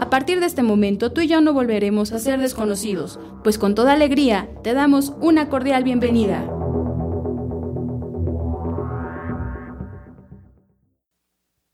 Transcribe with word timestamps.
A 0.00 0.10
partir 0.10 0.40
de 0.40 0.46
este 0.46 0.62
momento, 0.62 1.12
tú 1.12 1.20
y 1.20 1.28
yo 1.28 1.40
no 1.40 1.52
volveremos 1.52 2.12
a 2.12 2.18
ser 2.18 2.40
desconocidos, 2.40 3.18
pues 3.42 3.58
con 3.58 3.74
toda 3.74 3.92
alegría 3.92 4.48
te 4.62 4.74
damos 4.74 5.14
una 5.20 5.48
cordial 5.48 5.84
bienvenida. 5.84 6.44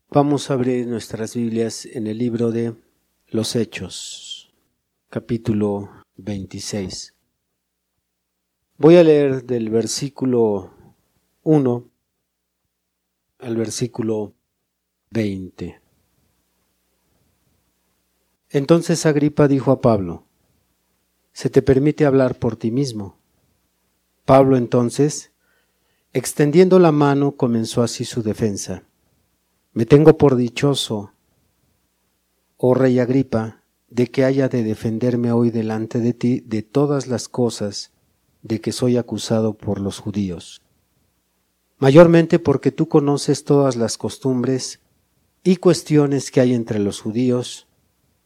Vamos 0.09 0.49
a 0.49 0.55
abrir 0.55 0.87
nuestras 0.87 1.35
Biblias 1.35 1.85
en 1.85 2.05
el 2.07 2.17
libro 2.17 2.51
de 2.51 2.75
los 3.29 3.55
Hechos, 3.55 4.53
capítulo 5.09 5.89
26. 6.17 7.15
Voy 8.77 8.97
a 8.97 9.03
leer 9.03 9.45
del 9.45 9.69
versículo 9.69 10.73
1 11.43 11.89
al 13.39 13.55
versículo 13.55 14.33
20. 15.11 15.80
Entonces 18.53 19.05
Agripa 19.05 19.47
dijo 19.47 19.71
a 19.71 19.79
Pablo, 19.79 20.25
¿se 21.31 21.49
te 21.49 21.61
permite 21.61 22.05
hablar 22.05 22.37
por 22.37 22.57
ti 22.57 22.69
mismo? 22.69 23.17
Pablo 24.25 24.57
entonces, 24.57 25.31
extendiendo 26.11 26.77
la 26.77 26.91
mano, 26.91 27.37
comenzó 27.37 27.81
así 27.81 28.03
su 28.03 28.23
defensa. 28.23 28.83
Me 29.71 29.85
tengo 29.85 30.17
por 30.17 30.35
dichoso, 30.35 31.13
oh 32.57 32.73
rey 32.73 32.99
Agripa, 32.99 33.63
de 33.89 34.11
que 34.11 34.25
haya 34.25 34.49
de 34.49 34.63
defenderme 34.63 35.31
hoy 35.31 35.49
delante 35.49 35.99
de 35.99 36.13
ti 36.13 36.41
de 36.45 36.61
todas 36.61 37.07
las 37.07 37.29
cosas 37.29 37.93
de 38.41 38.59
que 38.59 38.73
soy 38.73 38.97
acusado 38.97 39.53
por 39.53 39.79
los 39.79 39.99
judíos. 39.99 40.61
Mayormente 41.77 42.37
porque 42.37 42.71
tú 42.71 42.89
conoces 42.89 43.45
todas 43.45 43.77
las 43.77 43.97
costumbres 43.97 44.81
y 45.41 45.55
cuestiones 45.55 46.31
que 46.31 46.41
hay 46.41 46.53
entre 46.53 46.79
los 46.79 46.99
judíos, 46.99 47.67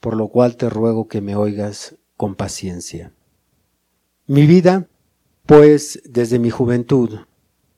por 0.06 0.16
lo 0.16 0.28
cual 0.28 0.56
te 0.56 0.70
ruego 0.70 1.08
que 1.08 1.20
me 1.20 1.36
oigas 1.36 1.96
con 2.16 2.36
paciencia. 2.36 3.12
Mi 4.28 4.46
vida, 4.46 4.88
pues, 5.48 6.00
desde 6.06 6.38
mi 6.38 6.52
juventud, 6.52 7.22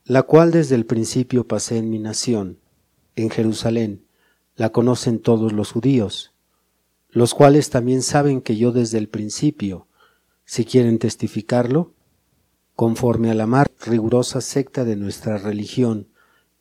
la 0.04 0.24
cual 0.24 0.50
desde 0.50 0.74
el 0.74 0.84
principio 0.84 1.48
pasé 1.48 1.78
en 1.78 1.88
mi 1.88 1.98
nación, 1.98 2.58
en 3.16 3.30
Jerusalén, 3.30 4.04
la 4.56 4.68
conocen 4.72 5.20
todos 5.20 5.54
los 5.54 5.72
judíos, 5.72 6.34
los 7.08 7.32
cuales 7.32 7.70
también 7.70 8.02
saben 8.02 8.42
que 8.42 8.58
yo 8.58 8.72
desde 8.72 8.98
el 8.98 9.08
principio, 9.08 9.86
si 10.44 10.66
quieren 10.66 10.98
testificarlo, 10.98 11.94
conforme 12.74 13.30
a 13.30 13.34
la 13.34 13.46
más 13.46 13.68
rigurosa 13.86 14.42
secta 14.42 14.84
de 14.84 14.96
nuestra 14.96 15.38
religión, 15.38 16.08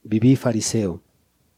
viví 0.01 0.37
fariseo, 0.37 1.01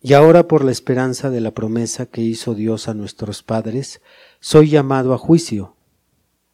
y 0.02 0.14
ahora 0.14 0.48
por 0.48 0.64
la 0.64 0.72
esperanza 0.72 1.30
de 1.30 1.42
la 1.42 1.54
promesa 1.54 2.06
que 2.06 2.22
hizo 2.22 2.56
Dios 2.56 2.88
a 2.88 2.94
nuestros 2.94 3.44
padres, 3.44 4.02
soy 4.40 4.70
llamado 4.70 5.14
a 5.14 5.18
juicio, 5.18 5.76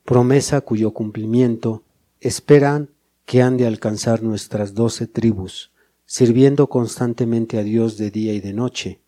promesa 0.04 0.62
cuyo 0.62 0.92
cumplimiento 0.92 1.84
esperan 2.20 2.90
que 3.26 3.42
han 3.42 3.58
de 3.58 3.68
alcanzar 3.68 4.24
nuestras 4.24 4.74
doce 4.74 5.08
tribus, 5.08 5.72
sirviendo 6.06 6.68
constantemente 6.68 7.60
a 7.60 7.64
Dios 7.64 7.98
de 7.98 8.12
día 8.12 8.34
y 8.34 8.40
de 8.40 8.54
noche. 8.54 9.02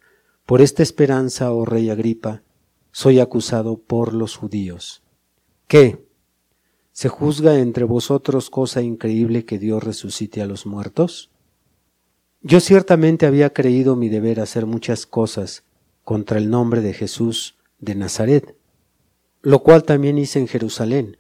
Por 0.46 0.62
esta 0.62 0.84
esperanza, 0.84 1.52
oh 1.52 1.66
rey 1.66 1.90
Agripa, 1.90 2.44
soy 2.92 3.20
acusado 3.20 3.78
por 3.78 4.14
los 4.14 4.36
judíos. 4.36 5.04
¿Qué? 5.68 6.06
¿Se 6.92 7.10
juzga 7.10 7.60
entre 7.60 7.84
vosotros 7.84 8.50
cosa 8.50 8.82
increíble 8.82 9.46
que 9.46 9.60
Dios 9.60 9.84
resucite 9.84 10.42
a 10.42 10.48
los 10.48 10.66
muertos? 10.66 11.30
Yo 12.48 12.62
ciertamente 12.62 13.26
había 13.26 13.52
creído 13.52 13.98
mi 13.98 14.08
deber 14.08 14.40
hacer 14.40 14.66
muchas 14.66 15.06
cosas 15.06 15.66
contra 16.06 16.38
el 16.38 16.50
nombre 16.50 16.80
de 16.80 16.94
Jesús 16.94 17.58
de 17.80 17.94
Nazaret, 17.94 18.56
lo 19.42 19.64
cual 19.64 19.84
también 19.84 20.18
hice 20.18 20.40
en 20.40 20.48
Jerusalén. 20.48 21.18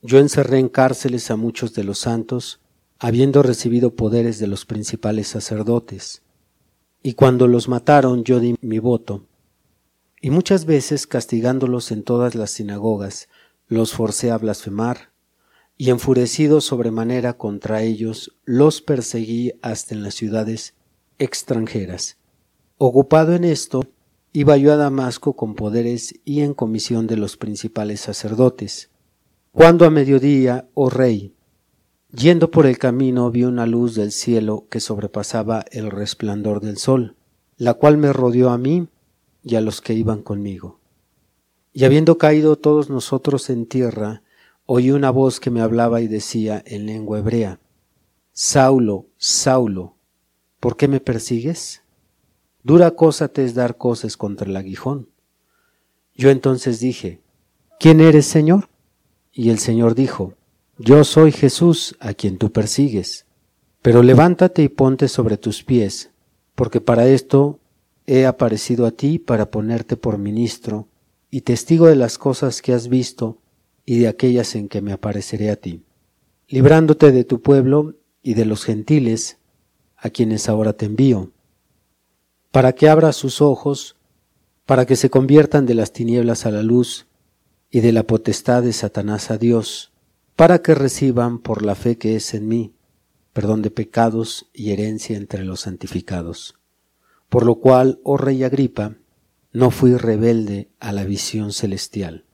Yo 0.00 0.18
encerré 0.18 0.60
en 0.60 0.70
cárceles 0.70 1.30
a 1.30 1.36
muchos 1.36 1.74
de 1.74 1.84
los 1.84 1.98
santos, 1.98 2.60
habiendo 2.98 3.42
recibido 3.42 3.94
poderes 3.94 4.38
de 4.38 4.46
los 4.46 4.64
principales 4.64 5.28
sacerdotes. 5.28 6.22
Y 7.02 7.12
cuando 7.12 7.46
los 7.46 7.68
mataron 7.68 8.24
yo 8.24 8.40
di 8.40 8.56
mi 8.62 8.78
voto. 8.78 9.26
Y 10.22 10.30
muchas 10.30 10.64
veces 10.64 11.06
castigándolos 11.06 11.92
en 11.92 12.04
todas 12.04 12.34
las 12.34 12.52
sinagogas, 12.52 13.28
los 13.68 13.92
forcé 13.92 14.30
a 14.30 14.38
blasfemar, 14.38 15.10
y 15.76 15.90
enfurecido 15.90 16.60
sobremanera 16.60 17.36
contra 17.36 17.82
ellos, 17.82 18.36
los 18.44 18.80
perseguí 18.80 19.52
hasta 19.62 19.94
en 19.94 20.02
las 20.02 20.14
ciudades 20.14 20.74
extranjeras. 21.18 22.18
Ocupado 22.78 23.34
en 23.34 23.44
esto, 23.44 23.84
iba 24.32 24.56
yo 24.56 24.72
a 24.72 24.76
Damasco 24.76 25.34
con 25.34 25.54
poderes 25.54 26.14
y 26.24 26.40
en 26.40 26.54
comisión 26.54 27.06
de 27.06 27.16
los 27.16 27.36
principales 27.36 28.00
sacerdotes. 28.00 28.90
Cuando 29.52 29.84
a 29.84 29.90
mediodía, 29.90 30.68
oh 30.74 30.90
rey, 30.90 31.34
yendo 32.12 32.50
por 32.50 32.66
el 32.66 32.78
camino 32.78 33.30
vi 33.30 33.44
una 33.44 33.66
luz 33.66 33.94
del 33.94 34.12
cielo 34.12 34.66
que 34.70 34.80
sobrepasaba 34.80 35.64
el 35.70 35.90
resplandor 35.90 36.60
del 36.60 36.78
sol, 36.78 37.16
la 37.56 37.74
cual 37.74 37.98
me 37.98 38.12
rodeó 38.12 38.50
a 38.50 38.58
mí 38.58 38.88
y 39.44 39.56
a 39.56 39.60
los 39.60 39.80
que 39.80 39.94
iban 39.94 40.22
conmigo. 40.22 40.80
Y 41.72 41.84
habiendo 41.84 42.18
caído 42.18 42.56
todos 42.56 42.88
nosotros 42.90 43.50
en 43.50 43.66
tierra, 43.66 44.22
oí 44.66 44.90
una 44.90 45.10
voz 45.10 45.40
que 45.40 45.50
me 45.50 45.60
hablaba 45.60 46.00
y 46.00 46.08
decía 46.08 46.62
en 46.66 46.86
lengua 46.86 47.18
hebrea, 47.18 47.60
Saulo, 48.32 49.06
Saulo, 49.16 49.96
¿por 50.60 50.76
qué 50.76 50.88
me 50.88 51.00
persigues? 51.00 51.82
Dura 52.62 52.92
cosa 52.92 53.28
te 53.28 53.44
es 53.44 53.54
dar 53.54 53.76
cosas 53.76 54.16
contra 54.16 54.48
el 54.48 54.56
aguijón. 54.56 55.10
Yo 56.14 56.30
entonces 56.30 56.80
dije, 56.80 57.20
¿quién 57.78 58.00
eres, 58.00 58.26
Señor? 58.26 58.68
Y 59.32 59.50
el 59.50 59.58
Señor 59.58 59.94
dijo, 59.94 60.34
Yo 60.78 61.04
soy 61.04 61.32
Jesús 61.32 61.96
a 62.00 62.14
quien 62.14 62.38
tú 62.38 62.50
persigues, 62.50 63.26
pero 63.82 64.02
levántate 64.02 64.62
y 64.62 64.68
ponte 64.68 65.08
sobre 65.08 65.36
tus 65.36 65.62
pies, 65.62 66.10
porque 66.54 66.80
para 66.80 67.06
esto 67.06 67.60
he 68.06 68.26
aparecido 68.26 68.86
a 68.86 68.92
ti 68.92 69.18
para 69.18 69.50
ponerte 69.50 69.96
por 69.96 70.18
ministro 70.18 70.88
y 71.30 71.42
testigo 71.42 71.86
de 71.86 71.96
las 71.96 72.16
cosas 72.16 72.62
que 72.62 72.72
has 72.72 72.88
visto 72.88 73.38
y 73.84 73.98
de 73.98 74.08
aquellas 74.08 74.54
en 74.54 74.68
que 74.68 74.80
me 74.80 74.92
apareceré 74.92 75.50
a 75.50 75.56
ti, 75.56 75.82
librándote 76.48 77.12
de 77.12 77.24
tu 77.24 77.42
pueblo 77.42 77.94
y 78.22 78.34
de 78.34 78.44
los 78.44 78.64
gentiles, 78.64 79.38
a 79.96 80.10
quienes 80.10 80.48
ahora 80.48 80.74
te 80.74 80.86
envío, 80.86 81.32
para 82.50 82.74
que 82.74 82.88
abras 82.88 83.16
sus 83.16 83.40
ojos, 83.40 83.96
para 84.66 84.86
que 84.86 84.96
se 84.96 85.10
conviertan 85.10 85.66
de 85.66 85.74
las 85.74 85.92
tinieblas 85.92 86.46
a 86.46 86.50
la 86.50 86.62
luz 86.62 87.06
y 87.70 87.80
de 87.80 87.92
la 87.92 88.04
potestad 88.04 88.62
de 88.62 88.72
Satanás 88.72 89.30
a 89.30 89.38
Dios, 89.38 89.92
para 90.36 90.60
que 90.62 90.74
reciban 90.74 91.38
por 91.38 91.64
la 91.64 91.74
fe 91.74 91.96
que 91.96 92.16
es 92.16 92.34
en 92.34 92.48
mí 92.48 92.74
perdón 93.34 93.62
de 93.62 93.70
pecados 93.70 94.46
y 94.54 94.70
herencia 94.70 95.16
entre 95.16 95.44
los 95.44 95.62
santificados. 95.62 96.54
Por 97.28 97.44
lo 97.44 97.56
cual, 97.56 98.00
oh 98.04 98.16
rey 98.16 98.44
Agripa, 98.44 98.94
no 99.52 99.70
fui 99.70 99.96
rebelde 99.96 100.70
a 100.78 100.92
la 100.92 101.04
visión 101.04 101.52
celestial 101.52 102.24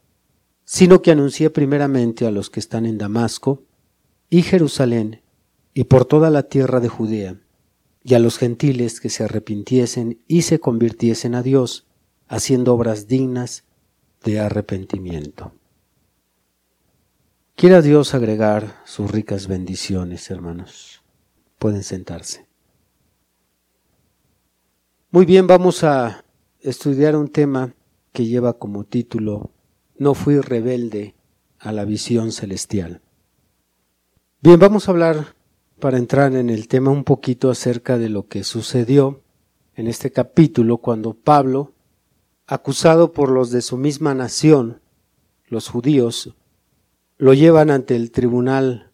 sino 0.73 1.03
que 1.03 1.11
anuncié 1.11 1.51
primeramente 1.51 2.29
a 2.29 2.31
los 2.31 2.49
que 2.49 2.61
están 2.61 2.87
en 2.87 2.97
Damasco 2.97 3.65
y 4.29 4.43
Jerusalén 4.43 5.21
y 5.75 5.83
por 5.83 6.05
toda 6.05 6.31
la 6.31 6.45
tierra 6.45 6.79
de 6.79 6.89
Judea, 6.89 7.41
y 8.05 8.15
a 8.15 8.21
los 8.21 8.39
gentiles 8.39 9.01
que 9.01 9.09
se 9.09 9.25
arrepintiesen 9.25 10.23
y 10.29 10.43
se 10.43 10.61
convirtiesen 10.61 11.35
a 11.35 11.43
Dios, 11.43 11.89
haciendo 12.29 12.73
obras 12.73 13.09
dignas 13.09 13.65
de 14.23 14.39
arrepentimiento. 14.39 15.53
Quiera 17.57 17.83
Dios 17.83 18.15
agregar 18.15 18.81
sus 18.85 19.11
ricas 19.11 19.49
bendiciones, 19.49 20.31
hermanos. 20.31 21.03
Pueden 21.59 21.83
sentarse. 21.83 22.47
Muy 25.11 25.27
bien, 25.27 25.49
vamos 25.49 25.83
a 25.83 26.25
estudiar 26.61 27.17
un 27.17 27.27
tema 27.27 27.75
que 28.13 28.25
lleva 28.25 28.53
como 28.53 28.85
título 28.85 29.51
no 30.01 30.15
fui 30.15 30.41
rebelde 30.41 31.15
a 31.59 31.73
la 31.73 31.85
visión 31.85 32.33
celestial. 32.33 33.03
Bien, 34.41 34.59
vamos 34.59 34.89
a 34.89 34.93
hablar 34.93 35.37
para 35.79 35.99
entrar 35.99 36.35
en 36.35 36.49
el 36.49 36.69
tema 36.69 36.91
un 36.91 37.05
poquito 37.05 37.51
acerca 37.51 37.99
de 37.99 38.09
lo 38.09 38.27
que 38.27 38.43
sucedió 38.43 39.21
en 39.75 39.89
este 39.89 40.11
capítulo 40.11 40.79
cuando 40.79 41.13
Pablo, 41.13 41.75
acusado 42.47 43.13
por 43.13 43.29
los 43.29 43.51
de 43.51 43.61
su 43.61 43.77
misma 43.77 44.15
nación, 44.15 44.81
los 45.49 45.69
judíos, 45.69 46.35
lo 47.19 47.35
llevan 47.35 47.69
ante 47.71 47.95
el 47.95 48.11
Tribunal 48.11 48.93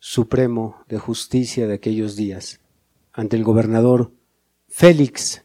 Supremo 0.00 0.82
de 0.88 0.98
Justicia 0.98 1.68
de 1.68 1.74
aquellos 1.74 2.16
días, 2.16 2.60
ante 3.12 3.36
el 3.36 3.44
gobernador 3.44 4.10
Félix, 4.66 5.44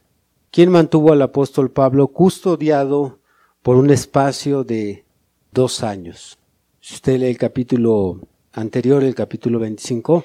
quien 0.50 0.72
mantuvo 0.72 1.14
al 1.14 1.22
apóstol 1.22 1.70
Pablo 1.70 2.08
custodiado 2.08 3.20
por 3.66 3.78
un 3.78 3.90
espacio 3.90 4.64
de 4.64 5.06
dos 5.52 5.82
años. 5.82 6.38
Si 6.82 6.94
usted 6.94 7.18
lee 7.18 7.32
el 7.32 7.40
capítulo 7.40 8.20
anterior, 8.52 9.04
el 9.04 9.16
capítulo 9.16 9.58
25, 9.58 10.24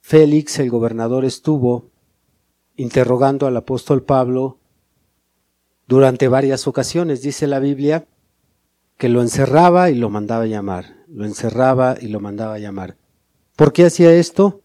Félix, 0.00 0.58
el 0.58 0.70
gobernador, 0.70 1.24
estuvo 1.24 1.92
interrogando 2.74 3.46
al 3.46 3.56
apóstol 3.56 4.02
Pablo 4.02 4.58
durante 5.86 6.26
varias 6.26 6.66
ocasiones. 6.66 7.22
Dice 7.22 7.46
la 7.46 7.60
Biblia 7.60 8.08
que 8.98 9.08
lo 9.08 9.22
encerraba 9.22 9.90
y 9.90 9.94
lo 9.94 10.10
mandaba 10.10 10.46
llamar, 10.46 10.96
lo 11.06 11.26
encerraba 11.26 11.94
y 12.00 12.08
lo 12.08 12.18
mandaba 12.18 12.58
llamar. 12.58 12.96
¿Por 13.54 13.72
qué 13.72 13.84
hacía 13.84 14.12
esto? 14.12 14.62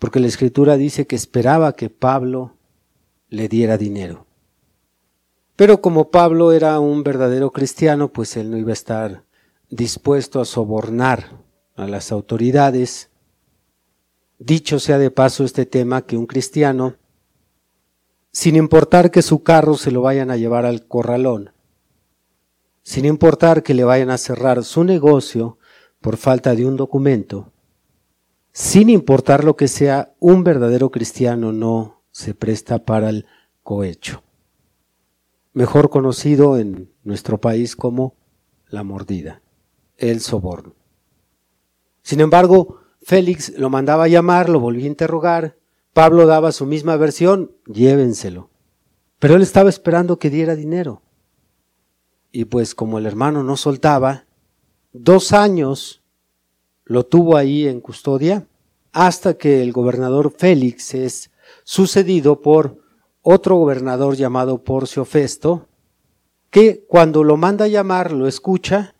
Porque 0.00 0.18
la 0.18 0.26
escritura 0.26 0.76
dice 0.76 1.06
que 1.06 1.14
esperaba 1.14 1.76
que 1.76 1.90
Pablo 1.90 2.56
le 3.28 3.46
diera 3.46 3.78
dinero. 3.78 4.25
Pero 5.56 5.80
como 5.80 6.10
Pablo 6.10 6.52
era 6.52 6.78
un 6.80 7.02
verdadero 7.02 7.50
cristiano, 7.50 8.12
pues 8.12 8.36
él 8.36 8.50
no 8.50 8.58
iba 8.58 8.70
a 8.70 8.74
estar 8.74 9.24
dispuesto 9.70 10.40
a 10.40 10.44
sobornar 10.44 11.42
a 11.74 11.86
las 11.86 12.12
autoridades. 12.12 13.10
Dicho 14.38 14.78
sea 14.78 14.98
de 14.98 15.10
paso 15.10 15.44
este 15.44 15.66
tema 15.66 16.02
que 16.02 16.16
un 16.16 16.26
cristiano 16.26 16.96
sin 18.36 18.54
importar 18.54 19.10
que 19.10 19.22
su 19.22 19.42
carro 19.42 19.78
se 19.78 19.90
lo 19.90 20.02
vayan 20.02 20.30
a 20.30 20.36
llevar 20.36 20.66
al 20.66 20.86
corralón, 20.86 21.52
sin 22.82 23.06
importar 23.06 23.62
que 23.62 23.72
le 23.72 23.82
vayan 23.82 24.10
a 24.10 24.18
cerrar 24.18 24.62
su 24.62 24.84
negocio 24.84 25.56
por 26.02 26.18
falta 26.18 26.54
de 26.54 26.66
un 26.66 26.76
documento, 26.76 27.50
sin 28.52 28.90
importar 28.90 29.42
lo 29.42 29.56
que 29.56 29.68
sea, 29.68 30.12
un 30.20 30.44
verdadero 30.44 30.90
cristiano 30.90 31.50
no 31.50 32.02
se 32.10 32.34
presta 32.34 32.84
para 32.84 33.08
el 33.08 33.24
cohecho, 33.62 34.22
mejor 35.56 35.88
conocido 35.88 36.58
en 36.58 36.92
nuestro 37.02 37.40
país 37.40 37.76
como 37.76 38.14
la 38.68 38.82
mordida, 38.82 39.40
el 39.96 40.20
soborno. 40.20 40.74
Sin 42.02 42.20
embargo, 42.20 42.80
Félix 43.00 43.56
lo 43.56 43.70
mandaba 43.70 44.04
a 44.04 44.08
llamar, 44.08 44.50
lo 44.50 44.60
volvía 44.60 44.84
a 44.84 44.88
interrogar, 44.88 45.56
Pablo 45.94 46.26
daba 46.26 46.52
su 46.52 46.66
misma 46.66 46.98
versión, 46.98 47.52
llévenselo. 47.64 48.50
Pero 49.18 49.36
él 49.36 49.40
estaba 49.40 49.70
esperando 49.70 50.18
que 50.18 50.28
diera 50.28 50.56
dinero. 50.56 51.00
Y 52.30 52.44
pues 52.44 52.74
como 52.74 52.98
el 52.98 53.06
hermano 53.06 53.42
no 53.42 53.56
soltaba, 53.56 54.26
dos 54.92 55.32
años 55.32 56.02
lo 56.84 57.06
tuvo 57.06 57.34
ahí 57.34 57.66
en 57.66 57.80
custodia 57.80 58.46
hasta 58.92 59.38
que 59.38 59.62
el 59.62 59.72
gobernador 59.72 60.34
Félix 60.36 60.92
es 60.92 61.30
sucedido 61.64 62.42
por 62.42 62.76
otro 63.28 63.56
gobernador 63.56 64.14
llamado 64.14 64.62
Porcio 64.62 65.04
Festo, 65.04 65.66
que 66.48 66.84
cuando 66.86 67.24
lo 67.24 67.36
manda 67.36 67.64
a 67.64 67.68
llamar 67.68 68.12
lo 68.12 68.28
escucha 68.28 68.94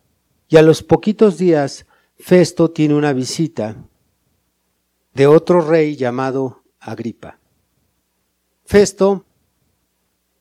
y 0.49 0.57
a 0.57 0.63
los 0.63 0.83
poquitos 0.83 1.39
días 1.39 1.87
Festo 2.17 2.73
tiene 2.73 2.95
una 2.95 3.13
visita 3.13 3.77
de 5.15 5.29
otro 5.29 5.61
rey 5.61 5.95
llamado 5.95 6.65
Agripa. 6.81 7.39
Festo 8.65 9.25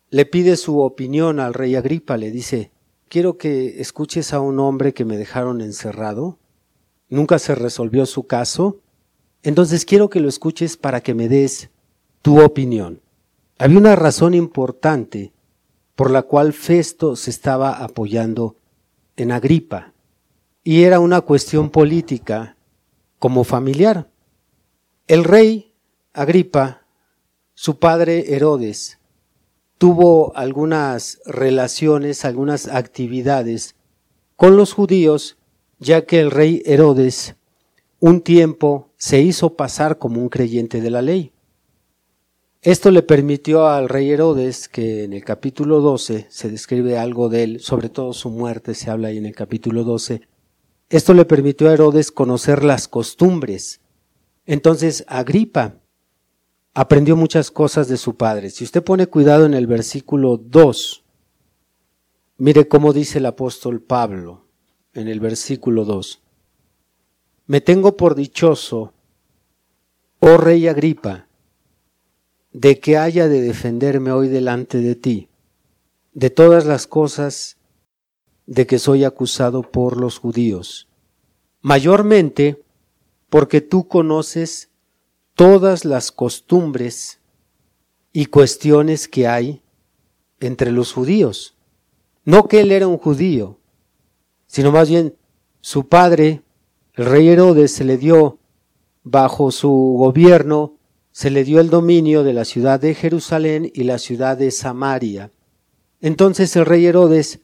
le 0.09 0.25
pide 0.25 0.57
su 0.57 0.79
opinión 0.79 1.39
al 1.39 1.53
rey 1.53 1.75
Agripa, 1.75 2.17
le 2.17 2.31
dice, 2.31 2.71
quiero 3.07 3.37
que 3.37 3.79
escuches 3.81 4.33
a 4.33 4.39
un 4.39 4.59
hombre 4.59 4.95
que 4.95 5.05
me 5.05 5.15
dejaron 5.15 5.61
encerrado, 5.61 6.39
nunca 7.07 7.37
se 7.37 7.53
resolvió 7.53 8.07
su 8.07 8.25
caso, 8.25 8.79
entonces 9.43 9.85
quiero 9.85 10.09
que 10.09 10.21
lo 10.21 10.27
escuches 10.27 10.75
para 10.75 11.01
que 11.01 11.13
me 11.13 11.29
des 11.29 11.69
tu 12.23 12.41
opinión. 12.43 13.04
Había 13.57 13.77
una 13.77 13.95
razón 13.95 14.33
importante 14.33 15.31
por 15.95 16.11
la 16.11 16.23
cual 16.23 16.51
Festo 16.51 17.15
se 17.15 17.29
estaba 17.29 17.83
apoyando 17.83 18.57
en 19.15 19.31
Agripa, 19.31 19.93
y 20.63 20.83
era 20.83 20.99
una 20.99 21.21
cuestión 21.21 21.69
política 21.69 22.57
como 23.17 23.45
familiar. 23.45 24.09
El 25.07 25.23
rey 25.23 25.73
Agripa, 26.11 26.81
su 27.53 27.79
padre 27.79 28.35
Herodes, 28.35 28.99
tuvo 29.77 30.35
algunas 30.35 31.21
relaciones, 31.25 32.25
algunas 32.25 32.67
actividades 32.67 33.75
con 34.35 34.57
los 34.57 34.73
judíos, 34.73 35.37
ya 35.79 36.05
que 36.05 36.19
el 36.19 36.31
rey 36.31 36.61
Herodes 36.65 37.35
un 38.01 38.19
tiempo 38.19 38.89
se 38.97 39.21
hizo 39.21 39.55
pasar 39.55 39.97
como 39.97 40.21
un 40.21 40.27
creyente 40.27 40.81
de 40.81 40.89
la 40.89 41.01
ley. 41.01 41.31
Esto 42.65 42.89
le 42.89 43.03
permitió 43.03 43.67
al 43.67 43.87
rey 43.87 44.09
Herodes, 44.09 44.67
que 44.67 45.03
en 45.03 45.13
el 45.13 45.23
capítulo 45.23 45.81
12 45.81 46.25
se 46.29 46.49
describe 46.49 46.97
algo 46.97 47.29
de 47.29 47.43
él, 47.43 47.59
sobre 47.59 47.89
todo 47.89 48.11
su 48.11 48.31
muerte 48.31 48.73
se 48.73 48.89
habla 48.89 49.09
ahí 49.09 49.19
en 49.19 49.27
el 49.27 49.35
capítulo 49.35 49.83
12, 49.83 50.21
esto 50.89 51.13
le 51.13 51.25
permitió 51.25 51.69
a 51.69 51.73
Herodes 51.73 52.11
conocer 52.11 52.63
las 52.63 52.87
costumbres. 52.87 53.81
Entonces 54.47 55.05
Agripa 55.07 55.75
aprendió 56.73 57.15
muchas 57.15 57.51
cosas 57.51 57.87
de 57.87 57.97
su 57.97 58.15
padre. 58.15 58.49
Si 58.49 58.63
usted 58.63 58.83
pone 58.83 59.05
cuidado 59.05 59.45
en 59.45 59.53
el 59.53 59.67
versículo 59.67 60.37
2, 60.37 61.03
mire 62.37 62.67
cómo 62.67 62.93
dice 62.93 63.19
el 63.19 63.27
apóstol 63.27 63.79
Pablo 63.79 64.47
en 64.93 65.07
el 65.07 65.19
versículo 65.19 65.85
2. 65.85 66.19
Me 67.45 67.61
tengo 67.61 67.95
por 67.95 68.15
dichoso, 68.15 68.91
oh 70.19 70.37
rey 70.37 70.67
Agripa, 70.67 71.24
de 72.55 72.79
que 72.79 72.97
haya 72.97 73.27
de 73.27 73.41
defenderme 73.41 74.13
hoy 74.13 74.29
delante 74.29 74.77
de 74.77 74.95
ti, 74.95 75.27
de 76.13 76.29
todas 76.29 76.65
las 76.65 76.87
cosas 76.87 77.57
de 78.45 78.65
que 78.65 78.79
soy 78.79 79.03
acusado 79.03 79.61
por 79.61 79.99
los 79.99 80.19
judíos, 80.19 80.87
mayormente 81.59 82.63
porque 83.29 83.59
tú 83.59 83.89
conoces 83.89 84.69
todas 85.33 85.83
las 85.83 86.13
costumbres 86.13 87.19
y 88.13 88.27
cuestiones 88.27 89.09
que 89.09 89.27
hay 89.27 89.61
entre 90.39 90.71
los 90.71 90.93
judíos. 90.93 91.57
No 92.23 92.47
que 92.47 92.61
él 92.61 92.71
era 92.71 92.87
un 92.87 92.97
judío, 92.97 93.59
sino 94.47 94.71
más 94.71 94.89
bien 94.89 95.17
su 95.59 95.89
padre, 95.89 96.41
el 96.93 97.05
rey 97.05 97.27
Herodes, 97.27 97.73
se 97.73 97.83
le 97.83 97.97
dio 97.97 98.39
bajo 99.03 99.51
su 99.51 99.69
gobierno, 99.97 100.74
se 101.15 101.29
le 101.29 101.45
dio 101.45 101.61
el 101.61 101.69
dominio 101.69 102.25
de 102.25 102.33
la 102.33 102.43
ciudad 102.43 102.77
de 102.77 102.93
Jerusalén 102.93 103.71
y 103.73 103.85
la 103.85 103.99
ciudad 103.99 104.35
de 104.35 104.51
Samaria. 104.51 105.31
Entonces 106.01 106.53
el 106.57 106.65
rey 106.65 106.85
Herodes 106.85 107.39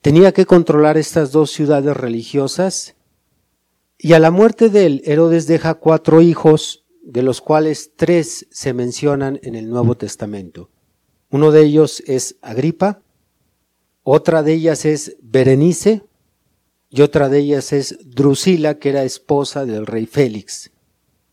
tenía 0.00 0.32
que 0.32 0.46
controlar 0.46 0.98
estas 0.98 1.30
dos 1.30 1.52
ciudades 1.52 1.96
religiosas 1.96 2.96
y 3.98 4.14
a 4.14 4.18
la 4.18 4.32
muerte 4.32 4.68
de 4.68 4.86
él, 4.86 5.02
Herodes 5.04 5.46
deja 5.46 5.74
cuatro 5.74 6.22
hijos 6.22 6.86
de 7.04 7.22
los 7.22 7.40
cuales 7.40 7.92
tres 7.94 8.48
se 8.50 8.72
mencionan 8.72 9.38
en 9.44 9.54
el 9.54 9.70
Nuevo 9.70 9.96
Testamento. 9.96 10.70
Uno 11.30 11.52
de 11.52 11.62
ellos 11.62 12.02
es 12.08 12.34
Agripa, 12.42 13.00
otra 14.02 14.42
de 14.42 14.54
ellas 14.54 14.84
es 14.84 15.16
Berenice 15.22 16.02
y 16.90 17.02
otra 17.02 17.28
de 17.28 17.38
ellas 17.38 17.72
es 17.72 17.96
Drusila, 18.04 18.80
que 18.80 18.88
era 18.88 19.04
esposa 19.04 19.64
del 19.66 19.86
rey 19.86 20.06
Félix. 20.06 20.72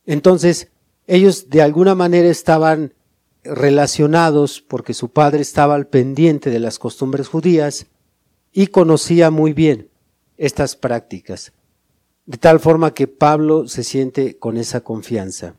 Entonces, 0.06 0.68
ellos 1.08 1.50
de 1.50 1.62
alguna 1.62 1.96
manera 1.96 2.30
estaban 2.30 2.94
relacionados 3.44 4.62
porque 4.62 4.94
su 4.94 5.10
padre 5.10 5.42
estaba 5.42 5.76
al 5.76 5.88
pendiente 5.88 6.50
de 6.50 6.60
las 6.60 6.80
costumbres 6.80 7.28
judías 7.28 7.88
y 8.52 8.68
conocía 8.68 9.32
muy 9.32 9.54
bien 9.54 9.90
estas 10.38 10.76
prácticas, 10.76 11.54
de 12.26 12.38
tal 12.38 12.60
forma 12.60 12.94
que 12.94 13.08
Pablo 13.08 13.68
se 13.68 13.84
siente 13.84 14.38
con 14.38 14.58
esa 14.58 14.82
confianza. 14.82 15.56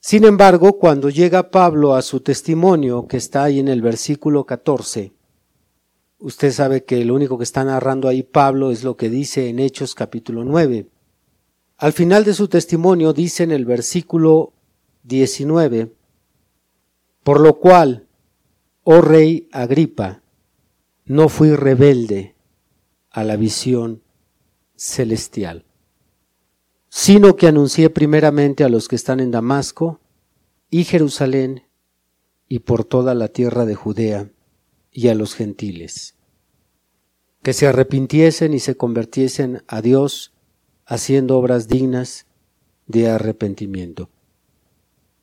Sin 0.00 0.24
embargo, 0.24 0.78
cuando 0.78 1.10
llega 1.10 1.50
Pablo 1.50 1.94
a 1.94 2.02
su 2.02 2.20
testimonio, 2.20 3.06
que 3.08 3.16
está 3.16 3.44
ahí 3.44 3.58
en 3.58 3.68
el 3.68 3.82
versículo 3.82 4.44
14, 4.44 5.12
usted 6.18 6.52
sabe 6.52 6.84
que 6.84 7.04
lo 7.04 7.14
único 7.14 7.36
que 7.36 7.44
está 7.44 7.64
narrando 7.64 8.08
ahí 8.08 8.22
Pablo 8.22 8.70
es 8.70 8.84
lo 8.84 8.96
que 8.96 9.10
dice 9.10 9.48
en 9.48 9.58
Hechos 9.58 9.94
capítulo 9.94 10.44
9. 10.44 10.86
Al 11.78 11.92
final 11.92 12.24
de 12.24 12.34
su 12.34 12.48
testimonio 12.48 13.12
dice 13.12 13.44
en 13.44 13.52
el 13.52 13.64
versículo 13.64 14.52
19, 15.04 15.94
por 17.22 17.38
lo 17.38 17.60
cual, 17.60 18.08
oh 18.82 19.00
rey 19.00 19.48
Agripa, 19.52 20.20
no 21.04 21.28
fui 21.28 21.54
rebelde 21.54 22.34
a 23.10 23.22
la 23.22 23.36
visión 23.36 24.02
celestial, 24.74 25.66
sino 26.88 27.36
que 27.36 27.46
anuncié 27.46 27.90
primeramente 27.90 28.64
a 28.64 28.68
los 28.68 28.88
que 28.88 28.96
están 28.96 29.20
en 29.20 29.30
Damasco 29.30 30.00
y 30.70 30.82
Jerusalén 30.82 31.62
y 32.48 32.58
por 32.58 32.84
toda 32.84 33.14
la 33.14 33.28
tierra 33.28 33.66
de 33.66 33.76
Judea 33.76 34.32
y 34.90 35.08
a 35.08 35.14
los 35.14 35.36
gentiles, 35.36 36.16
que 37.44 37.52
se 37.52 37.68
arrepintiesen 37.68 38.52
y 38.52 38.58
se 38.58 38.76
convirtiesen 38.76 39.62
a 39.68 39.80
Dios 39.80 40.32
haciendo 40.88 41.36
obras 41.36 41.68
dignas 41.68 42.26
de 42.86 43.10
arrepentimiento. 43.10 44.08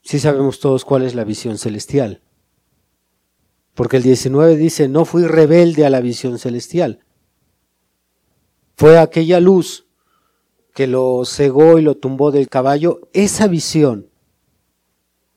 Si 0.03 0.19
sabemos 0.19 0.59
todos 0.59 0.85
cuál 0.85 1.01
es 1.01 1.15
la 1.15 1.23
visión 1.23 1.57
celestial. 1.57 2.21
Porque 3.73 3.97
el 3.97 4.03
19 4.03 4.55
dice, 4.55 4.87
no 4.87 5.03
fui 5.03 5.23
rebelde 5.25 5.85
a 5.85 5.89
la 5.89 6.01
visión 6.01 6.37
celestial. 6.37 6.99
Fue 8.77 8.99
aquella 8.99 9.39
luz 9.39 9.87
que 10.75 10.85
lo 10.85 11.25
cegó 11.25 11.79
y 11.79 11.81
lo 11.81 11.95
tumbó 11.95 12.31
del 12.31 12.47
caballo. 12.47 13.09
Esa 13.11 13.47
visión 13.47 14.09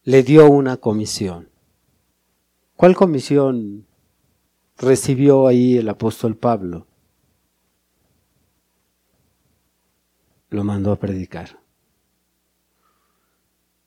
le 0.04 0.22
dio 0.22 0.46
una 0.50 0.76
comisión. 0.76 1.48
¿Cuál 2.76 2.94
comisión 2.94 3.86
recibió 4.76 5.46
ahí 5.46 5.78
el 5.78 5.88
apóstol 5.88 6.36
Pablo? 6.36 6.87
Lo 10.50 10.64
mandó 10.64 10.92
a 10.92 10.98
predicar. 10.98 11.60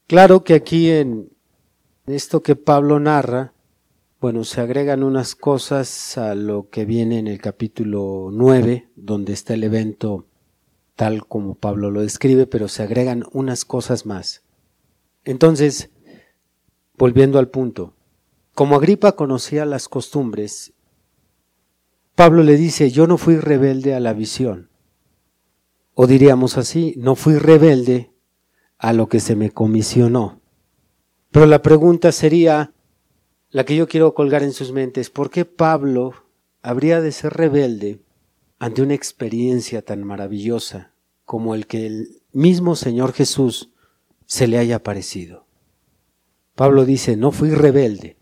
Claro 0.06 0.44
que 0.44 0.54
aquí 0.54 0.90
en 0.90 1.30
esto 2.06 2.42
que 2.42 2.56
Pablo 2.56 3.00
narra, 3.00 3.52
bueno, 4.20 4.44
se 4.44 4.60
agregan 4.60 5.02
unas 5.02 5.34
cosas 5.34 6.16
a 6.18 6.34
lo 6.34 6.68
que 6.70 6.84
viene 6.84 7.18
en 7.18 7.26
el 7.26 7.40
capítulo 7.40 8.28
9, 8.32 8.88
donde 8.94 9.32
está 9.32 9.54
el 9.54 9.64
evento 9.64 10.26
tal 10.96 11.26
como 11.26 11.54
Pablo 11.54 11.90
lo 11.90 12.02
describe, 12.02 12.46
pero 12.46 12.68
se 12.68 12.82
agregan 12.82 13.24
unas 13.32 13.64
cosas 13.64 14.06
más. 14.06 14.42
Entonces, 15.24 15.90
volviendo 16.96 17.38
al 17.38 17.48
punto, 17.48 17.94
como 18.54 18.76
Agripa 18.76 19.12
conocía 19.12 19.64
las 19.64 19.88
costumbres, 19.88 20.72
Pablo 22.14 22.42
le 22.42 22.56
dice, 22.56 22.90
yo 22.90 23.06
no 23.06 23.16
fui 23.16 23.36
rebelde 23.38 23.94
a 23.94 24.00
la 24.00 24.12
visión. 24.12 24.68
O 25.94 26.06
diríamos 26.06 26.56
así, 26.56 26.94
no 26.96 27.14
fui 27.14 27.36
rebelde 27.36 28.10
a 28.78 28.92
lo 28.92 29.08
que 29.08 29.20
se 29.20 29.36
me 29.36 29.50
comisionó. 29.50 30.40
Pero 31.30 31.46
la 31.46 31.62
pregunta 31.62 32.12
sería, 32.12 32.72
la 33.50 33.64
que 33.64 33.76
yo 33.76 33.86
quiero 33.86 34.14
colgar 34.14 34.42
en 34.42 34.52
sus 34.52 34.72
mentes, 34.72 35.10
¿por 35.10 35.30
qué 35.30 35.44
Pablo 35.44 36.12
habría 36.62 37.00
de 37.00 37.12
ser 37.12 37.34
rebelde 37.34 38.00
ante 38.58 38.82
una 38.82 38.94
experiencia 38.94 39.82
tan 39.82 40.04
maravillosa 40.04 40.92
como 41.24 41.54
el 41.54 41.66
que 41.66 41.86
el 41.86 42.22
mismo 42.32 42.76
Señor 42.76 43.12
Jesús 43.12 43.72
se 44.26 44.46
le 44.46 44.58
haya 44.58 44.82
parecido? 44.82 45.46
Pablo 46.54 46.84
dice, 46.84 47.16
no 47.16 47.32
fui 47.32 47.50
rebelde. 47.50 48.16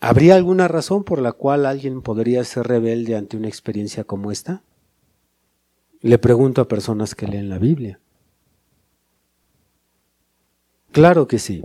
¿Habría 0.00 0.34
alguna 0.34 0.68
razón 0.68 1.04
por 1.04 1.20
la 1.20 1.32
cual 1.32 1.66
alguien 1.66 2.02
podría 2.02 2.44
ser 2.44 2.66
rebelde 2.68 3.16
ante 3.16 3.36
una 3.36 3.48
experiencia 3.48 4.04
como 4.04 4.30
esta? 4.30 4.62
Le 6.00 6.18
pregunto 6.18 6.60
a 6.60 6.68
personas 6.68 7.14
que 7.14 7.26
leen 7.26 7.48
la 7.48 7.58
Biblia. 7.58 7.98
Claro 10.92 11.26
que 11.26 11.38
sí. 11.38 11.62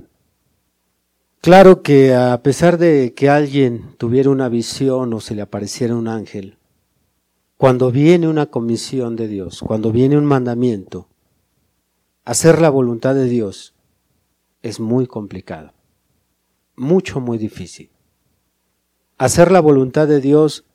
Claro 1.41 1.81
que 1.81 2.15
a 2.15 2.41
pesar 2.41 2.77
de 2.77 3.13
que 3.13 3.29
alguien 3.29 3.95
tuviera 3.97 4.29
una 4.29 4.49
visión 4.49 5.13
o 5.13 5.19
se 5.19 5.35
le 5.35 5.41
apareciera 5.41 5.95
un 5.95 6.07
ángel, 6.07 6.57
cuando 7.57 7.91
viene 7.91 8.27
una 8.27 8.45
comisión 8.45 9.15
de 9.15 9.27
Dios, 9.27 9.61
cuando 9.61 9.91
viene 9.91 10.17
un 10.17 10.25
mandamiento, 10.25 11.09
hacer 12.23 12.61
la 12.61 12.69
voluntad 12.69 13.13
de 13.13 13.25
Dios 13.25 13.75
es 14.61 14.79
muy 14.79 15.05
complicado, 15.05 15.73
mucho, 16.75 17.19
muy 17.19 17.37
difícil. 17.37 17.91
Hacer 19.17 19.51
la 19.51 19.59
voluntad 19.59 20.07
de 20.07 20.21
Dios 20.21 20.65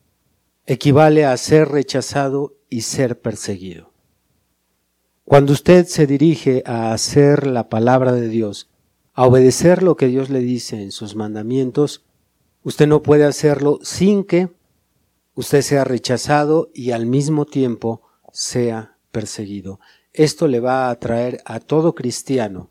equivale 0.66 1.24
a 1.24 1.36
ser 1.38 1.68
rechazado 1.68 2.57
y 2.68 2.82
ser 2.82 3.20
perseguido. 3.20 3.92
Cuando 5.24 5.52
usted 5.52 5.86
se 5.86 6.06
dirige 6.06 6.62
a 6.64 6.92
hacer 6.92 7.46
la 7.46 7.68
palabra 7.68 8.12
de 8.12 8.28
Dios, 8.28 8.68
a 9.12 9.26
obedecer 9.26 9.82
lo 9.82 9.96
que 9.96 10.06
Dios 10.06 10.30
le 10.30 10.40
dice 10.40 10.82
en 10.82 10.92
sus 10.92 11.16
mandamientos, 11.16 12.04
usted 12.62 12.86
no 12.86 13.02
puede 13.02 13.24
hacerlo 13.24 13.78
sin 13.82 14.24
que 14.24 14.48
usted 15.34 15.62
sea 15.62 15.84
rechazado 15.84 16.70
y 16.72 16.92
al 16.92 17.06
mismo 17.06 17.44
tiempo 17.44 18.02
sea 18.32 18.96
perseguido. 19.10 19.80
Esto 20.12 20.48
le 20.48 20.60
va 20.60 20.86
a 20.86 20.90
atraer 20.90 21.42
a 21.44 21.60
todo 21.60 21.94
cristiano 21.94 22.70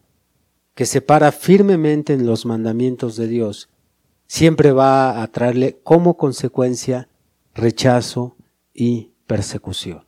que 0.77 0.85
se 0.85 1.01
para 1.01 1.31
firmemente 1.31 2.13
en 2.13 2.27
los 2.27 2.45
mandamientos 2.45 3.15
de 3.15 3.27
Dios, 3.27 3.67
siempre 4.27 4.71
va 4.71 5.23
a 5.23 5.27
traerle 5.31 5.79
como 5.81 6.17
consecuencia 6.17 7.09
rechazo 7.55 8.35
y 8.75 9.11
persecución. 9.27 10.05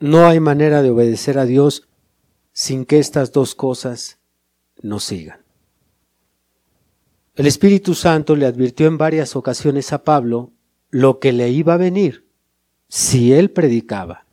No 0.00 0.26
hay 0.26 0.40
manera 0.40 0.82
de 0.82 0.90
obedecer 0.90 1.38
a 1.38 1.44
Dios 1.44 1.88
sin 2.52 2.84
que 2.84 2.98
estas 2.98 3.32
dos 3.32 3.54
cosas 3.54 4.18
nos 4.82 5.04
sigan. 5.04 5.40
El 7.34 7.46
Espíritu 7.46 7.94
Santo 7.94 8.36
le 8.36 8.46
advirtió 8.46 8.86
en 8.86 8.98
varias 8.98 9.36
ocasiones 9.36 9.92
a 9.92 10.04
Pablo 10.04 10.50
lo 10.90 11.18
que 11.18 11.32
le 11.32 11.48
iba 11.50 11.74
a 11.74 11.78
venir 11.78 12.26
si 12.88 13.32
él 13.32 13.50
predicaba. 13.50 14.26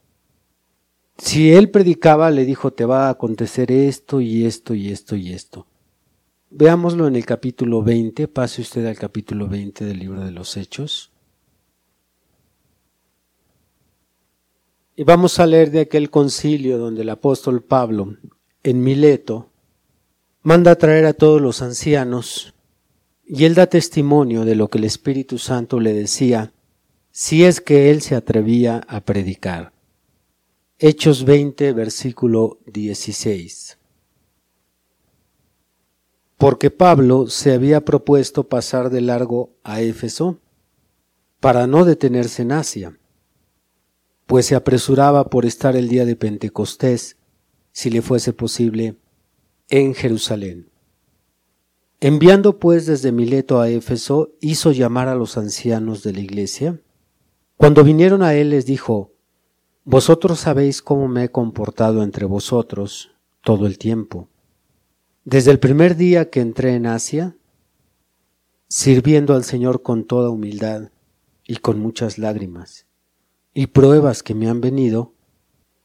Si 1.18 1.54
él 1.54 1.70
predicaba, 1.70 2.32
le 2.32 2.46
dijo, 2.46 2.72
te 2.72 2.86
va 2.86 3.08
a 3.08 3.12
acontecer 3.12 3.72
esto 3.72 4.20
y 4.20 4.46
esto 4.46 4.74
y 4.74 4.89
esto 4.89 5.16
y 5.16 5.32
esto. 5.32 5.68
Veámoslo 6.50 7.08
en 7.08 7.16
el 7.16 7.25
capítulo 7.25 7.84
20, 7.84 8.28
pase 8.28 8.62
usted 8.62 8.86
al 8.86 8.98
capítulo 8.98 9.48
20 9.48 9.86
del 9.86 10.00
libro 10.00 10.25
de 10.25 10.32
los 10.32 10.58
Hechos. 10.58 11.09
Y 15.00 15.06
vamos 15.06 15.39
a 15.39 15.46
leer 15.46 15.72
de 15.72 15.79
aquel 15.79 16.10
concilio 16.10 16.77
donde 16.77 17.03
el 17.03 17.10
apóstol 17.10 17.63
Pablo, 17.63 18.18
en 18.63 18.84
Mileto, 18.84 19.50
manda 20.41 20.72
a 20.72 20.75
traer 20.75 21.06
a 21.06 21.13
todos 21.13 21.41
los 21.41 21.62
ancianos 21.62 22.53
y 23.25 23.46
él 23.46 23.56
da 23.56 23.68
testimonio 23.68 24.44
de 24.44 24.56
lo 24.56 24.68
que 24.68 24.77
el 24.77 24.84
Espíritu 24.84 25.38
Santo 25.38 25.79
le 25.79 25.94
decía 25.94 26.51
si 27.12 27.46
es 27.46 27.62
que 27.62 27.91
él 27.91 28.01
se 28.01 28.13
atrevía 28.13 28.82
a 28.89 29.00
predicar. 29.00 29.72
Hechos 30.79 31.24
20, 31.24 31.72
versículo 31.72 32.60
16. 32.65 33.77
Porque 36.38 36.72
Pablo 36.72 37.27
se 37.27 37.53
había 37.53 37.86
propuesto 37.86 38.50
pasar 38.50 38.89
de 38.89 39.00
largo 39.00 39.56
a 39.63 39.79
Éfeso 39.79 40.41
para 41.39 41.68
no 41.68 41.86
detenerse 41.86 42.41
en 42.41 42.51
Asia 42.51 42.99
pues 44.29 44.45
se 44.45 44.53
apresuraba 44.55 45.31
por 45.31 45.48
estar 45.48 45.75
el 45.75 45.88
día 45.88 46.05
de 46.05 46.15
Pentecostés, 46.15 47.17
si 47.71 47.89
le 47.89 48.03
fuese 48.03 48.31
posible, 48.31 48.95
en 49.69 49.95
Jerusalén. 49.95 50.69
Enviando 52.00 52.59
pues 52.59 52.86
desde 52.86 53.12
Mileto 53.12 53.59
a 53.59 53.69
Éfeso, 53.69 54.29
hizo 54.39 54.71
llamar 54.71 55.07
a 55.07 55.15
los 55.15 55.36
ancianos 55.39 56.03
de 56.03 56.13
la 56.13 56.19
iglesia. 56.19 56.79
Cuando 57.57 57.83
vinieron 57.83 58.21
a 58.21 58.36
él 58.36 58.51
les 58.51 58.67
dijo, 58.67 59.13
Vosotros 59.83 60.41
sabéis 60.41 60.83
cómo 60.83 61.07
me 61.07 61.24
he 61.24 61.29
comportado 61.29 62.03
entre 62.03 62.27
vosotros 62.27 63.09
todo 63.41 63.65
el 63.65 63.79
tiempo, 63.79 64.29
desde 65.25 65.50
el 65.50 65.57
primer 65.57 65.95
día 65.95 66.29
que 66.29 66.41
entré 66.41 66.75
en 66.75 66.86
Asia, 66.86 67.36
sirviendo 68.67 69.33
al 69.33 69.43
Señor 69.43 69.81
con 69.81 70.05
toda 70.05 70.29
humildad 70.29 70.91
y 71.48 71.55
con 71.55 71.79
muchas 71.79 72.19
lágrimas 72.19 72.86
y 73.53 73.68
pruebas 73.68 74.24
que 74.24 74.36
me 74.36 74.50
han 74.50 74.62
venido 74.62 75.13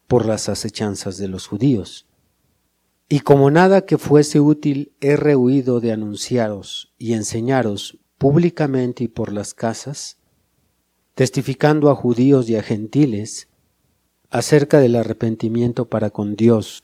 por 0.07 0.27
las 0.27 0.49
acechanzas 0.49 1.17
de 1.17 1.29
los 1.29 1.47
judíos. 1.47 2.07
Y 3.09 3.21
como 3.21 3.51
nada 3.51 3.85
que 3.85 3.99
fuese 3.99 4.41
útil 4.41 4.93
he 5.01 5.17
rehuido 5.17 5.81
de 5.81 5.93
anunciaros 5.93 6.93
y 6.99 7.13
enseñaros 7.13 7.99
públicamente 8.19 9.05
y 9.05 9.09
por 9.09 9.33
las 9.33 9.55
casas, 9.55 10.19
testificando 11.15 11.91
a 11.91 11.95
judíos 11.95 12.49
y 12.49 12.57
a 12.57 12.63
gentiles 12.63 13.49
acerca 14.31 14.81
del 14.81 14.97
arrepentimiento 14.97 15.89
para 15.89 16.11
con 16.11 16.35
Dios 16.35 16.83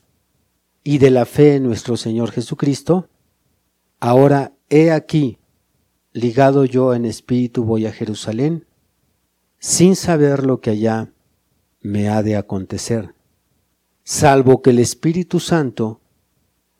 y 0.84 0.98
de 0.98 1.10
la 1.10 1.26
fe 1.26 1.56
en 1.56 1.64
nuestro 1.64 1.96
Señor 1.96 2.30
Jesucristo, 2.30 3.08
ahora 3.98 4.52
he 4.68 4.90
aquí, 4.90 5.38
ligado 6.12 6.64
yo 6.64 6.94
en 6.94 7.04
espíritu 7.04 7.64
voy 7.64 7.86
a 7.86 7.92
Jerusalén, 7.92 8.66
sin 9.60 9.94
saber 9.94 10.44
lo 10.44 10.60
que 10.60 10.70
allá 10.70 11.12
me 11.82 12.08
ha 12.08 12.22
de 12.22 12.36
acontecer, 12.36 13.14
salvo 14.02 14.62
que 14.62 14.70
el 14.70 14.78
Espíritu 14.78 15.38
Santo 15.38 16.00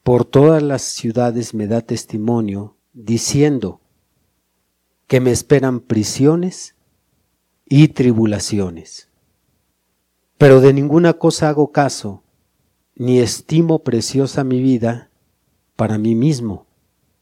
por 0.03 0.25
todas 0.25 0.63
las 0.63 0.81
ciudades 0.83 1.53
me 1.53 1.67
da 1.67 1.83
testimonio, 1.83 2.77
diciendo 2.95 3.81
que 5.07 5.21
me 5.21 5.31
esperan 5.31 5.81
prisiones 5.81 6.75
y 7.67 7.89
tribulaciones. 7.89 9.09
pero 10.39 10.63
de 10.63 10.73
ninguna 10.73 11.13
cosa 11.13 11.51
hago 11.51 11.71
caso, 11.71 12.23
ni 12.95 13.19
estimo 13.19 13.81
preciosa 13.81 14.43
mi 14.43 14.63
vida 14.63 15.11
para 15.77 15.99
mí 15.99 16.15
mismo, 16.15 16.67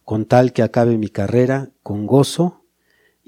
con 0.05 0.25
tal 0.25 0.53
que 0.53 0.63
acabe 0.63 0.97
mi 0.99 1.09
carrera 1.09 1.73
con 1.83 2.07
gozo 2.07 2.63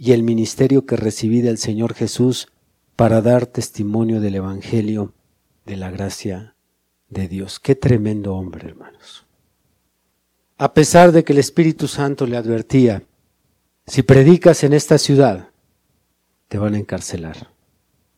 y 0.02 0.12
el 0.12 0.22
ministerio 0.22 0.86
que 0.86 0.96
recibí 0.96 1.42
del 1.42 1.58
Señor 1.58 1.92
Jesús 1.92 2.48
para 2.96 3.20
dar 3.20 3.44
testimonio 3.44 4.22
del 4.22 4.36
Evangelio 4.36 5.12
de 5.66 5.76
la 5.76 5.90
gracia 5.90 6.54
de 7.10 7.28
Dios. 7.28 7.60
Qué 7.60 7.74
tremendo 7.74 8.34
hombre, 8.34 8.66
hermanos. 8.66 9.26
A 10.56 10.72
pesar 10.72 11.12
de 11.12 11.22
que 11.22 11.34
el 11.34 11.38
Espíritu 11.38 11.86
Santo 11.86 12.26
le 12.26 12.38
advertía, 12.38 13.02
si 13.86 14.02
predicas 14.02 14.64
en 14.64 14.72
esta 14.72 14.96
ciudad, 14.96 15.50
te 16.48 16.56
van 16.56 16.72
a 16.72 16.78
encarcelar. 16.78 17.50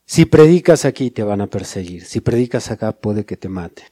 Si 0.05 0.25
predicas 0.25 0.85
aquí, 0.85 1.11
te 1.11 1.25
van 1.25 1.41
a 1.41 1.49
perseguir. 1.49 2.05
Si 2.05 2.21
predicas 2.21 2.71
acá, 2.71 2.93
puede 2.93 3.25
que 3.25 3.37
te 3.37 3.49
mate. 3.49 3.87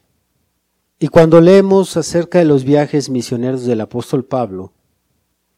Y 1.00 1.08
cuando 1.08 1.40
leemos 1.40 1.96
acerca 1.96 2.38
de 2.38 2.44
los 2.44 2.62
viajes 2.62 3.10
misioneros 3.10 3.64
del 3.64 3.80
apóstol 3.80 4.24
Pablo, 4.24 4.74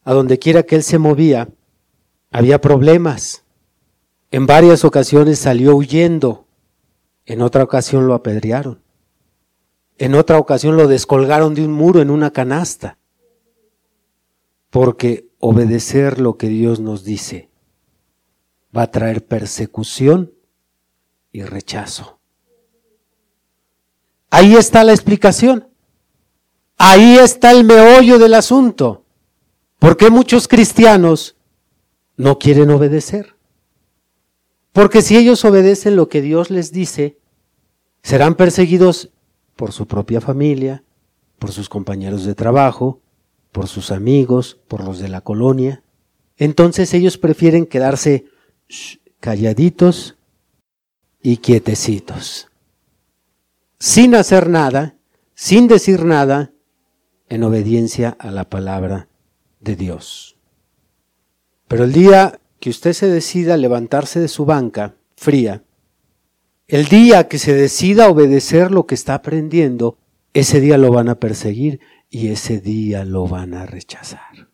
a 0.03 0.15
donde 0.15 0.39
quiera 0.39 0.62
que 0.62 0.77
él 0.77 0.83
se 0.83 0.97
movía, 0.97 1.51
había 2.33 2.61
problemas. 2.61 3.45
En 4.31 4.47
varias 4.47 4.85
ocasiones 4.85 5.39
salió 5.39 5.77
huyendo. 5.77 6.47
En 7.27 7.43
otra 7.43 7.62
ocasión 7.62 8.07
lo 8.07 8.15
apedrearon. 8.15 8.83
En 9.99 10.15
otra 10.15 10.39
ocasión 10.39 10.77
lo 10.77 10.89
descolgaron 10.89 11.55
de 11.55 11.65
un 11.65 11.73
muro 11.73 12.01
en 12.01 12.11
una 12.11 12.33
canasta. 12.33 12.99
Porque 14.71 15.29
obedecer 15.39 16.19
lo 16.19 16.39
que 16.39 16.49
Dios 16.49 16.81
nos 16.81 17.05
dice 17.05 17.51
va 18.75 18.83
a 18.83 18.91
traer 18.91 19.27
persecución 19.27 20.33
y 21.31 21.43
rechazo. 21.43 22.19
Ahí 24.31 24.57
está 24.57 24.83
la 24.83 24.93
explicación. 24.93 25.69
Ahí 26.79 27.19
está 27.19 27.53
el 27.53 27.65
meollo 27.65 28.19
del 28.19 28.33
asunto. 28.33 29.05
¿Por 29.79 29.99
qué 29.99 30.09
muchos 30.09 30.49
cristianos 30.49 31.37
no 32.16 32.38
quieren 32.38 32.71
obedecer? 32.71 33.37
Porque 34.73 35.02
si 35.02 35.16
ellos 35.16 35.45
obedecen 35.45 35.97
lo 35.97 36.09
que 36.09 36.23
Dios 36.23 36.50
les 36.50 36.73
dice, 36.73 37.19
serán 38.02 38.35
perseguidos 38.35 39.11
por 39.57 39.73
su 39.73 39.87
propia 39.87 40.21
familia, 40.21 40.83
por 41.38 41.52
sus 41.52 41.69
compañeros 41.69 42.25
de 42.25 42.35
trabajo, 42.35 43.00
por 43.52 43.69
sus 43.69 43.90
amigos, 43.90 44.59
por 44.69 44.83
los 44.83 44.99
de 44.99 45.09
la 45.09 45.21
colonia. 45.21 45.83
Entonces 46.38 46.95
ellos 46.95 47.19
prefieren 47.19 47.66
quedarse 47.66 48.25
calladitos 49.21 50.16
y 51.23 51.37
quietecitos, 51.37 52.49
sin 53.78 54.14
hacer 54.14 54.49
nada, 54.49 54.97
sin 55.35 55.69
decir 55.69 56.04
nada, 56.04 56.52
en 57.28 57.45
obediencia 57.45 58.16
a 58.19 58.31
la 58.31 58.49
palabra 58.49 59.09
de 59.61 59.76
Dios. 59.76 60.37
Pero 61.73 61.85
el 61.85 61.93
día 61.95 62.38
que 62.61 62.69
usted 62.69 62.93
se 62.93 63.09
decida 63.09 63.57
levantarse 63.57 64.21
de 64.21 64.29
su 64.29 64.45
banca 64.45 64.95
fría, 65.17 65.64
el 66.69 66.85
día 66.85 67.29
que 67.29 67.38
se 67.38 67.55
decida 67.55 68.11
obedecer 68.11 68.71
lo 68.71 68.85
que 68.85 68.95
está 68.95 69.14
aprendiendo, 69.14 69.97
ese 70.35 70.61
día 70.61 70.76
lo 70.76 70.93
van 70.93 71.09
a 71.09 71.14
perseguir 71.14 71.81
y 72.11 72.29
ese 72.29 72.61
día 72.61 73.07
lo 73.07 73.26
van 73.26 73.55
a 73.55 73.64
rechazar. 73.64 74.50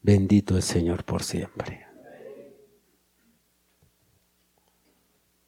Bendito 0.00 0.54
el 0.54 0.62
Señor 0.62 1.02
por 1.02 1.24
siempre. 1.24 1.86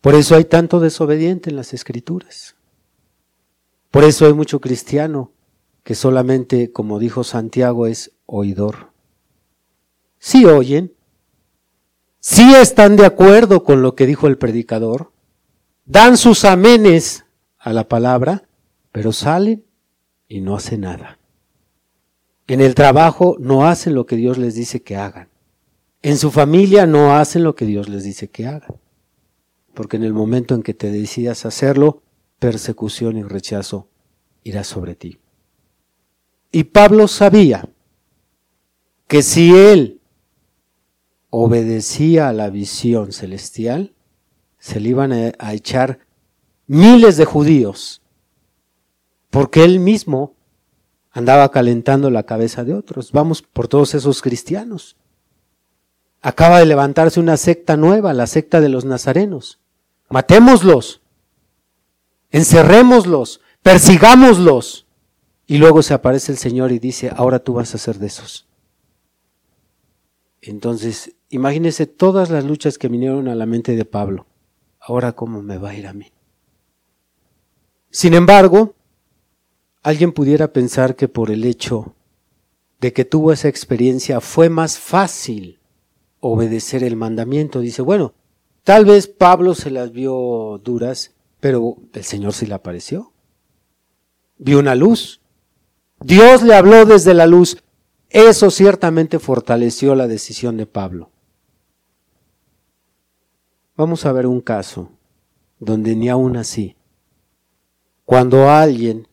Por 0.00 0.16
eso 0.16 0.34
hay 0.34 0.44
tanto 0.46 0.80
desobediente 0.80 1.50
en 1.50 1.56
las 1.56 1.72
escrituras. 1.72 2.56
Por 3.92 4.02
eso 4.02 4.26
hay 4.26 4.32
mucho 4.32 4.60
cristiano 4.60 5.30
que 5.84 5.94
solamente, 5.94 6.72
como 6.72 6.98
dijo 6.98 7.22
Santiago, 7.22 7.86
es 7.86 8.10
oidor. 8.26 8.93
Sí 10.24 10.46
oyen, 10.46 10.94
sí 12.18 12.54
están 12.54 12.96
de 12.96 13.04
acuerdo 13.04 13.62
con 13.62 13.82
lo 13.82 13.94
que 13.94 14.06
dijo 14.06 14.26
el 14.26 14.38
predicador, 14.38 15.12
dan 15.84 16.16
sus 16.16 16.44
amenes 16.44 17.24
a 17.58 17.72
la 17.72 17.88
palabra, 17.88 18.44
pero 18.92 19.12
salen 19.12 19.64
y 20.26 20.40
no 20.40 20.56
hacen 20.56 20.82
nada. 20.82 21.18
En 22.46 22.60
el 22.60 22.74
trabajo 22.74 23.36
no 23.38 23.66
hacen 23.66 23.94
lo 23.94 24.06
que 24.06 24.16
Dios 24.16 24.38
les 24.38 24.54
dice 24.54 24.82
que 24.82 24.96
hagan. 24.96 25.28
En 26.00 26.16
su 26.16 26.30
familia 26.30 26.86
no 26.86 27.16
hacen 27.16 27.44
lo 27.44 27.54
que 27.54 27.66
Dios 27.66 27.88
les 27.88 28.04
dice 28.04 28.28
que 28.28 28.46
hagan 28.46 28.78
porque 29.74 29.96
en 29.96 30.04
el 30.04 30.14
momento 30.14 30.54
en 30.54 30.62
que 30.62 30.72
te 30.72 30.90
decidas 30.90 31.44
hacerlo, 31.44 32.02
persecución 32.38 33.18
y 33.18 33.22
rechazo 33.24 33.88
irá 34.44 34.64
sobre 34.64 34.94
ti. 34.94 35.18
Y 36.52 36.64
Pablo 36.64 37.08
sabía 37.08 37.68
que 39.08 39.22
si 39.22 39.54
él 39.54 40.00
obedecía 41.36 42.28
a 42.28 42.32
la 42.32 42.48
visión 42.48 43.12
celestial, 43.12 43.92
se 44.60 44.78
le 44.78 44.90
iban 44.90 45.12
a 45.12 45.52
echar 45.52 45.98
miles 46.68 47.16
de 47.16 47.24
judíos, 47.24 48.02
porque 49.30 49.64
él 49.64 49.80
mismo 49.80 50.36
andaba 51.10 51.50
calentando 51.50 52.08
la 52.08 52.22
cabeza 52.22 52.62
de 52.62 52.74
otros. 52.74 53.10
Vamos 53.10 53.42
por 53.42 53.66
todos 53.66 53.96
esos 53.96 54.22
cristianos. 54.22 54.96
Acaba 56.22 56.60
de 56.60 56.66
levantarse 56.66 57.18
una 57.18 57.36
secta 57.36 57.76
nueva, 57.76 58.12
la 58.12 58.28
secta 58.28 58.60
de 58.60 58.68
los 58.68 58.84
nazarenos. 58.84 59.58
Matémoslos, 60.08 61.02
encerrémoslos, 62.30 63.40
persigámoslos. 63.60 64.86
Y 65.48 65.58
luego 65.58 65.82
se 65.82 65.94
aparece 65.94 66.30
el 66.30 66.38
Señor 66.38 66.70
y 66.70 66.78
dice, 66.78 67.10
ahora 67.12 67.40
tú 67.40 67.54
vas 67.54 67.74
a 67.74 67.78
ser 67.78 67.98
de 67.98 68.06
esos. 68.06 68.46
Entonces, 70.46 71.14
imagínese 71.34 71.86
todas 71.86 72.30
las 72.30 72.44
luchas 72.44 72.78
que 72.78 72.88
vinieron 72.88 73.28
a 73.28 73.34
la 73.34 73.46
mente 73.46 73.76
de 73.76 73.84
Pablo. 73.84 74.26
Ahora, 74.80 75.12
¿cómo 75.12 75.42
me 75.42 75.58
va 75.58 75.70
a 75.70 75.74
ir 75.74 75.86
a 75.86 75.92
mí? 75.92 76.12
Sin 77.90 78.14
embargo, 78.14 78.74
alguien 79.82 80.12
pudiera 80.12 80.52
pensar 80.52 80.96
que 80.96 81.08
por 81.08 81.30
el 81.30 81.44
hecho 81.44 81.94
de 82.80 82.92
que 82.92 83.04
tuvo 83.04 83.32
esa 83.32 83.48
experiencia 83.48 84.20
fue 84.20 84.48
más 84.48 84.78
fácil 84.78 85.60
obedecer 86.20 86.84
el 86.84 86.96
mandamiento. 86.96 87.60
Dice, 87.60 87.82
bueno, 87.82 88.14
Tal 88.64 88.86
vez 88.86 89.08
Pablo 89.08 89.54
se 89.54 89.70
las 89.70 89.92
vio 89.92 90.58
duras, 90.64 91.12
pero 91.38 91.76
el 91.92 92.02
Señor 92.02 92.32
sí 92.32 92.46
le 92.46 92.54
apareció. 92.54 93.12
Vio 94.38 94.58
una 94.58 94.74
luz. 94.74 95.20
Dios 96.00 96.42
le 96.42 96.54
habló 96.54 96.86
desde 96.86 97.12
la 97.12 97.26
luz. 97.26 97.58
Eso 98.08 98.50
ciertamente 98.50 99.18
fortaleció 99.18 99.94
la 99.94 100.06
decisión 100.06 100.56
de 100.56 100.64
Pablo. 100.64 101.10
Vamos 103.76 104.06
a 104.06 104.12
ver 104.12 104.28
un 104.28 104.40
caso 104.40 104.90
donde 105.58 105.96
ni 105.96 106.08
aún 106.08 106.36
así, 106.36 106.76
cuando 108.04 108.48
alguien 108.48 109.08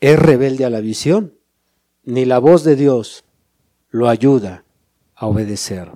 es 0.00 0.18
rebelde 0.18 0.64
a 0.64 0.70
la 0.70 0.80
visión, 0.80 1.38
ni 2.02 2.24
la 2.24 2.40
voz 2.40 2.64
de 2.64 2.74
Dios 2.74 3.24
lo 3.90 4.08
ayuda 4.08 4.64
a 5.14 5.26
obedecer. 5.26 5.92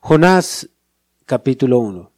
Jonás 0.00 0.68
capítulo 1.24 1.78
1. 1.78 2.10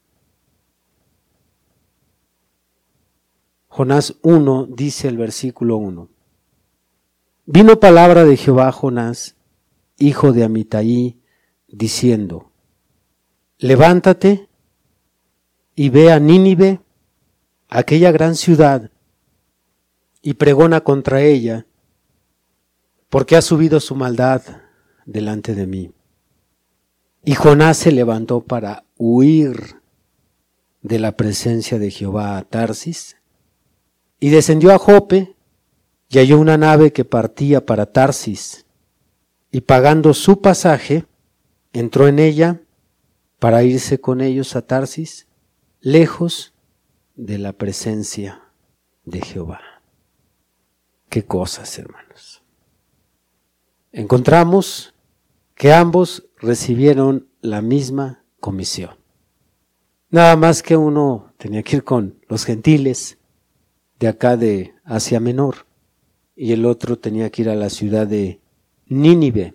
Jonás 3.69 4.17
1 4.23 4.67
dice 4.71 5.07
el 5.07 5.19
versículo 5.19 5.77
1. 5.77 6.09
Vino 7.45 7.79
palabra 7.79 8.25
de 8.25 8.37
Jehová 8.37 8.67
a 8.67 8.73
Jonás, 8.73 9.37
hijo 9.99 10.33
de 10.33 10.43
Amitai, 10.43 11.21
diciendo, 11.69 12.51
levántate 13.59 14.49
y 15.75 15.89
ve 15.89 16.13
a 16.13 16.19
Nínive, 16.19 16.81
aquella 17.69 18.13
gran 18.13 18.35
ciudad, 18.35 18.91
y 20.23 20.35
pregona 20.35 20.81
contra 20.81 21.23
ella, 21.23 21.67
porque 23.09 23.37
ha 23.37 23.43
subido 23.43 23.81
su 23.81 23.95
maldad 23.95 24.43
delante 25.05 25.55
de 25.55 25.67
mí. 25.67 25.93
Y 27.25 27.35
Jonás 27.35 27.77
se 27.77 27.93
levantó 27.93 28.41
para 28.43 28.85
huir 28.97 29.81
de 30.83 30.99
la 30.99 31.13
presencia 31.13 31.79
de 31.79 31.91
Jehová 31.91 32.39
a 32.39 32.43
Tarsis, 32.43 33.17
y 34.19 34.31
descendió 34.31 34.73
a 34.73 34.79
Jope, 34.79 35.37
y 36.09 36.19
halló 36.19 36.39
una 36.39 36.57
nave 36.57 36.93
que 36.93 37.05
partía 37.05 37.67
para 37.67 37.87
Tarsis, 37.87 38.65
y 39.51 39.61
pagando 39.63 40.15
su 40.15 40.41
pasaje, 40.41 41.05
entró 41.73 42.09
en 42.09 42.19
ella 42.19 42.61
para 43.39 43.63
irse 43.63 44.01
con 44.01 44.21
ellos 44.21 44.57
a 44.57 44.67
Tarsis, 44.67 45.27
lejos 45.81 46.55
de 47.15 47.39
la 47.39 47.53
presencia 47.53 48.43
de 49.05 49.21
Jehová. 49.21 49.61
Qué 51.09 51.25
cosas, 51.25 51.79
hermanos. 51.79 52.43
Encontramos 53.93 54.95
que 55.55 55.73
ambos 55.73 56.29
recibieron 56.39 57.29
la 57.41 57.63
misma 57.63 58.25
comisión. 58.41 58.97
Nada 60.11 60.37
más 60.37 60.63
que 60.63 60.77
uno 60.77 61.33
tenía 61.39 61.63
que 61.63 61.77
ir 61.77 61.85
con 61.85 62.19
los 62.29 62.45
gentiles 62.45 63.19
de 63.99 64.09
acá 64.09 64.37
de 64.37 64.75
Asia 64.85 65.21
Menor 65.21 65.67
y 66.35 66.53
el 66.53 66.67
otro 66.67 66.99
tenía 66.99 67.31
que 67.31 67.43
ir 67.43 67.49
a 67.49 67.55
la 67.55 67.71
ciudad 67.71 68.07
de 68.07 68.41
Nínive. 68.87 69.55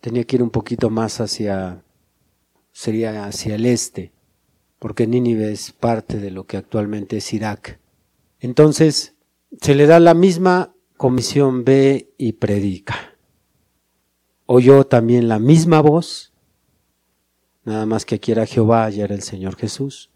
Tenía 0.00 0.24
que 0.24 0.36
ir 0.36 0.42
un 0.42 0.50
poquito 0.50 0.90
más 0.90 1.20
hacia, 1.20 1.84
sería 2.72 3.26
hacia 3.26 3.54
el 3.54 3.66
este, 3.66 4.12
porque 4.78 5.06
Nínive 5.06 5.52
es 5.52 5.72
parte 5.72 6.18
de 6.18 6.30
lo 6.30 6.44
que 6.46 6.56
actualmente 6.56 7.18
es 7.18 7.32
Irak. 7.32 7.78
Entonces, 8.40 9.14
se 9.60 9.74
le 9.74 9.86
da 9.86 10.00
la 10.00 10.14
misma 10.14 10.74
comisión, 10.96 11.64
ve 11.64 12.12
y 12.18 12.32
predica. 12.32 13.16
Oyó 14.46 14.84
también 14.84 15.28
la 15.28 15.38
misma 15.38 15.80
voz, 15.80 16.32
nada 17.64 17.86
más 17.86 18.04
que 18.04 18.16
aquí 18.16 18.32
era 18.32 18.46
Jehová, 18.46 18.90
y 18.90 19.00
era 19.00 19.14
el 19.14 19.22
Señor 19.22 19.56
Jesús. 19.56 20.10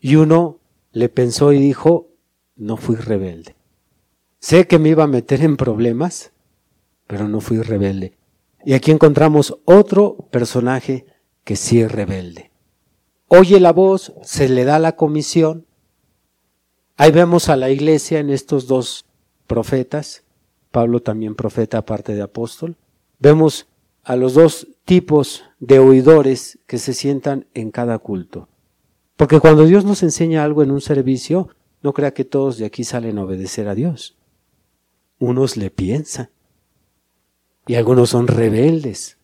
Y 0.00 0.16
uno 0.16 0.60
le 0.92 1.08
pensó 1.08 1.52
y 1.52 1.58
dijo, 1.58 2.10
no 2.56 2.76
fui 2.76 2.96
rebelde. 2.96 3.54
Sé 4.38 4.66
que 4.66 4.78
me 4.78 4.90
iba 4.90 5.04
a 5.04 5.08
meter 5.08 5.42
en 5.42 5.56
problemas, 5.56 6.32
pero 7.06 7.28
no 7.28 7.40
fui 7.40 7.60
rebelde. 7.60 8.16
Y 8.64 8.72
aquí 8.72 8.90
encontramos 8.90 9.58
otro 9.64 10.16
personaje 10.30 11.06
que 11.46 11.54
sí 11.54 11.80
es 11.80 11.92
rebelde. 11.92 12.50
Oye 13.28 13.60
la 13.60 13.72
voz, 13.72 14.12
se 14.22 14.48
le 14.48 14.64
da 14.64 14.80
la 14.80 14.96
comisión. 14.96 15.64
Ahí 16.96 17.12
vemos 17.12 17.48
a 17.48 17.54
la 17.54 17.70
iglesia 17.70 18.18
en 18.18 18.30
estos 18.30 18.66
dos 18.66 19.06
profetas, 19.46 20.24
Pablo 20.72 21.00
también 21.02 21.36
profeta 21.36 21.78
aparte 21.78 22.16
de 22.16 22.22
apóstol. 22.22 22.76
Vemos 23.20 23.68
a 24.02 24.16
los 24.16 24.34
dos 24.34 24.66
tipos 24.84 25.44
de 25.60 25.78
oidores 25.78 26.58
que 26.66 26.78
se 26.78 26.92
sientan 26.92 27.46
en 27.54 27.70
cada 27.70 28.00
culto. 28.00 28.48
Porque 29.16 29.38
cuando 29.38 29.66
Dios 29.66 29.84
nos 29.84 30.02
enseña 30.02 30.42
algo 30.42 30.64
en 30.64 30.72
un 30.72 30.80
servicio, 30.80 31.50
no 31.80 31.92
crea 31.92 32.12
que 32.12 32.24
todos 32.24 32.58
de 32.58 32.66
aquí 32.66 32.82
salen 32.82 33.18
a 33.18 33.22
obedecer 33.24 33.68
a 33.68 33.76
Dios. 33.76 34.16
Unos 35.20 35.56
le 35.56 35.70
piensan. 35.70 36.28
Y 37.68 37.76
algunos 37.76 38.10
son 38.10 38.26
rebeldes 38.26 39.15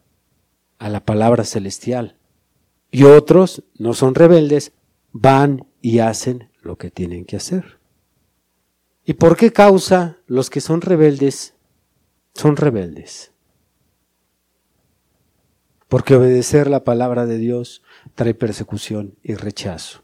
a 0.83 0.89
la 0.89 1.05
palabra 1.05 1.45
celestial. 1.45 2.17
Y 2.91 3.05
otros 3.05 3.63
no 3.79 3.95
son 3.95 4.17
rebeldes, 4.17 4.73
van 5.13 5.65
y 5.81 6.01
hacen 6.01 6.51
lo 6.61 6.77
que 6.77 6.91
tienen 6.91 7.25
que 7.25 7.37
hacer. 7.37 7.79
¿Y 9.05 9.13
por 9.13 9.37
qué 9.37 9.53
causa 9.53 10.19
los 10.27 10.51
que 10.51 10.61
son 10.61 10.81
rebeldes 10.81 11.55
son 12.35 12.57
rebeldes? 12.57 13.31
Porque 15.87 16.17
obedecer 16.17 16.69
la 16.69 16.83
palabra 16.83 17.27
de 17.27 17.39
Dios 17.39 17.83
trae 18.17 18.35
persecución 18.35 19.15
y 19.23 19.35
rechazo. 19.35 20.03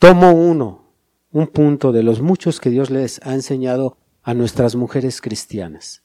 Tomo 0.00 0.32
uno, 0.32 0.92
un 1.30 1.46
punto 1.46 1.92
de 1.92 2.02
los 2.02 2.20
muchos 2.20 2.58
que 2.58 2.70
Dios 2.70 2.90
les 2.90 3.24
ha 3.24 3.32
enseñado 3.34 3.96
a 4.24 4.34
nuestras 4.34 4.74
mujeres 4.74 5.20
cristianas. 5.20 6.03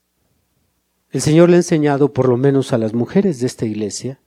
El 1.11 1.21
Señor 1.21 1.49
le 1.49 1.55
ha 1.55 1.59
enseñado, 1.59 2.13
por 2.13 2.29
lo 2.29 2.37
menos 2.37 2.71
a 2.71 2.77
las 2.77 2.93
mujeres 2.93 3.39
de 3.39 3.47
esta 3.47 3.65
iglesia, 3.65 4.19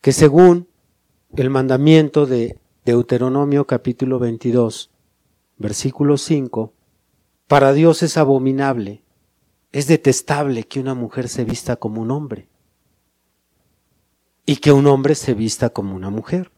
que 0.00 0.12
según 0.12 0.68
el 1.36 1.50
mandamiento 1.50 2.24
de 2.24 2.58
Deuteronomio 2.86 3.66
capítulo 3.66 4.18
22, 4.18 4.90
versículo 5.58 6.16
5, 6.16 6.72
para 7.46 7.74
Dios 7.74 8.02
es 8.02 8.16
abominable, 8.16 9.02
es 9.70 9.86
detestable 9.86 10.64
que 10.64 10.80
una 10.80 10.94
mujer 10.94 11.28
se 11.28 11.44
vista 11.44 11.76
como 11.76 12.00
un 12.00 12.10
hombre 12.10 12.48
y 14.46 14.56
que 14.56 14.72
un 14.72 14.86
hombre 14.86 15.14
se 15.14 15.34
vista 15.34 15.70
como 15.70 15.94
una 15.94 16.08
mujer. 16.08 16.50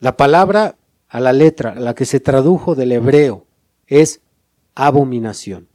La 0.00 0.18
palabra 0.18 0.76
a 1.08 1.18
la 1.18 1.32
letra, 1.32 1.74
la 1.74 1.94
que 1.94 2.04
se 2.04 2.20
tradujo 2.20 2.74
del 2.74 2.92
hebreo, 2.92 3.46
es 3.86 4.20
abominación, 4.74 5.68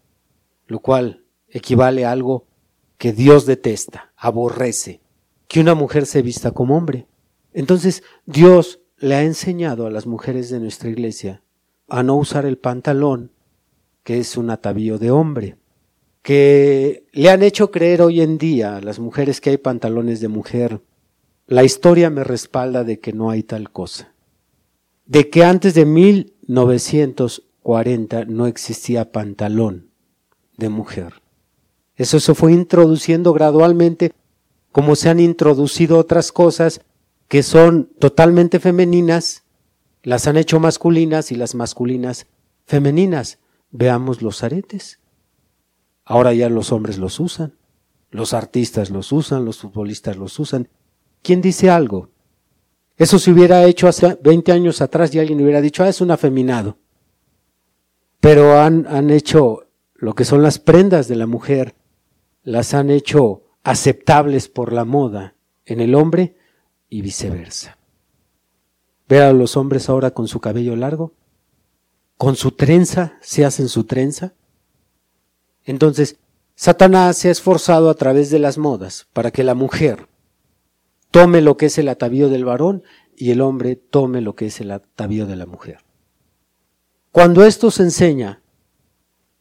lo 0.67 0.79
cual 0.79 1.23
equivale 1.49 2.05
a 2.05 2.11
algo 2.11 2.45
que 2.97 3.13
Dios 3.13 3.45
detesta, 3.45 4.11
aborrece, 4.15 5.01
que 5.47 5.59
una 5.59 5.75
mujer 5.75 6.05
se 6.05 6.21
vista 6.21 6.51
como 6.51 6.77
hombre. 6.77 7.07
Entonces 7.53 8.03
Dios 8.25 8.79
le 8.97 9.15
ha 9.15 9.23
enseñado 9.23 9.87
a 9.87 9.91
las 9.91 10.05
mujeres 10.07 10.49
de 10.49 10.59
nuestra 10.59 10.89
iglesia 10.89 11.41
a 11.87 12.03
no 12.03 12.17
usar 12.17 12.45
el 12.45 12.57
pantalón, 12.57 13.31
que 14.03 14.19
es 14.19 14.35
un 14.37 14.49
atavío 14.49 14.97
de 14.97 15.11
hombre, 15.11 15.55
que 16.21 17.05
le 17.13 17.29
han 17.29 17.43
hecho 17.43 17.71
creer 17.71 18.01
hoy 18.01 18.19
en 18.21 18.37
día 18.37 18.75
a 18.77 18.81
las 18.81 18.99
mujeres 18.99 19.39
que 19.39 19.51
hay 19.51 19.57
pantalones 19.57 20.19
de 20.19 20.27
mujer. 20.27 20.81
La 21.45 21.63
historia 21.63 22.09
me 22.09 22.25
respalda 22.25 22.83
de 22.83 22.99
que 22.99 23.13
no 23.13 23.29
hay 23.29 23.43
tal 23.43 23.71
cosa. 23.71 24.13
De 25.05 25.29
que 25.29 25.45
antes 25.45 25.73
de 25.73 25.85
1940 25.85 28.25
no 28.25 28.47
existía 28.47 29.13
pantalón 29.13 29.91
de 30.57 30.67
mujer. 30.67 31.21
Eso 31.97 32.19
se 32.19 32.33
fue 32.35 32.53
introduciendo 32.53 33.33
gradualmente 33.33 34.13
como 34.71 34.95
se 34.95 35.09
han 35.09 35.19
introducido 35.19 35.97
otras 35.97 36.31
cosas 36.31 36.81
que 37.27 37.41
son 37.41 37.89
totalmente 37.99 38.59
femeninas, 38.59 39.43
las 40.03 40.27
han 40.27 40.37
hecho 40.37 40.59
masculinas 40.59 41.31
y 41.31 41.35
las 41.35 41.55
masculinas 41.55 42.27
femeninas. 42.65 43.39
Veamos 43.71 44.21
los 44.21 44.43
aretes. 44.43 44.99
Ahora 46.05 46.33
ya 46.33 46.47
los 46.49 46.71
hombres 46.71 46.99
los 46.99 47.19
usan, 47.19 47.55
los 48.11 48.33
artistas 48.33 48.91
los 48.91 49.11
usan, 49.11 49.43
los 49.43 49.57
futbolistas 49.57 50.15
los 50.15 50.39
usan. 50.39 50.69
¿Quién 51.23 51.41
dice 51.41 51.71
algo? 51.71 52.09
Eso 52.95 53.19
se 53.19 53.31
hubiera 53.31 53.65
hecho 53.65 53.87
hace 53.87 54.17
20 54.23 54.51
años 54.51 54.81
atrás 54.81 55.13
y 55.13 55.19
alguien 55.19 55.41
hubiera 55.41 55.59
dicho, 55.59 55.83
ah, 55.83 55.89
es 55.89 56.01
un 56.01 56.11
afeminado. 56.11 56.77
Pero 58.19 58.59
han, 58.59 58.85
han 58.87 59.09
hecho 59.09 59.67
lo 59.95 60.13
que 60.13 60.23
son 60.23 60.43
las 60.43 60.59
prendas 60.59 61.07
de 61.07 61.15
la 61.15 61.27
mujer, 61.27 61.75
las 62.47 62.73
han 62.73 62.89
hecho 62.89 63.43
aceptables 63.61 64.47
por 64.47 64.71
la 64.71 64.85
moda 64.85 65.35
en 65.65 65.81
el 65.81 65.95
hombre 65.95 66.37
y 66.87 67.01
viceversa. 67.01 67.77
Ve 69.09 69.19
a 69.19 69.33
los 69.33 69.57
hombres 69.57 69.89
ahora 69.89 70.11
con 70.11 70.29
su 70.29 70.39
cabello 70.39 70.77
largo, 70.77 71.11
con 72.15 72.37
su 72.37 72.51
trenza, 72.51 73.17
se 73.19 73.43
hacen 73.43 73.67
su 73.67 73.83
trenza. 73.83 74.33
Entonces, 75.65 76.19
Satanás 76.55 77.17
se 77.17 77.27
ha 77.27 77.31
esforzado 77.31 77.89
a 77.89 77.95
través 77.95 78.29
de 78.29 78.39
las 78.39 78.57
modas 78.57 79.07
para 79.11 79.31
que 79.31 79.43
la 79.43 79.53
mujer 79.53 80.07
tome 81.11 81.41
lo 81.41 81.57
que 81.57 81.65
es 81.65 81.77
el 81.77 81.89
atavío 81.89 82.29
del 82.29 82.45
varón 82.45 82.81
y 83.13 83.31
el 83.31 83.41
hombre 83.41 83.75
tome 83.75 84.21
lo 84.21 84.35
que 84.35 84.45
es 84.45 84.61
el 84.61 84.71
atavío 84.71 85.25
de 85.25 85.35
la 85.35 85.47
mujer. 85.47 85.79
Cuando 87.11 87.43
esto 87.43 87.71
se 87.71 87.83
enseña, 87.83 88.41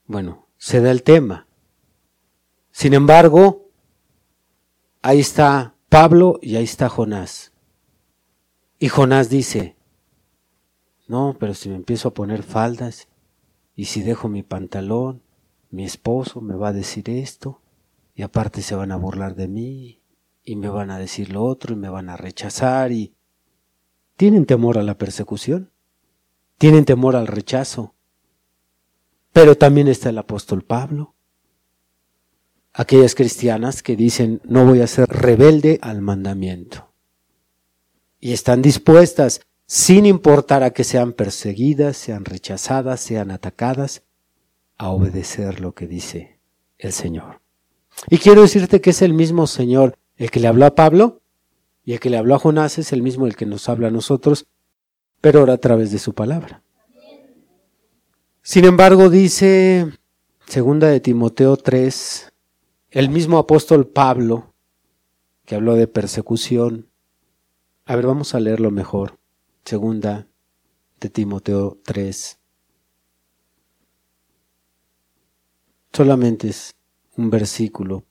bueno, 0.07 0.49
se 0.57 0.81
da 0.81 0.91
el 0.91 1.05
tema. 1.05 1.46
Sin 2.77 2.93
embargo, 2.93 3.71
ahí 5.01 5.19
está 5.19 5.77
Pablo 5.89 6.39
y 6.43 6.57
ahí 6.57 6.65
está 6.65 6.91
Jonás. 6.91 7.55
Y 8.79 8.91
Jonás 8.91 9.31
dice, 9.31 9.77
no, 11.09 11.39
pero 11.41 11.55
si 11.55 11.71
me 11.71 11.77
empiezo 11.77 12.09
a 12.09 12.13
poner 12.13 12.43
faldas 12.43 13.09
y 13.75 13.87
si 13.87 14.03
dejo 14.03 14.29
mi 14.29 14.43
pantalón, 14.43 15.23
mi 15.71 15.87
esposo 15.87 16.43
me 16.43 16.55
va 16.55 16.69
a 16.69 16.73
decir 16.75 17.09
esto 17.09 17.63
y 18.15 18.21
aparte 18.21 18.61
se 18.61 18.75
van 18.75 18.93
a 18.93 18.97
burlar 18.97 19.37
de 19.37 19.49
mí 19.49 20.03
y 20.45 20.57
me 20.57 20.69
van 20.69 20.91
a 20.91 20.99
decir 20.99 21.33
lo 21.33 21.45
otro 21.45 21.73
y 21.73 21.79
me 21.79 21.89
van 21.89 22.11
a 22.11 22.19
rechazar 22.19 22.93
y... 22.93 23.15
¿Tienen 24.19 24.45
temor 24.45 24.77
a 24.77 24.83
la 24.83 24.99
persecución? 24.99 25.71
¿Tienen 26.59 26.85
temor 26.85 27.17
al 27.17 27.27
rechazo? 27.27 27.95
Pero 29.33 29.57
también 29.57 29.89
está 29.89 30.11
el 30.11 30.19
apóstol 30.19 30.63
Pablo 30.63 31.16
aquellas 32.77 33.15
cristianas 33.15 33.83
que 33.83 33.97
dicen 33.97 34.41
no 34.45 34.67
voy 34.67 34.83
a 34.83 34.87
ser 34.87 35.09
rebelde 35.09 35.79
al 35.81 36.03
mandamiento. 36.03 36.93
Y 38.21 38.33
están 38.33 38.61
dispuestas, 38.61 39.41
sin 39.67 40.05
importar 40.07 40.63
a 40.63 40.71
que 40.71 40.85
sean 40.85 41.13
perseguidas, 41.13 41.97
sean 41.97 42.25
rechazadas, 42.25 43.01
sean 43.01 43.31
atacadas, 43.31 44.03
a 44.77 44.91
obedecer 44.91 45.61
lo 45.61 45.73
que 45.73 45.87
dice 45.87 46.39
el 46.79 46.93
Señor. 46.93 47.41
Y 48.11 48.19
quiero 48.19 48.43
decirte 48.43 48.83
que 48.83 48.91
es 48.91 49.01
el 49.01 49.15
mismo 49.15 49.47
Señor 49.47 49.97
el 50.17 50.31
que 50.31 50.41
le 50.41 50.49
habló 50.49 50.67
a 50.67 50.75
Pablo 50.75 51.23
y 51.83 51.95
el 51.95 52.01
que 52.01 52.11
le 52.11 52.19
habló 52.19 52.35
a 52.35 52.39
Jonás 52.39 52.79
es 52.79 52.93
el 52.93 53.03
mismo 53.03 53.27
el 53.27 53.37
que 53.37 53.47
nos 53.47 53.71
habla 53.71 53.89
a 53.89 53.91
nosotros, 53.91 54.47
pero 55.23 55.41
ahora 55.41 55.55
a 55.55 55.59
través 55.59 55.91
de 55.93 55.99
su 55.99 56.15
palabra. 56.15 56.63
Sin 58.43 58.67
embargo, 58.67 59.09
dice 59.09 59.91
segunda 60.47 60.89
de 60.89 61.01
Timoteo 61.01 61.57
3, 61.57 62.33
el 62.91 63.11
mismo 63.11 63.39
apóstol 63.39 63.89
Pablo, 63.89 64.55
que 65.45 65.55
habló 65.55 65.75
de 65.75 65.89
persecución. 65.89 66.89
A 67.85 67.97
ver, 67.97 68.07
vamos 68.07 68.35
a 68.35 68.41
leerlo 68.41 68.71
mejor. 68.71 69.19
Segunda 69.65 70.29
de 71.01 71.11
Timoteo 71.11 71.79
3. 71.85 72.39
Solamente 75.93 76.49
es 76.49 76.77
un 77.17 77.31
versículo 77.31 78.05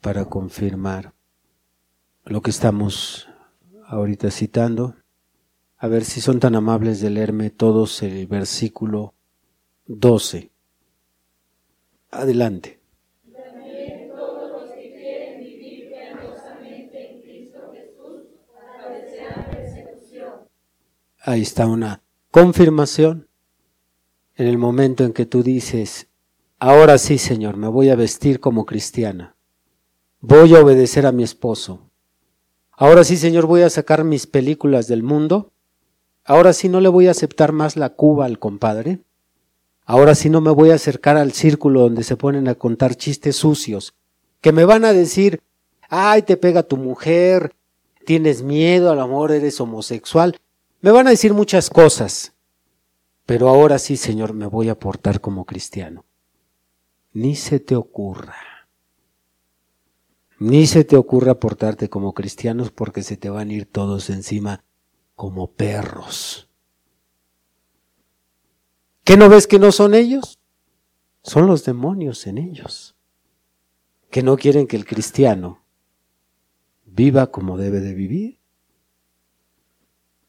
para 0.00 0.26
confirmar 0.26 1.14
lo 2.24 2.42
que 2.42 2.50
estamos 2.50 3.28
ahorita 3.86 4.30
citando, 4.30 4.96
a 5.76 5.88
ver 5.88 6.04
si 6.04 6.20
son 6.20 6.40
tan 6.40 6.54
amables 6.54 7.00
de 7.00 7.10
leerme 7.10 7.50
todos 7.50 8.02
el 8.02 8.26
versículo 8.26 9.14
12. 9.86 10.50
Adelante. 12.10 12.83
Ahí 21.26 21.40
está 21.40 21.66
una 21.66 22.02
confirmación 22.30 23.28
en 24.34 24.46
el 24.46 24.58
momento 24.58 25.04
en 25.04 25.14
que 25.14 25.24
tú 25.24 25.42
dices, 25.42 26.08
ahora 26.58 26.98
sí 26.98 27.16
Señor, 27.16 27.56
me 27.56 27.66
voy 27.66 27.88
a 27.88 27.96
vestir 27.96 28.40
como 28.40 28.66
cristiana, 28.66 29.34
voy 30.20 30.54
a 30.54 30.60
obedecer 30.60 31.06
a 31.06 31.12
mi 31.12 31.22
esposo, 31.22 31.88
ahora 32.72 33.04
sí 33.04 33.16
Señor, 33.16 33.46
voy 33.46 33.62
a 33.62 33.70
sacar 33.70 34.04
mis 34.04 34.26
películas 34.26 34.86
del 34.86 35.02
mundo, 35.02 35.50
ahora 36.26 36.52
sí 36.52 36.68
no 36.68 36.82
le 36.82 36.90
voy 36.90 37.06
a 37.06 37.12
aceptar 37.12 37.52
más 37.52 37.78
la 37.78 37.94
cuba 37.94 38.26
al 38.26 38.38
compadre, 38.38 39.00
ahora 39.86 40.14
sí 40.14 40.28
no 40.28 40.42
me 40.42 40.50
voy 40.50 40.72
a 40.72 40.74
acercar 40.74 41.16
al 41.16 41.32
círculo 41.32 41.80
donde 41.80 42.04
se 42.04 42.18
ponen 42.18 42.48
a 42.48 42.54
contar 42.54 42.96
chistes 42.96 43.36
sucios, 43.36 43.94
que 44.42 44.52
me 44.52 44.66
van 44.66 44.84
a 44.84 44.92
decir, 44.92 45.40
ay, 45.88 46.20
te 46.20 46.36
pega 46.36 46.64
tu 46.64 46.76
mujer, 46.76 47.54
tienes 48.04 48.42
miedo, 48.42 48.90
al 48.90 49.00
amor 49.00 49.32
eres 49.32 49.58
homosexual, 49.58 50.38
me 50.84 50.90
van 50.90 51.06
a 51.06 51.10
decir 51.10 51.32
muchas 51.32 51.70
cosas, 51.70 52.34
pero 53.24 53.48
ahora 53.48 53.78
sí, 53.78 53.96
Señor, 53.96 54.34
me 54.34 54.44
voy 54.44 54.68
a 54.68 54.78
portar 54.78 55.22
como 55.22 55.46
cristiano. 55.46 56.04
Ni 57.14 57.36
se 57.36 57.58
te 57.58 57.74
ocurra. 57.74 58.36
Ni 60.38 60.66
se 60.66 60.84
te 60.84 60.96
ocurra 60.96 61.40
portarte 61.40 61.88
como 61.88 62.12
cristianos 62.12 62.70
porque 62.70 63.02
se 63.02 63.16
te 63.16 63.30
van 63.30 63.48
a 63.48 63.52
ir 63.54 63.64
todos 63.64 64.10
encima 64.10 64.62
como 65.14 65.52
perros. 65.52 66.50
¿Qué 69.04 69.16
no 69.16 69.30
ves 69.30 69.46
que 69.46 69.58
no 69.58 69.72
son 69.72 69.94
ellos? 69.94 70.38
Son 71.22 71.46
los 71.46 71.64
demonios 71.64 72.26
en 72.26 72.36
ellos, 72.36 72.94
que 74.10 74.22
no 74.22 74.36
quieren 74.36 74.66
que 74.66 74.76
el 74.76 74.84
cristiano 74.84 75.64
viva 76.84 77.28
como 77.28 77.56
debe 77.56 77.80
de 77.80 77.94
vivir. 77.94 78.43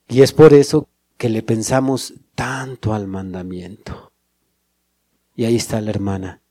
Y 0.08 0.22
es 0.22 0.34
por 0.34 0.54
eso 0.54 0.88
que 1.18 1.30
le 1.30 1.42
pensamos 1.42 2.14
tanto 2.36 2.94
al 2.94 3.08
mandamiento. 3.08 4.12
Y 5.36 5.46
ahí 5.46 5.56
está 5.56 5.82
la 5.82 5.90
hermana. 5.90 6.42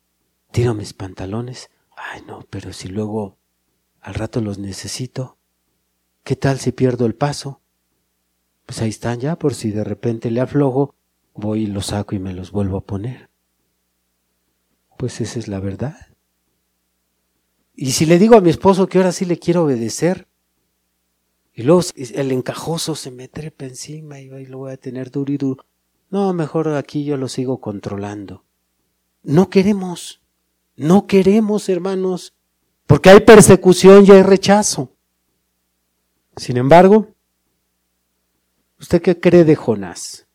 Tiro 0.51 0.75
mis 0.75 0.93
pantalones. 0.93 1.71
Ay, 1.97 2.23
no, 2.27 2.47
pero 2.51 2.73
si 2.73 2.89
luego 2.89 3.39
al 4.01 4.15
rato 4.15 4.41
los 4.41 4.59
necesito, 4.59 5.39
¿qué 6.23 6.37
tal 6.37 6.59
si 6.59 6.73
pierdo 6.73 7.07
el 7.07 7.15
paso? 7.15 7.61
Pues 8.67 8.81
ahí 8.81 8.91
están 8.91 9.21
ya, 9.21 9.37
por 9.37 9.55
si 9.55 9.71
de 9.71 9.85
repente 9.85 10.31
le 10.31 10.41
aflojo, 10.41 10.95
voy 11.35 11.63
y 11.63 11.67
los 11.67 11.87
saco 11.87 12.15
y 12.15 12.19
me 12.19 12.35
los 12.35 12.51
vuelvo 12.51 12.79
a 12.79 12.85
poner. 12.85 13.31
Pues 14.99 15.21
esa 15.21 15.39
es 15.39 15.49
la 15.49 15.61
verdad. 15.61 15.97
Y 17.75 17.93
si 17.93 18.07
le 18.07 18.19
digo 18.19 18.37
a 18.37 18.41
mi 18.41 18.51
esposo 18.51 18.87
que 18.87 18.99
ahora 18.99 19.13
sí 19.13 19.25
le 19.25 19.39
quiero 19.39 19.65
obedecer, 19.65 20.29
y 21.55 21.63
luego 21.63 21.83
el 21.97 22.33
encajoso 22.33 22.97
se 22.97 23.13
me 23.13 23.29
trepa 23.29 23.65
encima 23.65 24.19
y 24.19 24.47
lo 24.47 24.59
voy 24.59 24.73
a 24.73 24.77
tener 24.77 25.13
duro 25.13 25.33
y 25.33 25.37
duro. 25.37 25.65
No, 26.11 26.33
mejor 26.33 26.69
aquí 26.69 27.05
yo 27.05 27.17
lo 27.17 27.29
sigo 27.29 27.61
controlando. 27.61 28.45
No 29.23 29.49
queremos, 29.51 30.21
no 30.75 31.07
queremos, 31.07 31.69
hermanos, 31.69 32.35
porque 32.87 33.11
hay 33.11 33.21
persecución 33.21 34.05
y 34.05 34.11
hay 34.11 34.23
rechazo. 34.23 34.93
Sin 36.37 36.57
embargo, 36.57 37.09
¿usted 38.81 39.01
qué 39.01 39.21
cree 39.21 39.45
de 39.45 39.55
Jonás? 39.55 40.27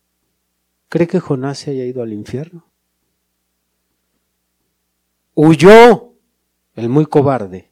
¿Cree 0.88 1.08
que 1.08 1.20
Jonás 1.20 1.60
se 1.60 1.72
haya 1.72 1.84
ido 1.84 2.02
al 2.02 2.14
infierno? 2.14 2.66
Huyó 5.36 6.14
el 6.76 6.88
muy 6.88 7.06
cobarde, 7.06 7.72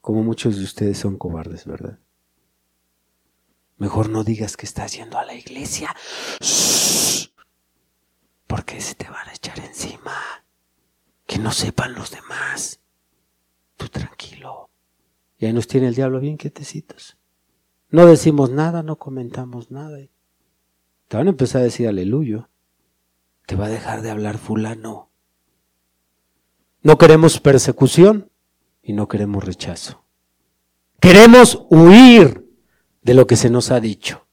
como 0.00 0.22
muchos 0.22 0.56
de 0.56 0.64
ustedes 0.64 0.98
son 0.98 1.18
cobardes, 1.18 1.66
¿verdad? 1.66 1.98
Mejor 3.76 4.08
no 4.08 4.24
digas 4.24 4.56
que 4.56 4.66
estás 4.66 4.92
yendo 4.96 5.18
a 5.18 5.24
la 5.24 5.34
iglesia. 5.34 5.94
Porque 8.46 8.80
se 8.80 8.94
te 8.94 9.08
van 9.08 9.28
a 9.28 9.32
echar 9.32 9.58
encima. 9.60 10.14
Que 11.26 11.38
no 11.38 11.52
sepan 11.52 11.94
los 11.94 12.10
demás. 12.10 12.80
Tú 13.76 13.88
tranquilo. 13.88 14.70
Y 15.38 15.46
ahí 15.46 15.52
nos 15.52 15.66
tiene 15.66 15.88
el 15.88 15.94
diablo 15.94 16.20
bien 16.20 16.36
quietecitos. 16.36 17.16
No 17.88 18.06
decimos 18.06 18.50
nada, 18.50 18.82
no 18.82 18.96
comentamos 18.96 19.70
nada. 19.70 19.98
Te 21.08 21.16
van 21.16 21.26
a 21.26 21.30
empezar 21.30 21.60
a 21.60 21.64
decir 21.64 21.88
aleluya. 21.88 22.48
Te 23.46 23.56
va 23.56 23.66
a 23.66 23.70
dejar 23.70 24.02
de 24.02 24.10
hablar 24.10 24.38
fulano. 24.38 25.10
No 26.82 26.98
queremos 26.98 27.38
persecución 27.38 28.30
y 28.82 28.92
no 28.92 29.08
queremos 29.08 29.44
rechazo. 29.44 30.04
Queremos 31.00 31.66
huir 31.68 32.41
de 33.02 33.14
lo 33.14 33.26
que 33.26 33.36
se 33.36 33.50
nos 33.50 33.70
ha 33.70 33.80
dicho. 33.80 34.26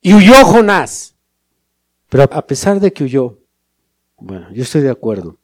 Y 0.00 0.14
huyó 0.14 0.44
Jonás. 0.44 1.16
Pero 2.08 2.24
a 2.24 2.46
pesar 2.46 2.80
de 2.80 2.92
que 2.92 3.04
huyó, 3.04 3.38
bueno, 4.16 4.52
yo 4.52 4.62
estoy 4.62 4.82
de 4.82 4.90
acuerdo 4.90 5.38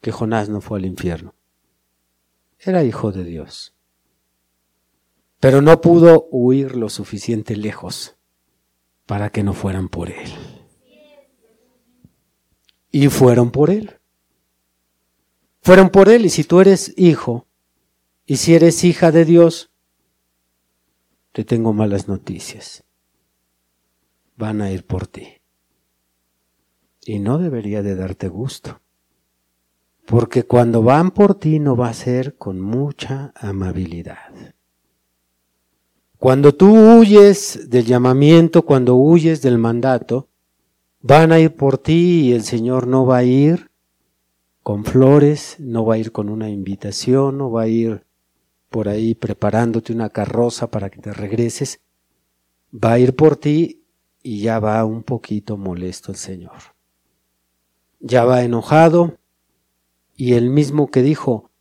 que 0.00 0.12
Jonás 0.12 0.48
no 0.48 0.60
fue 0.60 0.78
al 0.78 0.84
infierno. 0.84 1.34
Era 2.58 2.84
hijo 2.84 3.10
de 3.10 3.24
Dios. 3.24 3.74
Pero 5.40 5.62
no 5.62 5.80
pudo 5.80 6.28
huir 6.30 6.76
lo 6.76 6.88
suficiente 6.88 7.56
lejos 7.56 8.16
para 9.06 9.30
que 9.30 9.42
no 9.42 9.54
fueran 9.54 9.88
por 9.88 10.10
él. 10.10 10.32
Y 12.90 13.08
fueron 13.08 13.50
por 13.50 13.70
él. 13.70 13.98
Fueron 15.62 15.88
por 15.88 16.08
él 16.08 16.26
y 16.26 16.30
si 16.30 16.44
tú 16.44 16.60
eres 16.60 16.92
hijo 16.96 17.46
y 18.26 18.36
si 18.36 18.54
eres 18.54 18.84
hija 18.84 19.10
de 19.10 19.24
Dios, 19.24 19.70
te 21.34 21.44
tengo 21.44 21.72
malas 21.72 22.06
noticias. 22.06 22.84
Van 24.36 24.62
a 24.62 24.70
ir 24.70 24.86
por 24.86 25.08
ti. 25.08 25.26
Y 27.04 27.18
no 27.18 27.38
debería 27.38 27.82
de 27.82 27.96
darte 27.96 28.28
gusto. 28.28 28.80
Porque 30.06 30.44
cuando 30.44 30.84
van 30.84 31.10
por 31.10 31.34
ti 31.34 31.58
no 31.58 31.74
va 31.74 31.88
a 31.88 31.94
ser 31.94 32.36
con 32.36 32.60
mucha 32.60 33.32
amabilidad. 33.34 34.54
Cuando 36.18 36.54
tú 36.54 36.72
huyes 36.72 37.68
del 37.68 37.84
llamamiento, 37.84 38.64
cuando 38.64 38.94
huyes 38.94 39.42
del 39.42 39.58
mandato, 39.58 40.28
van 41.00 41.32
a 41.32 41.40
ir 41.40 41.56
por 41.56 41.78
ti 41.78 42.28
y 42.28 42.32
el 42.32 42.44
Señor 42.44 42.86
no 42.86 43.06
va 43.06 43.18
a 43.18 43.24
ir 43.24 43.72
con 44.62 44.84
flores, 44.84 45.56
no 45.58 45.84
va 45.84 45.94
a 45.94 45.98
ir 45.98 46.12
con 46.12 46.28
una 46.28 46.48
invitación, 46.48 47.38
no 47.38 47.50
va 47.50 47.62
a 47.62 47.68
ir 47.68 48.03
por 48.74 48.88
ahí 48.88 49.14
preparándote 49.14 49.92
una 49.92 50.10
carroza 50.10 50.68
para 50.68 50.90
que 50.90 51.00
te 51.00 51.12
regreses, 51.12 51.78
va 52.72 52.94
a 52.94 52.98
ir 52.98 53.14
por 53.14 53.36
ti 53.36 53.84
y 54.20 54.40
ya 54.40 54.58
va 54.58 54.84
un 54.84 55.04
poquito 55.04 55.56
molesto 55.56 56.10
el 56.10 56.18
Señor. 56.18 56.74
Ya 58.00 58.24
va 58.24 58.42
enojado 58.42 59.16
y 60.16 60.32
el 60.32 60.50
mismo 60.50 60.90
que 60.90 61.02
dijo, 61.02 61.52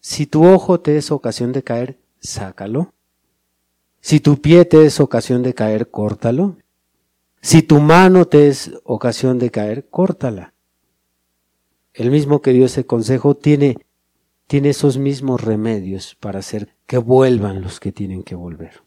si 0.00 0.26
tu 0.26 0.46
ojo 0.46 0.80
te 0.80 0.98
es 0.98 1.10
ocasión 1.10 1.52
de 1.52 1.62
caer, 1.62 1.98
sácalo. 2.18 2.92
Si 4.02 4.20
tu 4.20 4.42
pie 4.42 4.66
te 4.66 4.84
es 4.84 5.00
ocasión 5.00 5.42
de 5.42 5.54
caer, 5.54 5.90
córtalo. 5.90 6.58
Si 7.40 7.62
tu 7.62 7.80
mano 7.80 8.26
te 8.26 8.48
es 8.48 8.70
ocasión 8.84 9.38
de 9.38 9.50
caer, 9.50 9.88
córtala. 9.88 10.52
El 11.94 12.10
mismo 12.10 12.42
que 12.42 12.52
dio 12.52 12.66
ese 12.66 12.84
consejo 12.84 13.34
tiene 13.34 13.78
tiene 14.50 14.70
esos 14.70 14.98
mismos 14.98 15.40
remedios 15.40 16.16
para 16.18 16.40
hacer 16.40 16.74
que 16.88 16.98
vuelvan 16.98 17.62
los 17.62 17.78
que 17.78 17.92
tienen 17.92 18.24
que 18.24 18.34
volver. 18.34 18.82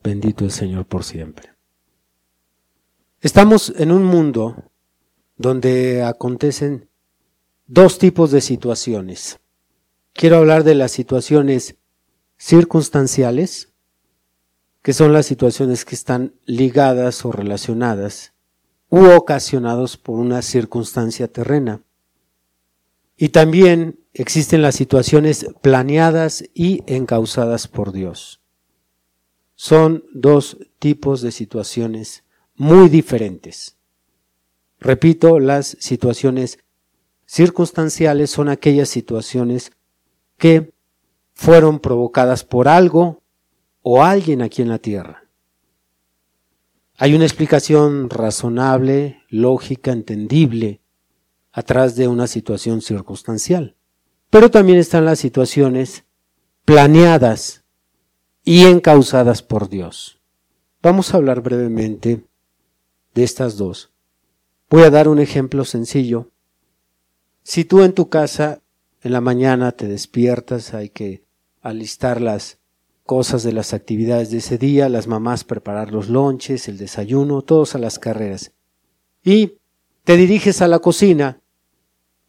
Bendito 0.00 0.44
el 0.44 0.52
Señor 0.52 0.86
por 0.86 1.02
siempre. 1.02 1.54
Estamos 3.20 3.74
en 3.76 3.90
un 3.90 4.04
mundo 4.04 4.70
donde 5.36 6.04
acontecen 6.04 6.88
dos 7.66 7.98
tipos 7.98 8.30
de 8.30 8.40
situaciones. 8.40 9.40
Quiero 10.12 10.36
hablar 10.36 10.62
de 10.62 10.76
las 10.76 10.92
situaciones 10.92 11.74
circunstanciales, 12.38 13.72
que 14.82 14.92
son 14.92 15.12
las 15.12 15.26
situaciones 15.26 15.84
que 15.84 15.96
están 15.96 16.36
ligadas 16.44 17.24
o 17.24 17.32
relacionadas 17.32 18.34
u 18.88 19.04
ocasionados 19.06 19.96
por 19.96 20.20
una 20.20 20.42
circunstancia 20.42 21.26
terrena. 21.26 21.82
Y 23.22 23.28
también 23.28 24.00
existen 24.14 24.62
las 24.62 24.76
situaciones 24.76 25.46
planeadas 25.60 26.42
y 26.54 26.82
encausadas 26.86 27.68
por 27.68 27.92
Dios. 27.92 28.40
Son 29.54 30.04
dos 30.14 30.56
tipos 30.78 31.20
de 31.20 31.30
situaciones 31.30 32.24
muy 32.54 32.88
diferentes. 32.88 33.76
Repito, 34.78 35.38
las 35.38 35.76
situaciones 35.80 36.60
circunstanciales 37.26 38.30
son 38.30 38.48
aquellas 38.48 38.88
situaciones 38.88 39.72
que 40.38 40.72
fueron 41.34 41.78
provocadas 41.78 42.42
por 42.42 42.68
algo 42.68 43.22
o 43.82 44.02
alguien 44.02 44.40
aquí 44.40 44.62
en 44.62 44.70
la 44.70 44.78
tierra. 44.78 45.28
Hay 46.96 47.14
una 47.14 47.26
explicación 47.26 48.08
razonable, 48.08 49.20
lógica, 49.28 49.92
entendible, 49.92 50.79
atrás 51.52 51.96
de 51.96 52.08
una 52.08 52.26
situación 52.26 52.80
circunstancial. 52.80 53.76
Pero 54.30 54.50
también 54.50 54.78
están 54.78 55.04
las 55.04 55.18
situaciones 55.18 56.04
planeadas 56.64 57.64
y 58.44 58.64
encausadas 58.64 59.42
por 59.42 59.68
Dios. 59.68 60.20
Vamos 60.82 61.12
a 61.12 61.16
hablar 61.16 61.42
brevemente 61.42 62.24
de 63.14 63.24
estas 63.24 63.56
dos. 63.56 63.92
Voy 64.68 64.82
a 64.82 64.90
dar 64.90 65.08
un 65.08 65.18
ejemplo 65.18 65.64
sencillo. 65.64 66.30
Si 67.42 67.64
tú 67.64 67.82
en 67.82 67.92
tu 67.92 68.08
casa 68.08 68.62
en 69.02 69.12
la 69.12 69.20
mañana 69.20 69.72
te 69.72 69.88
despiertas, 69.88 70.74
hay 70.74 70.90
que 70.90 71.24
alistar 71.60 72.20
las 72.20 72.58
cosas 73.04 73.42
de 73.42 73.52
las 73.52 73.74
actividades 73.74 74.30
de 74.30 74.38
ese 74.38 74.56
día, 74.56 74.88
las 74.88 75.08
mamás 75.08 75.42
preparar 75.42 75.90
los 75.90 76.08
lonches, 76.08 76.68
el 76.68 76.78
desayuno, 76.78 77.42
todos 77.42 77.74
a 77.74 77.78
las 77.78 77.98
carreras. 77.98 78.52
Y 79.24 79.58
te 80.04 80.16
diriges 80.16 80.62
a 80.62 80.68
la 80.68 80.78
cocina 80.78 81.39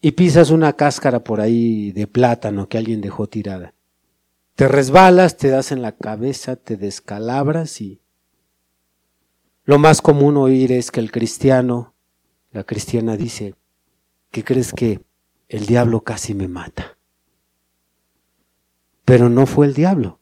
y 0.01 0.13
pisas 0.13 0.49
una 0.49 0.73
cáscara 0.73 1.23
por 1.23 1.39
ahí 1.39 1.91
de 1.91 2.07
plátano 2.07 2.67
que 2.67 2.77
alguien 2.77 3.01
dejó 3.01 3.27
tirada. 3.27 3.75
Te 4.55 4.67
resbalas, 4.67 5.37
te 5.37 5.49
das 5.49 5.71
en 5.71 5.81
la 5.81 5.93
cabeza, 5.93 6.55
te 6.55 6.75
descalabras 6.75 7.79
y 7.81 8.01
lo 9.63 9.77
más 9.77 10.01
común 10.01 10.37
oír 10.37 10.71
es 10.71 10.91
que 10.91 10.99
el 10.99 11.11
cristiano, 11.11 11.93
la 12.51 12.63
cristiana 12.63 13.15
dice, 13.15 13.55
que 14.31 14.43
crees 14.43 14.73
que 14.73 15.01
el 15.49 15.65
diablo 15.67 16.01
casi 16.01 16.33
me 16.33 16.47
mata. 16.47 16.97
Pero 19.05 19.29
no 19.29 19.45
fue 19.45 19.67
el 19.67 19.73
diablo. 19.73 20.19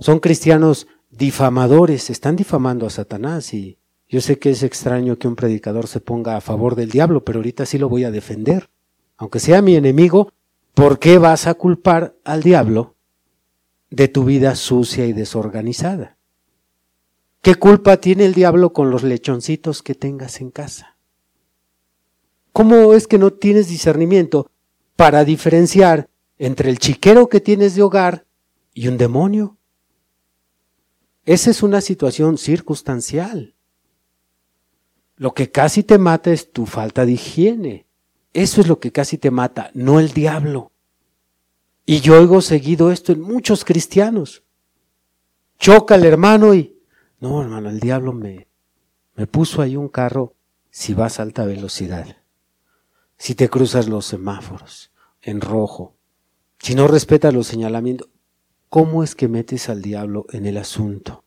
Son 0.00 0.18
cristianos 0.18 0.88
difamadores, 1.10 2.10
están 2.10 2.34
difamando 2.36 2.86
a 2.86 2.90
Satanás 2.90 3.54
y 3.54 3.78
yo 4.08 4.20
sé 4.20 4.38
que 4.38 4.50
es 4.50 4.62
extraño 4.62 5.18
que 5.18 5.26
un 5.26 5.34
predicador 5.34 5.88
se 5.88 6.00
ponga 6.00 6.36
a 6.36 6.40
favor 6.40 6.76
del 6.76 6.90
diablo, 6.90 7.24
pero 7.24 7.40
ahorita 7.40 7.66
sí 7.66 7.78
lo 7.78 7.88
voy 7.88 8.04
a 8.04 8.10
defender. 8.10 8.70
Aunque 9.16 9.40
sea 9.40 9.62
mi 9.62 9.74
enemigo, 9.74 10.32
¿por 10.74 10.98
qué 10.98 11.18
vas 11.18 11.46
a 11.46 11.54
culpar 11.54 12.14
al 12.24 12.42
diablo 12.42 12.94
de 13.90 14.08
tu 14.08 14.24
vida 14.24 14.54
sucia 14.54 15.06
y 15.06 15.12
desorganizada? 15.12 16.16
¿Qué 17.42 17.56
culpa 17.56 17.96
tiene 17.96 18.26
el 18.26 18.34
diablo 18.34 18.72
con 18.72 18.90
los 18.90 19.02
lechoncitos 19.02 19.82
que 19.82 19.94
tengas 19.94 20.40
en 20.40 20.50
casa? 20.50 20.96
¿Cómo 22.52 22.94
es 22.94 23.06
que 23.06 23.18
no 23.18 23.32
tienes 23.32 23.68
discernimiento 23.68 24.50
para 24.94 25.24
diferenciar 25.24 26.08
entre 26.38 26.70
el 26.70 26.78
chiquero 26.78 27.28
que 27.28 27.40
tienes 27.40 27.74
de 27.74 27.82
hogar 27.82 28.26
y 28.72 28.88
un 28.88 28.98
demonio? 28.98 29.56
Esa 31.24 31.50
es 31.50 31.62
una 31.62 31.80
situación 31.80 32.38
circunstancial. 32.38 33.55
Lo 35.16 35.32
que 35.32 35.50
casi 35.50 35.82
te 35.82 35.98
mata 35.98 36.30
es 36.30 36.52
tu 36.52 36.66
falta 36.66 37.06
de 37.06 37.12
higiene. 37.12 37.86
Eso 38.32 38.60
es 38.60 38.68
lo 38.68 38.78
que 38.78 38.92
casi 38.92 39.16
te 39.16 39.30
mata, 39.30 39.70
no 39.72 39.98
el 39.98 40.12
diablo. 40.12 40.72
Y 41.86 42.00
yo 42.00 42.20
oigo 42.20 42.42
seguido 42.42 42.92
esto 42.92 43.12
en 43.12 43.20
muchos 43.20 43.64
cristianos. 43.64 44.42
Choca 45.58 45.94
el 45.94 46.04
hermano 46.04 46.54
y, 46.54 46.78
no 47.18 47.40
hermano, 47.40 47.70
el 47.70 47.80
diablo 47.80 48.12
me, 48.12 48.46
me 49.14 49.26
puso 49.26 49.62
ahí 49.62 49.76
un 49.76 49.88
carro 49.88 50.34
si 50.70 50.92
vas 50.92 51.18
a 51.18 51.22
alta 51.22 51.46
velocidad, 51.46 52.18
si 53.16 53.34
te 53.34 53.48
cruzas 53.48 53.88
los 53.88 54.04
semáforos 54.04 54.92
en 55.22 55.40
rojo, 55.40 55.96
si 56.58 56.74
no 56.74 56.86
respetas 56.88 57.32
los 57.32 57.46
señalamientos. 57.46 58.10
¿Cómo 58.68 59.02
es 59.02 59.14
que 59.14 59.28
metes 59.28 59.70
al 59.70 59.80
diablo 59.80 60.26
en 60.32 60.44
el 60.44 60.58
asunto? 60.58 61.24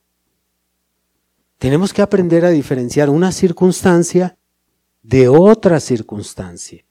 Tenemos 1.60 1.93
que 1.93 2.02
aprender 2.02 2.45
a 2.45 2.50
diferenciar 2.52 3.10
una 3.10 3.34
circunstancia 3.34 4.38
de 5.04 5.28
otra 5.28 5.82
circunstancia. 5.82 6.86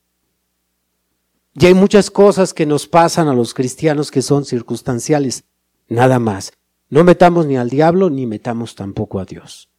Y 1.54 1.66
hay 1.66 1.72
muchas 1.72 2.10
cosas 2.10 2.52
que 2.52 2.66
nos 2.66 2.86
pasan 2.86 3.28
a 3.28 3.34
los 3.34 3.54
cristianos 3.54 4.10
que 4.10 4.20
son 4.20 4.44
circunstanciales, 4.44 5.44
nada 5.88 6.18
más. 6.18 6.52
No 6.90 7.02
metamos 7.02 7.46
ni 7.46 7.56
al 7.56 7.70
diablo 7.70 8.10
ni 8.10 8.26
metamos 8.26 8.74
tampoco 8.74 9.20
a 9.20 9.24
Dios. 9.24 9.70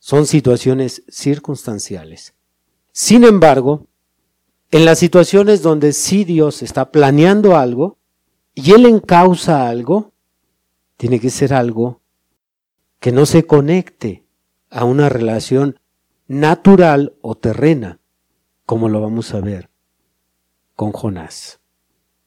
Son 0.00 0.26
situaciones 0.26 1.04
circunstanciales. 1.08 2.34
Sin 2.92 3.22
embargo, 3.22 3.86
en 4.72 4.84
las 4.84 4.98
situaciones 4.98 5.62
donde 5.62 5.92
sí 5.92 6.24
Dios 6.24 6.62
está 6.62 6.90
planeando 6.90 7.56
algo 7.56 7.98
y 8.52 8.72
Él 8.72 8.84
encausa 8.84 9.68
algo, 9.68 10.12
tiene 10.96 11.20
que 11.20 11.30
ser 11.30 11.54
algo 11.54 11.97
que 13.00 13.12
no 13.12 13.26
se 13.26 13.46
conecte 13.46 14.24
a 14.70 14.84
una 14.84 15.08
relación 15.08 15.78
natural 16.26 17.14
o 17.22 17.36
terrena, 17.36 18.00
como 18.66 18.88
lo 18.88 19.00
vamos 19.00 19.34
a 19.34 19.40
ver 19.40 19.70
con 20.74 20.92
Jonás. 20.92 21.60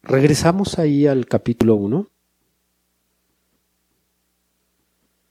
Regresamos 0.01 0.79
ahí 0.79 1.07
al 1.07 1.27
capítulo 1.27 1.75
1 1.75 2.09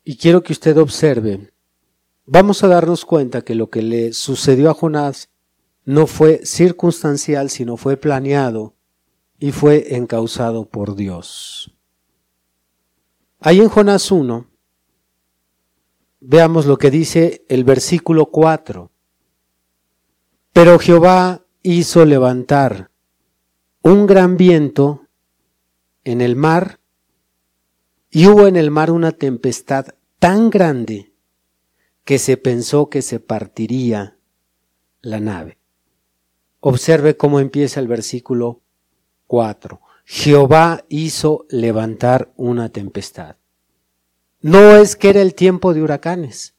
y 0.05 0.17
quiero 0.17 0.43
que 0.43 0.53
usted 0.53 0.77
observe, 0.79 1.53
vamos 2.25 2.63
a 2.63 2.69
darnos 2.69 3.05
cuenta 3.05 3.43
que 3.43 3.55
lo 3.55 3.69
que 3.69 3.83
le 3.83 4.13
sucedió 4.13 4.71
a 4.71 4.75
Jonás 4.75 5.31
no 5.85 6.07
fue 6.07 6.45
circunstancial, 6.45 7.51
sino 7.51 7.77
fue 7.77 7.97
planeado 7.97 8.75
y 9.39 9.53
fue 9.53 9.97
encausado 9.97 10.67
por 10.67 10.95
Dios. 10.95 11.75
Ahí 13.41 13.61
en 13.61 13.69
Jonás 13.69 14.13
1 14.13 14.50
Veamos 16.21 16.67
lo 16.67 16.77
que 16.77 16.91
dice 16.91 17.45
el 17.49 17.65
versículo 17.65 18.27
4. 18.27 18.91
Pero 20.53 20.79
Jehová 20.79 21.47
hizo 21.63 22.05
levantar 22.05 22.91
un 23.83 24.07
gran 24.07 24.37
viento 24.37 25.07
en 26.05 26.21
el 26.21 26.37
mar 26.37 26.79
y 28.11 28.27
hubo 28.27 28.47
en 28.47 28.57
el 28.57 28.71
mar 28.71 28.91
una 28.91 29.13
tempestad 29.13 29.87
tan 30.19 30.51
grande 30.51 31.15
que 32.05 32.19
se 32.19 32.37
pensó 32.37 32.91
que 32.91 33.01
se 33.01 33.19
partiría 33.21 34.19
la 35.01 35.21
nave. 35.21 35.59
Observe 36.61 37.17
cómo 37.17 37.41
empieza 37.41 37.81
el 37.81 37.89
versículo 37.89 38.61
4. 39.27 39.81
Jehová 40.05 40.85
hizo 40.91 41.47
levantar 41.49 42.31
una 42.37 42.69
tempestad. 42.69 43.37
No 44.41 44.77
es 44.77 44.97
que 44.97 45.11
era 45.11 45.21
el 45.21 45.35
tiempo 45.35 45.75
de 45.75 45.83
huracanes. 45.83 46.55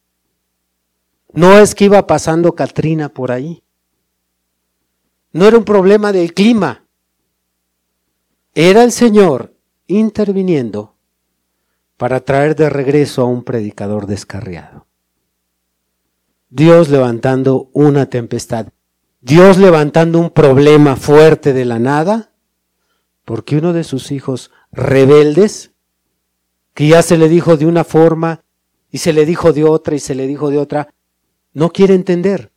No 1.34 1.58
es 1.58 1.74
que 1.74 1.86
iba 1.86 2.06
pasando 2.06 2.54
Katrina 2.54 3.10
por 3.10 3.32
ahí. 3.32 3.63
No 5.32 5.48
era 5.48 5.58
un 5.58 5.65
problema 5.65 6.12
del 6.12 6.34
clima. 6.34 6.86
Era 8.54 8.84
el 8.84 8.91
Señor 8.91 9.56
interviniendo 9.88 10.96
para 11.98 12.20
traer 12.20 12.56
de 12.56 12.70
regreso 12.70 13.22
a 13.22 13.26
un 13.26 13.44
predicador 13.44 14.08
descarriado. 14.08 14.88
Dios 16.50 16.89
levantando 16.89 17.70
una 17.74 18.08
tempestad. 18.08 18.67
Dios 19.22 19.58
levantando 19.58 20.20
un 20.20 20.32
problema 20.32 20.96
fuerte 20.96 21.54
de 21.54 21.63
la 21.63 21.80
nada, 21.80 22.34
porque 23.24 23.58
uno 23.58 23.72
de 23.72 23.84
sus 23.84 24.12
hijos 24.12 24.52
rebeldes 24.72 25.71
que 26.74 26.88
ya 26.88 27.02
se 27.02 27.18
le 27.18 27.30
dijo 27.30 27.58
de 27.58 27.66
una 27.66 27.84
forma 27.84 28.44
y 28.90 29.00
se 29.00 29.14
le 29.14 29.26
dijo 29.26 29.54
de 29.54 29.64
otra 29.64 29.96
y 29.96 30.00
se 30.00 30.16
le 30.16 30.28
dijo 30.28 30.50
de 30.50 30.58
otra, 30.58 30.94
no 31.54 31.72
quiere 31.72 31.94
entender. 31.94 32.52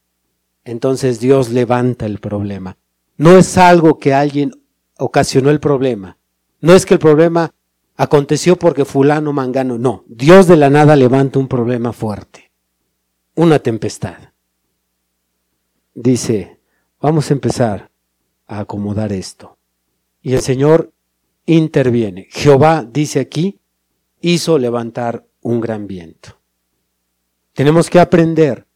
Entonces 0.64 1.20
Dios 1.20 1.50
levanta 1.50 2.06
el 2.06 2.18
problema. 2.18 2.78
No 3.16 3.36
es 3.36 3.56
algo 3.58 3.98
que 3.98 4.14
alguien 4.14 4.52
ocasionó 4.98 5.50
el 5.50 5.60
problema. 5.60 6.18
No 6.60 6.74
es 6.74 6.86
que 6.86 6.94
el 6.94 7.00
problema 7.00 7.54
aconteció 7.96 8.56
porque 8.56 8.84
fulano 8.84 9.32
mangano. 9.32 9.78
No, 9.78 10.04
Dios 10.06 10.46
de 10.46 10.56
la 10.56 10.70
nada 10.70 10.96
levanta 10.96 11.38
un 11.38 11.48
problema 11.48 11.92
fuerte. 11.92 12.50
Una 13.34 13.58
tempestad. 13.58 14.16
Dice, 15.94 16.60
vamos 17.00 17.30
a 17.30 17.34
empezar 17.34 17.90
a 18.46 18.60
acomodar 18.60 19.12
esto. 19.12 19.58
Y 20.22 20.32
el 20.34 20.40
Señor 20.40 20.92
interviene. 21.46 22.28
Jehová 22.30 22.88
dice 22.90 23.20
aquí, 23.20 23.60
hizo 24.32 24.58
levantar 24.58 25.26
un 25.42 25.60
gran 25.60 25.86
viento. 25.86 26.40
Tenemos 27.52 27.90
que 27.90 28.00
aprender 28.00 28.66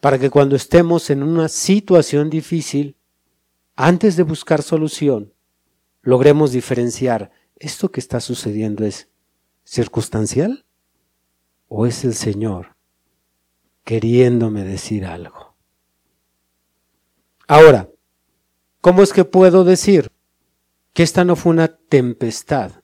para 0.00 0.18
que 0.18 0.30
cuando 0.30 0.56
estemos 0.56 1.10
en 1.10 1.22
una 1.22 1.48
situación 1.48 2.30
difícil, 2.30 2.96
antes 3.76 4.16
de 4.16 4.22
buscar 4.22 4.62
solución, 4.62 5.34
logremos 6.00 6.52
diferenciar, 6.52 7.30
¿esto 7.56 7.90
que 7.90 8.00
está 8.00 8.18
sucediendo 8.18 8.86
es 8.86 9.08
circunstancial 9.62 10.64
o 11.68 11.84
es 11.84 12.02
el 12.04 12.14
Señor 12.14 12.74
queriéndome 13.84 14.64
decir 14.64 15.04
algo? 15.04 15.54
Ahora, 17.46 17.90
¿cómo 18.80 19.02
es 19.02 19.12
que 19.12 19.26
puedo 19.26 19.64
decir 19.64 20.10
que 20.94 21.02
esta 21.02 21.24
no 21.24 21.36
fue 21.36 21.52
una 21.52 21.68
tempestad? 21.68 22.83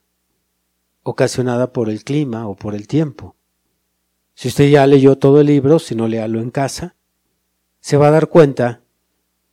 Ocasionada 1.10 1.72
por 1.72 1.88
el 1.88 2.04
clima 2.04 2.48
o 2.48 2.56
por 2.56 2.74
el 2.74 2.86
tiempo. 2.86 3.36
Si 4.34 4.48
usted 4.48 4.70
ya 4.70 4.86
leyó 4.86 5.16
todo 5.16 5.40
el 5.40 5.48
libro, 5.48 5.78
si 5.78 5.94
no 5.94 6.08
léalo 6.08 6.40
en 6.40 6.50
casa, 6.50 6.96
se 7.80 7.96
va 7.96 8.08
a 8.08 8.10
dar 8.10 8.28
cuenta 8.28 8.82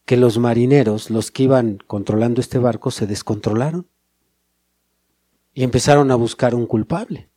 que 0.05 0.17
los 0.17 0.37
marineros, 0.37 1.09
los 1.09 1.31
que 1.31 1.43
iban 1.43 1.79
controlando 1.85 2.39
este 2.39 2.59
barco, 2.59 2.91
se 2.91 3.07
descontrolaron 3.07 3.87
y 5.53 5.63
empezaron 5.63 6.11
a 6.11 6.15
buscar 6.15 6.55
un 6.55 6.67
culpable. 6.67 7.29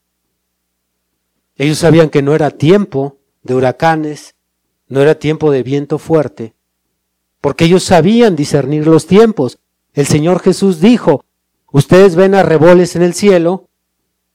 Ellos 1.56 1.78
sabían 1.78 2.10
que 2.10 2.22
no 2.22 2.34
era 2.34 2.50
tiempo 2.50 3.18
de 3.42 3.54
huracanes, 3.54 4.36
no 4.86 5.00
era 5.00 5.16
tiempo 5.16 5.50
de 5.50 5.62
viento 5.62 5.98
fuerte, 5.98 6.54
porque 7.40 7.64
ellos 7.64 7.82
sabían 7.82 8.36
discernir 8.36 8.86
los 8.86 9.06
tiempos. 9.06 9.58
El 9.92 10.06
Señor 10.06 10.40
Jesús 10.40 10.80
dijo, 10.80 11.24
ustedes 11.72 12.14
ven 12.14 12.34
arreboles 12.34 12.94
en 12.94 13.02
el 13.02 13.14
cielo 13.14 13.69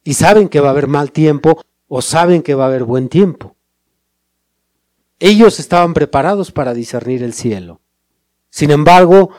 y 0.05 0.13
saben 0.13 0.47
que 0.47 0.61
va 0.61 0.67
a 0.67 0.71
haber 0.71 0.87
mal 0.87 1.11
tiempo 1.11 1.61
o 1.87 2.01
saben 2.01 2.43
que 2.43 2.55
va 2.55 2.65
a 2.65 2.67
haber 2.67 2.85
buen 2.85 3.09
tiempo. 3.09 3.57
Ellos 5.19 5.59
estaban 5.59 5.93
preparados 5.93 6.51
para 6.51 6.73
discernir 6.73 7.23
el 7.23 7.33
cielo. 7.33 7.81
Sin 8.51 8.69
embargo, 8.69 9.31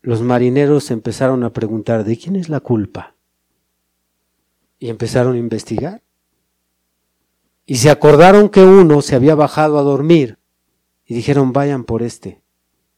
los 0.00 0.22
marineros 0.22 0.90
empezaron 0.92 1.42
a 1.42 1.52
preguntar, 1.52 2.04
¿de 2.04 2.16
quién 2.16 2.36
es 2.36 2.48
la 2.48 2.60
culpa? 2.60 3.16
Y 4.78 4.88
empezaron 4.88 5.34
a 5.34 5.38
investigar. 5.38 6.02
Y 7.66 7.76
se 7.76 7.90
acordaron 7.90 8.48
que 8.48 8.62
uno 8.62 9.02
se 9.02 9.16
había 9.16 9.34
bajado 9.34 9.78
a 9.78 9.82
dormir 9.82 10.38
y 11.04 11.14
dijeron, 11.14 11.52
vayan 11.52 11.82
por 11.82 12.02
este, 12.02 12.40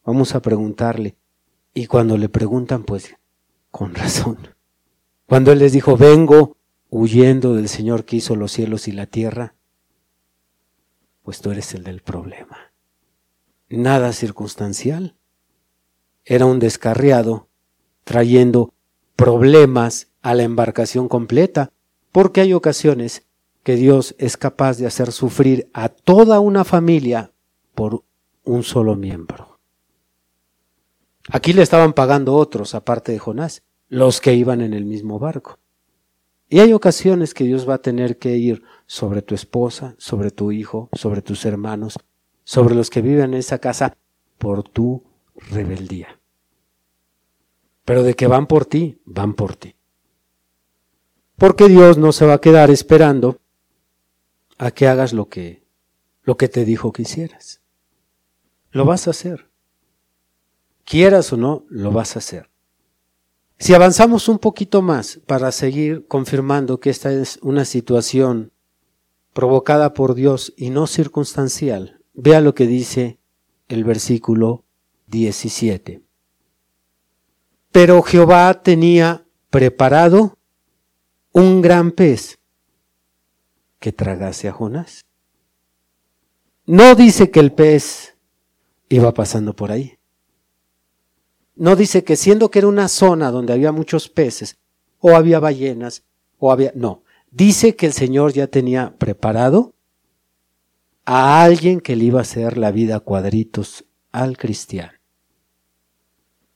vamos 0.05 0.35
a 0.35 0.43
preguntarle. 0.43 1.17
Y 1.73 1.87
cuando 1.87 2.19
le 2.19 2.29
preguntan, 2.29 2.85
pues, 2.85 3.15
con 3.71 3.95
razón. 3.95 4.37
Cuando 5.27 5.53
él 5.53 5.59
les 5.59 5.73
dijo, 5.73 5.97
vengo 5.97 6.57
huyendo 6.95 7.55
del 7.55 7.71
Señor 7.71 8.05
que 8.05 8.17
hizo 8.17 8.37
los 8.37 8.53
cielos 8.53 8.87
y 8.87 8.93
la 8.93 9.07
tierra, 9.07 9.55
pues 11.23 11.41
tú 11.41 11.51
eres 11.51 11.73
el 11.73 11.85
del 11.85 12.03
problema. 12.03 12.71
Nada 13.71 14.13
circunstancial 14.13 15.17
era 16.27 16.45
un 16.45 16.59
descarriado 16.59 17.49
trayendo 18.05 18.75
problemas 19.17 20.09
a 20.21 20.35
la 20.35 20.43
embarcación 20.43 21.09
completa, 21.09 21.73
porque 22.13 22.43
hay 22.43 22.53
ocasiones 22.53 23.27
que 23.63 23.77
Dios 23.77 24.15
es 24.19 24.37
capaz 24.37 24.77
de 24.77 24.87
hacer 24.87 25.13
sufrir 25.13 25.71
a 25.73 25.89
toda 25.89 26.41
una 26.41 26.63
familia 26.63 27.33
por 27.75 28.05
un 28.45 28.65
solo 28.65 28.97
miembro. 28.97 29.59
Aquí 31.31 31.55
le 31.55 31.63
estaban 31.63 31.95
pagando 31.95 32.35
otros, 32.35 32.75
aparte 32.75 33.13
de 33.13 33.19
Jonás, 33.19 33.63
los 33.89 34.21
que 34.21 34.35
iban 34.35 34.61
en 34.61 34.75
el 34.75 34.85
mismo 34.85 35.19
barco. 35.19 35.62
Y 36.53 36.61
hay 36.61 36.75
ocasiones 36.75 37.33
que 37.33 37.45
Dios 37.45 37.67
va 37.67 37.77
a 37.77 37.81
tener 37.81 38.19
que 38.19 38.37
ir 38.37 38.63
sobre 38.87 39.23
tu 39.23 39.35
esposa, 39.35 39.95
sobre 39.97 40.31
tu 40.31 40.53
hijo, 40.53 40.91
sobre 40.93 41.23
tus 41.23 41.47
hermanos, 41.47 41.99
sobre 42.45 42.75
los 42.75 42.91
que 42.91 43.01
viven 43.01 43.33
en 43.33 43.39
esa 43.39 43.59
casa 43.59 43.97
por 44.37 44.63
tu 44.63 45.03
rebeldía. 45.35 46.21
Pero 47.87 48.03
de 48.03 48.13
que 48.13 48.27
van 48.27 48.47
por 48.47 48.67
ti, 48.67 49.01
van 49.07 49.33
por 49.33 49.57
ti. 49.57 49.77
Porque 51.37 51.69
Dios 51.69 51.97
no 51.97 52.13
se 52.13 52.27
va 52.27 52.35
a 52.35 52.41
quedar 52.43 52.71
esperando 52.71 53.41
a 54.59 54.73
que 54.73 54.89
hagas 54.89 55.15
lo 55.15 55.31
que 55.31 55.65
lo 56.23 56.37
que 56.37 56.51
te 56.51 56.67
dijo 56.67 56.93
que 56.93 57.01
hicieras. 57.01 57.63
Lo 58.73 58.85
vas 58.85 59.07
a 59.07 59.13
hacer. 59.13 59.49
Quieras 60.85 61.33
o 61.33 61.39
no, 61.39 61.65
lo 61.71 61.93
vas 61.93 62.15
a 62.15 62.19
hacer. 62.19 62.52
Si 63.63 63.75
avanzamos 63.75 64.29
un 64.29 64.41
poquito 64.41 64.83
más 64.83 65.21
para 65.25 65.53
seguir 65.53 66.09
confirmando 66.09 66.81
que 66.81 66.91
esta 66.91 67.13
es 67.13 67.39
una 67.43 67.65
situación 67.65 68.51
provocada 69.33 69.95
por 69.95 70.17
Dios 70.17 70.53
y 70.57 70.71
no 70.71 70.89
circunstancial, 70.89 72.01
vea 72.13 72.41
lo 72.41 72.57
que 72.57 72.67
dice 72.67 73.21
el 73.69 73.85
versículo 73.85 74.65
17. 75.07 76.03
Pero 77.71 78.03
Jehová 78.03 78.63
tenía 78.65 79.29
preparado 79.49 80.37
un 81.31 81.63
gran 81.63 81.93
pez 81.93 82.41
que 83.79 83.93
tragase 83.93 84.49
a 84.49 84.53
Jonás. 84.53 85.05
No 86.67 86.97
dice 86.97 87.31
que 87.31 87.39
el 87.39 87.53
pez 87.53 88.17
iba 88.89 89.15
pasando 89.15 89.55
por 89.55 89.71
ahí. 89.71 90.01
No 91.63 91.77
dice 91.77 92.03
que 92.03 92.17
siendo 92.17 92.51
que 92.51 92.59
era 92.59 92.67
una 92.67 92.89
zona 92.89 93.31
donde 93.31 93.53
había 93.53 93.71
muchos 93.71 94.09
peces, 94.09 94.59
o 94.99 95.15
había 95.15 95.39
ballenas, 95.39 96.03
o 96.41 96.51
había... 96.51 96.73
No, 96.75 97.05
dice 97.31 97.77
que 97.77 97.87
el 97.87 97.93
Señor 97.93 98.33
ya 98.33 98.49
tenía 98.49 98.97
preparado 98.99 99.73
a 101.05 101.45
alguien 101.45 101.81
que 101.81 101.95
le 101.95 102.03
iba 102.03 102.19
a 102.19 102.23
hacer 102.23 102.59
la 102.59 102.73
vida 102.73 102.97
a 102.97 103.01
cuadritos 103.01 103.85
al 104.11 104.37
cristiano. 104.39 104.99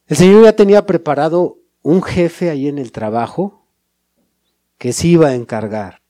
El 0.08 0.16
Señor 0.16 0.42
ya 0.42 0.56
tenía 0.56 0.86
preparado 0.86 1.60
un 1.82 2.02
jefe 2.02 2.50
ahí 2.50 2.66
en 2.66 2.78
el 2.78 2.90
trabajo 2.90 3.64
que 4.76 4.92
se 4.92 5.06
iba 5.06 5.28
a 5.28 5.34
encargar 5.36 6.02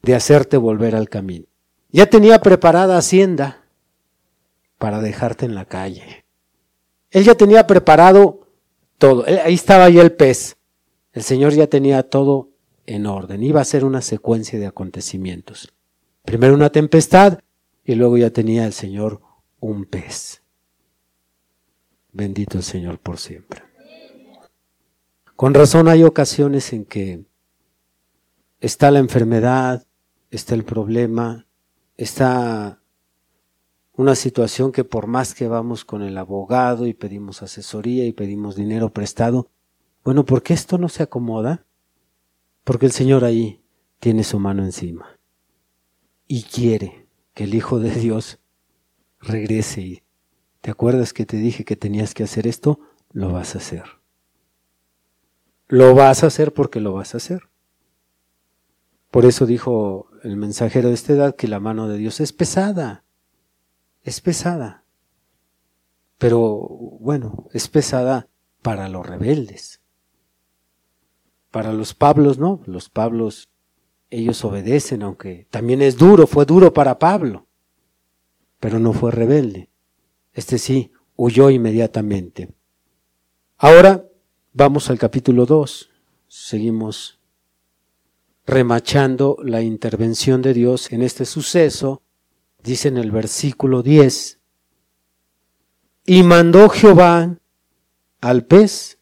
de 0.00 0.14
hacerte 0.14 0.56
volver 0.56 0.96
al 0.96 1.10
camino. 1.10 1.44
Ya 1.90 2.06
tenía 2.06 2.40
preparada 2.40 2.96
Hacienda 2.96 3.66
para 4.78 5.02
dejarte 5.02 5.44
en 5.44 5.54
la 5.54 5.66
calle. 5.66 6.24
Él 7.10 7.24
ya 7.24 7.34
tenía 7.34 7.66
preparado 7.66 8.48
todo. 8.98 9.24
Ahí 9.44 9.54
estaba 9.54 9.88
ya 9.88 10.02
el 10.02 10.12
pez. 10.12 10.56
El 11.12 11.22
Señor 11.22 11.52
ya 11.52 11.66
tenía 11.66 12.02
todo 12.02 12.50
en 12.86 13.06
orden. 13.06 13.42
Iba 13.42 13.60
a 13.60 13.64
ser 13.64 13.84
una 13.84 14.02
secuencia 14.02 14.58
de 14.58 14.66
acontecimientos. 14.66 15.72
Primero 16.24 16.54
una 16.54 16.70
tempestad 16.70 17.38
y 17.84 17.94
luego 17.94 18.18
ya 18.18 18.30
tenía 18.30 18.66
el 18.66 18.72
Señor 18.72 19.20
un 19.60 19.86
pez. 19.86 20.42
Bendito 22.12 22.58
el 22.58 22.64
Señor 22.64 22.98
por 22.98 23.18
siempre. 23.18 23.62
Con 25.36 25.54
razón 25.54 25.88
hay 25.88 26.02
ocasiones 26.02 26.72
en 26.72 26.84
que 26.84 27.24
está 28.60 28.90
la 28.90 28.98
enfermedad, 28.98 29.86
está 30.30 30.54
el 30.54 30.64
problema, 30.64 31.46
está 31.96 32.80
una 33.98 34.14
situación 34.14 34.70
que 34.70 34.84
por 34.84 35.08
más 35.08 35.34
que 35.34 35.48
vamos 35.48 35.84
con 35.84 36.02
el 36.02 36.16
abogado 36.18 36.86
y 36.86 36.94
pedimos 36.94 37.42
asesoría 37.42 38.06
y 38.06 38.12
pedimos 38.12 38.54
dinero 38.54 38.90
prestado, 38.92 39.50
bueno, 40.04 40.24
¿por 40.24 40.44
qué 40.44 40.54
esto 40.54 40.78
no 40.78 40.88
se 40.88 41.02
acomoda? 41.02 41.66
Porque 42.62 42.86
el 42.86 42.92
Señor 42.92 43.24
ahí 43.24 43.60
tiene 43.98 44.22
su 44.22 44.38
mano 44.38 44.62
encima 44.62 45.18
y 46.28 46.44
quiere 46.44 47.08
que 47.34 47.42
el 47.42 47.54
Hijo 47.54 47.80
de 47.80 47.90
Dios 47.90 48.38
regrese 49.18 49.80
y 49.80 50.02
¿te 50.60 50.70
acuerdas 50.70 51.12
que 51.12 51.26
te 51.26 51.36
dije 51.36 51.64
que 51.64 51.74
tenías 51.74 52.14
que 52.14 52.22
hacer 52.22 52.46
esto? 52.46 52.78
Lo 53.10 53.32
vas 53.32 53.56
a 53.56 53.58
hacer. 53.58 53.82
Lo 55.66 55.96
vas 55.96 56.22
a 56.22 56.28
hacer 56.28 56.52
porque 56.54 56.78
lo 56.78 56.92
vas 56.92 57.14
a 57.14 57.16
hacer. 57.16 57.48
Por 59.10 59.26
eso 59.26 59.44
dijo 59.44 60.08
el 60.22 60.36
mensajero 60.36 60.86
de 60.86 60.94
esta 60.94 61.14
edad 61.14 61.34
que 61.34 61.48
la 61.48 61.58
mano 61.58 61.88
de 61.88 61.98
Dios 61.98 62.20
es 62.20 62.32
pesada, 62.32 63.02
es 64.08 64.20
pesada. 64.20 64.84
Pero 66.18 66.42
bueno, 67.00 67.48
es 67.52 67.68
pesada 67.68 68.28
para 68.62 68.88
los 68.88 69.06
rebeldes. 69.06 69.80
Para 71.50 71.72
los 71.72 71.94
Pablos 71.94 72.38
no, 72.38 72.60
los 72.66 72.90
Pablos 72.90 73.48
ellos 74.10 74.44
obedecen, 74.44 75.02
aunque 75.02 75.46
también 75.50 75.82
es 75.82 75.96
duro, 75.96 76.26
fue 76.26 76.44
duro 76.44 76.72
para 76.72 76.98
Pablo, 76.98 77.46
pero 78.58 78.78
no 78.78 78.92
fue 78.92 79.12
rebelde. 79.12 79.70
Este 80.32 80.58
sí, 80.58 80.90
huyó 81.14 81.50
inmediatamente. 81.50 82.54
Ahora 83.58 84.08
vamos 84.52 84.88
al 84.88 84.98
capítulo 84.98 85.46
2. 85.46 85.90
Seguimos 86.26 87.20
remachando 88.46 89.36
la 89.42 89.62
intervención 89.62 90.40
de 90.40 90.54
Dios 90.54 90.90
en 90.92 91.02
este 91.02 91.26
suceso, 91.26 92.02
dice 92.62 92.88
en 92.88 92.98
el 92.98 93.10
versículo 93.10 93.82
10, 93.82 94.38
y 96.06 96.22
mandó 96.22 96.68
Jehová 96.68 97.38
al 98.20 98.46
pez 98.46 98.98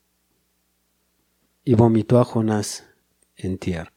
y 1.65 1.75
vomitó 1.75 2.19
a 2.19 2.25
Jonás 2.25 2.85
en 3.37 3.59
tierra. 3.59 3.93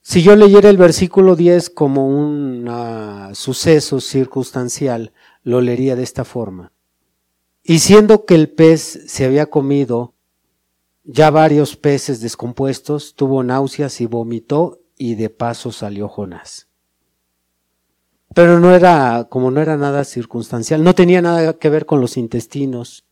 Si 0.00 0.22
yo 0.22 0.34
leyera 0.34 0.68
el 0.68 0.78
versículo 0.78 1.36
10 1.36 1.70
como 1.70 2.08
un 2.08 2.68
suceso 3.34 4.00
circunstancial, 4.00 5.12
lo 5.42 5.60
leería 5.60 5.94
de 5.94 6.02
esta 6.02 6.24
forma. 6.24 6.72
Y 7.62 7.78
siendo 7.78 8.24
que 8.24 8.34
el 8.34 8.50
pez 8.50 9.04
se 9.06 9.24
había 9.24 9.46
comido 9.46 10.14
ya 11.04 11.30
varios 11.30 11.76
peces 11.76 12.20
descompuestos, 12.20 13.14
tuvo 13.14 13.42
náuseas 13.42 14.00
y 14.00 14.06
vomitó 14.06 14.80
y 14.96 15.14
de 15.14 15.30
paso 15.30 15.70
salió 15.70 16.08
Jonás. 16.08 16.71
Pero 18.34 18.60
no 18.60 18.74
era, 18.74 19.28
como 19.30 19.50
no 19.50 19.60
era 19.60 19.76
nada 19.76 20.04
circunstancial, 20.04 20.82
no 20.82 20.94
tenía 20.94 21.22
nada 21.22 21.54
que 21.54 21.68
ver 21.68 21.86
con 21.86 22.00
los 22.00 22.16
intestinos, 22.16 23.04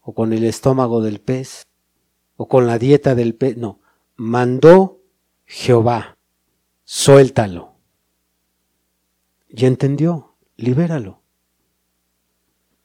o 0.00 0.12
con 0.12 0.32
el 0.32 0.44
estómago 0.44 1.00
del 1.00 1.20
pez, 1.20 1.66
o 2.36 2.48
con 2.48 2.66
la 2.66 2.78
dieta 2.78 3.14
del 3.14 3.34
pez, 3.34 3.56
no, 3.56 3.80
mandó 4.16 5.00
Jehová, 5.44 6.18
suéltalo. 6.84 7.74
Y 9.48 9.66
entendió, 9.66 10.34
libéralo. 10.56 11.22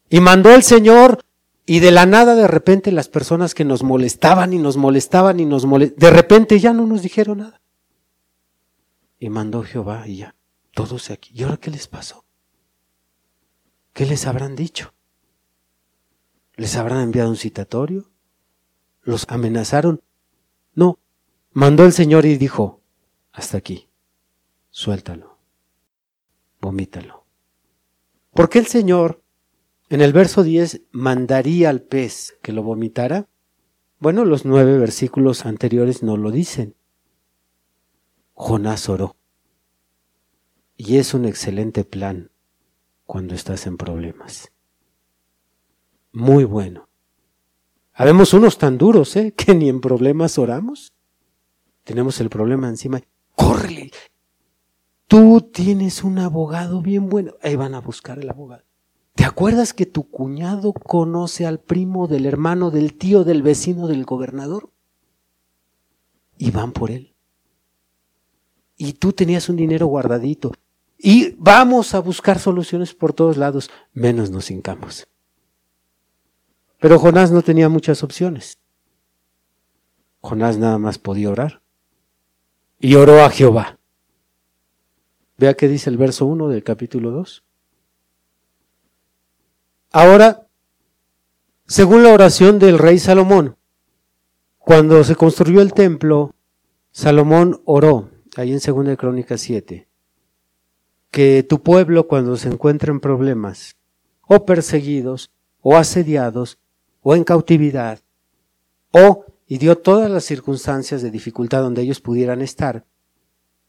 Y 0.09 0.19
mandó 0.21 0.53
el 0.53 0.63
Señor 0.63 1.23
y 1.65 1.79
de 1.79 1.91
la 1.91 2.05
nada 2.05 2.35
de 2.35 2.47
repente 2.47 2.91
las 2.91 3.09
personas 3.09 3.53
que 3.53 3.65
nos 3.65 3.83
molestaban 3.83 4.53
y 4.53 4.57
nos 4.57 4.77
molestaban 4.77 5.39
y 5.39 5.45
nos 5.45 5.65
molestaban, 5.65 5.99
de 5.99 6.09
repente 6.09 6.59
ya 6.59 6.73
no 6.73 6.87
nos 6.87 7.01
dijeron 7.01 7.39
nada. 7.39 7.61
Y 9.19 9.29
mandó 9.29 9.61
Jehová 9.63 10.07
y 10.07 10.17
ya, 10.17 10.35
todos 10.85 11.11
aquí. 11.11 11.31
¿Y 11.33 11.43
ahora 11.43 11.57
qué 11.57 11.71
les 11.71 11.89
pasó? 11.89 12.23
¿Qué 13.91 14.05
les 14.05 14.25
habrán 14.27 14.55
dicho? 14.55 14.93
¿Les 16.55 16.77
habrán 16.77 17.01
enviado 17.01 17.29
un 17.29 17.35
citatorio? 17.35 18.09
¿Los 19.01 19.25
amenazaron? 19.27 20.01
No, 20.73 20.97
mandó 21.51 21.83
el 21.83 21.91
Señor 21.91 22.25
y 22.25 22.37
dijo, 22.37 22.81
hasta 23.33 23.57
aquí, 23.57 23.89
suéltalo, 24.69 25.37
vomítalo. 26.61 27.25
Porque 28.31 28.59
el 28.59 28.67
Señor 28.67 29.21
en 29.89 29.99
el 29.99 30.13
verso 30.13 30.43
10 30.43 30.83
mandaría 30.91 31.69
al 31.69 31.81
pez 31.81 32.37
que 32.41 32.53
lo 32.53 32.63
vomitara. 32.63 33.27
Bueno, 33.99 34.23
los 34.23 34.45
nueve 34.45 34.77
versículos 34.77 35.45
anteriores 35.45 36.03
no 36.03 36.15
lo 36.15 36.31
dicen. 36.31 36.75
Jonás 38.33 38.87
oró. 38.87 39.18
Y 40.81 40.95
es 40.95 41.13
un 41.13 41.25
excelente 41.25 41.83
plan 41.83 42.31
cuando 43.05 43.35
estás 43.35 43.67
en 43.67 43.75
problemas. 43.75 44.53
Muy 46.13 46.45
bueno. 46.45 46.87
Habemos 47.91 48.33
unos 48.33 48.57
tan 48.57 48.77
duros, 48.77 49.17
¿eh? 49.17 49.33
Que 49.33 49.53
ni 49.53 49.67
en 49.67 49.81
problemas 49.81 50.37
oramos. 50.37 50.93
Tenemos 51.83 52.21
el 52.21 52.29
problema 52.29 52.69
encima. 52.69 53.01
¡Córrele! 53.35 53.91
Tú 55.07 55.41
tienes 55.51 56.01
un 56.01 56.17
abogado 56.17 56.81
bien 56.81 57.09
bueno. 57.09 57.33
Ahí 57.41 57.57
van 57.57 57.75
a 57.75 57.81
buscar 57.81 58.17
el 58.17 58.29
abogado. 58.29 58.63
¿Te 59.15 59.25
acuerdas 59.25 59.73
que 59.73 59.85
tu 59.85 60.09
cuñado 60.09 60.71
conoce 60.71 61.45
al 61.45 61.59
primo 61.59 62.07
del 62.07 62.25
hermano 62.25 62.71
del 62.71 62.97
tío 62.97 63.25
del 63.25 63.43
vecino 63.43 63.87
del 63.87 64.05
gobernador? 64.05 64.71
Y 66.37 66.51
van 66.51 66.71
por 66.71 66.89
él. 66.89 67.13
Y 68.77 68.93
tú 68.93 69.11
tenías 69.11 69.49
un 69.49 69.57
dinero 69.57 69.87
guardadito. 69.87 70.53
Y 71.01 71.33
vamos 71.37 71.95
a 71.95 71.99
buscar 71.99 72.39
soluciones 72.39 72.93
por 72.93 73.13
todos 73.13 73.37
lados, 73.37 73.71
menos 73.93 74.29
nos 74.31 74.51
hincamos. 74.51 75.07
Pero 76.77 76.99
Jonás 76.99 77.31
no 77.31 77.41
tenía 77.41 77.69
muchas 77.69 78.03
opciones. 78.03 78.59
Jonás 80.19 80.57
nada 80.57 80.77
más 80.77 80.97
podía 80.97 81.29
orar. 81.29 81.61
Y 82.79 82.95
oró 82.95 83.23
a 83.23 83.29
Jehová. 83.29 83.79
Vea 85.37 85.53
qué 85.53 85.69
dice 85.69 85.89
el 85.89 85.97
verso 85.97 86.25
1 86.25 86.49
del 86.49 86.63
capítulo 86.65 87.11
2. 87.11 87.45
Ahora, 89.91 90.47
según 91.65 92.03
la 92.03 92.13
oración 92.13 92.59
del 92.59 92.77
rey 92.77 92.99
Salomón, 92.99 93.55
cuando 94.57 95.03
se 95.05 95.15
construyó 95.15 95.61
el 95.61 95.73
templo, 95.73 96.35
Salomón 96.91 97.61
oró, 97.63 98.11
ahí 98.35 98.51
en 98.51 98.59
2 98.59 98.97
Crónicas 98.97 99.39
7, 99.41 99.88
que 101.11 101.43
tu 101.43 101.61
pueblo 101.61 102.07
cuando 102.07 102.37
se 102.37 102.49
encuentra 102.49 102.91
en 102.91 102.99
problemas, 102.99 103.75
o 104.27 104.45
perseguidos, 104.45 105.31
o 105.61 105.75
asediados, 105.75 106.59
o 107.01 107.15
en 107.15 107.23
cautividad, 107.23 107.99
o, 108.91 109.25
y 109.47 109.57
dio 109.57 109.77
todas 109.77 110.09
las 110.09 110.23
circunstancias 110.23 111.01
de 111.01 111.11
dificultad 111.11 111.61
donde 111.61 111.81
ellos 111.81 112.01
pudieran 112.01 112.41
estar, 112.41 112.85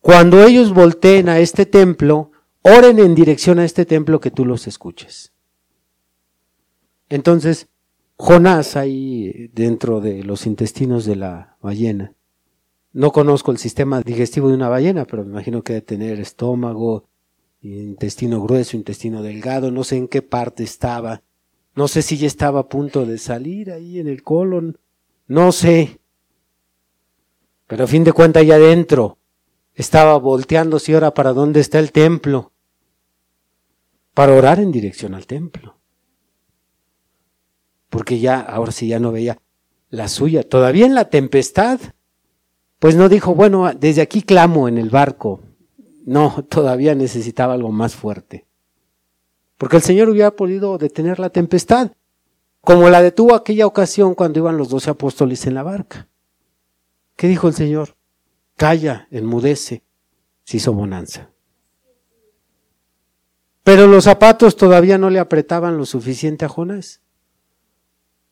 cuando 0.01 0.43
ellos 0.43 0.73
volteen 0.73 1.29
a 1.29 1.39
este 1.41 1.67
templo, 1.67 2.33
oren 2.63 2.99
en 2.99 3.15
dirección 3.15 3.59
a 3.59 3.65
este 3.65 3.85
templo 3.85 4.21
que 4.21 4.31
tú 4.31 4.47
los 4.47 4.67
escuches. 4.67 5.33
Entonces, 7.09 7.69
Jonás 8.17 8.77
ahí 8.77 9.51
dentro 9.55 10.01
de 10.01 10.23
los 10.25 10.47
intestinos 10.47 11.05
de 11.07 11.17
la 11.17 11.57
ballena. 11.63 12.15
No 12.93 13.13
conozco 13.13 13.51
el 13.51 13.59
sistema 13.59 14.03
digestivo 14.03 14.49
de 14.49 14.57
una 14.57 14.69
ballena, 14.69 15.05
pero 15.05 15.25
me 15.25 15.31
imagino 15.31 15.63
que 15.63 15.75
debe 15.75 15.87
tener 15.87 16.21
estómago, 16.21 17.09
intestino 17.63 18.43
grueso, 18.43 18.77
intestino 18.77 19.23
delgado, 19.23 19.71
no 19.71 19.85
sé 19.85 19.97
en 19.97 20.09
qué 20.09 20.23
parte 20.23 20.63
estaba. 20.63 21.23
No 21.75 21.89
sé 21.89 22.03
si 22.03 22.17
ya 22.17 22.27
estaba 22.27 22.61
a 22.61 22.69
punto 22.69 23.07
de 23.07 23.19
salir 23.19 23.71
ahí 23.71 23.99
en 23.99 24.09
el 24.09 24.23
colon, 24.23 24.79
no 25.27 25.53
sé. 25.53 26.01
Pero 27.67 27.85
a 27.85 27.87
fin 27.87 28.05
de 28.05 28.13
cuentas 28.13 28.43
allá 28.43 28.57
adentro 28.57 29.19
estaba 29.75 30.17
volteándose 30.19 30.95
ahora 30.95 31.15
para 31.15 31.33
dónde 31.33 31.61
está 31.61 31.79
el 31.79 31.93
templo, 31.93 32.53
para 34.15 34.35
orar 34.35 34.59
en 34.59 34.73
dirección 34.73 35.15
al 35.15 35.27
templo 35.27 35.81
porque 37.91 38.21
ya, 38.21 38.41
ahora 38.41 38.73
sí 38.73 38.89
ya 38.89 38.99
no 38.99 39.13
veía 39.13 39.39
la 39.91 40.09
suya. 40.09 40.49
Todavía 40.49 40.87
en 40.87 40.95
la 40.95 41.11
tempestad, 41.11 41.81
pues 42.79 42.97
no 42.97 43.09
dijo, 43.09 43.35
bueno, 43.35 43.71
desde 43.75 44.01
aquí 44.01 44.23
clamo 44.23 44.69
en 44.69 44.79
el 44.79 44.89
barco. 44.89 45.43
No, 46.11 46.45
todavía 46.49 46.97
necesitaba 46.97 47.55
algo 47.55 47.71
más 47.71 47.95
fuerte. 47.95 48.45
Porque 49.57 49.77
el 49.77 49.83
Señor 49.83 50.09
hubiera 50.09 50.33
podido 50.33 50.77
detener 50.77 51.21
la 51.21 51.31
tempestad, 51.31 51.93
como 52.63 52.91
la 52.91 53.01
detuvo 53.01 53.33
aquella 53.33 53.65
ocasión 53.65 54.17
cuando 54.17 54.41
iban 54.41 54.57
los 54.57 54.71
doce 54.71 54.91
apóstoles 54.91 55.47
en 55.47 55.55
la 55.55 55.63
barca. 55.63 56.09
¿Qué 57.15 57.29
dijo 57.29 57.47
el 57.47 57.55
Señor? 57.55 57.95
Calla, 58.57 59.07
enmudece, 59.13 59.85
se 60.43 60.57
hizo 60.57 60.73
bonanza. 60.73 61.31
Pero 63.63 63.87
los 63.87 64.03
zapatos 64.03 64.57
todavía 64.57 64.99
no 64.99 65.11
le 65.11 65.21
apretaban 65.21 65.77
lo 65.77 65.87
suficiente 65.87 66.45
a 66.45 66.49
Jonás. 66.49 67.03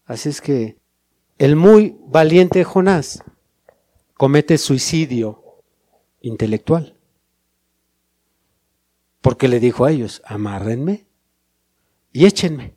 Así 0.05 0.31
es 0.31 0.41
que 0.41 0.81
el 1.39 1.55
muy 1.55 1.97
valiente 2.09 2.65
Jonás 2.65 3.23
comete 4.15 4.59
suicidio 4.59 5.63
intelectual. 6.21 6.98
Porque 9.21 9.49
le 9.49 9.61
dijo 9.61 9.85
a 9.85 9.91
ellos, 9.91 10.23
amárrenme 10.25 11.07
y 12.13 12.27
échenme. 12.27 12.77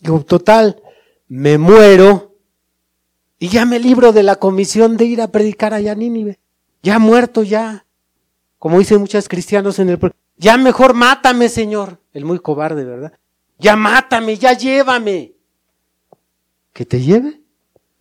Digo, 0.00 0.24
total, 0.24 0.82
me 1.28 1.58
muero 1.58 2.36
y 3.38 3.48
ya 3.48 3.64
me 3.66 3.78
libro 3.78 4.12
de 4.12 4.22
la 4.22 4.36
comisión 4.36 4.96
de 4.96 5.04
ir 5.04 5.20
a 5.20 5.30
predicar 5.30 5.74
allá 5.74 5.92
a 5.92 5.94
Nínive. 5.94 6.38
Ya 6.82 6.98
muerto 6.98 7.42
ya. 7.42 7.86
Como 8.58 8.78
dicen 8.78 9.00
muchos 9.00 9.28
cristianos 9.28 9.78
en 9.78 9.90
el... 9.90 9.98
Ya 10.36 10.56
mejor 10.56 10.94
mátame, 10.94 11.48
Señor. 11.48 12.00
El 12.12 12.24
muy 12.24 12.38
cobarde, 12.38 12.84
¿verdad? 12.84 13.18
Ya 13.58 13.76
mátame, 13.76 14.36
ya 14.36 14.52
llévame. 14.52 15.34
¿Que 16.72 16.84
te 16.84 17.00
lleve? 17.00 17.40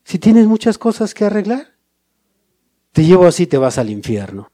Si 0.03 0.19
tienes 0.19 0.47
muchas 0.47 0.77
cosas 0.77 1.13
que 1.13 1.25
arreglar. 1.25 1.75
Te 2.91 3.03
llevo 3.03 3.25
así, 3.25 3.47
te 3.47 3.57
vas 3.57 3.77
al 3.77 3.89
infierno. 3.89 4.51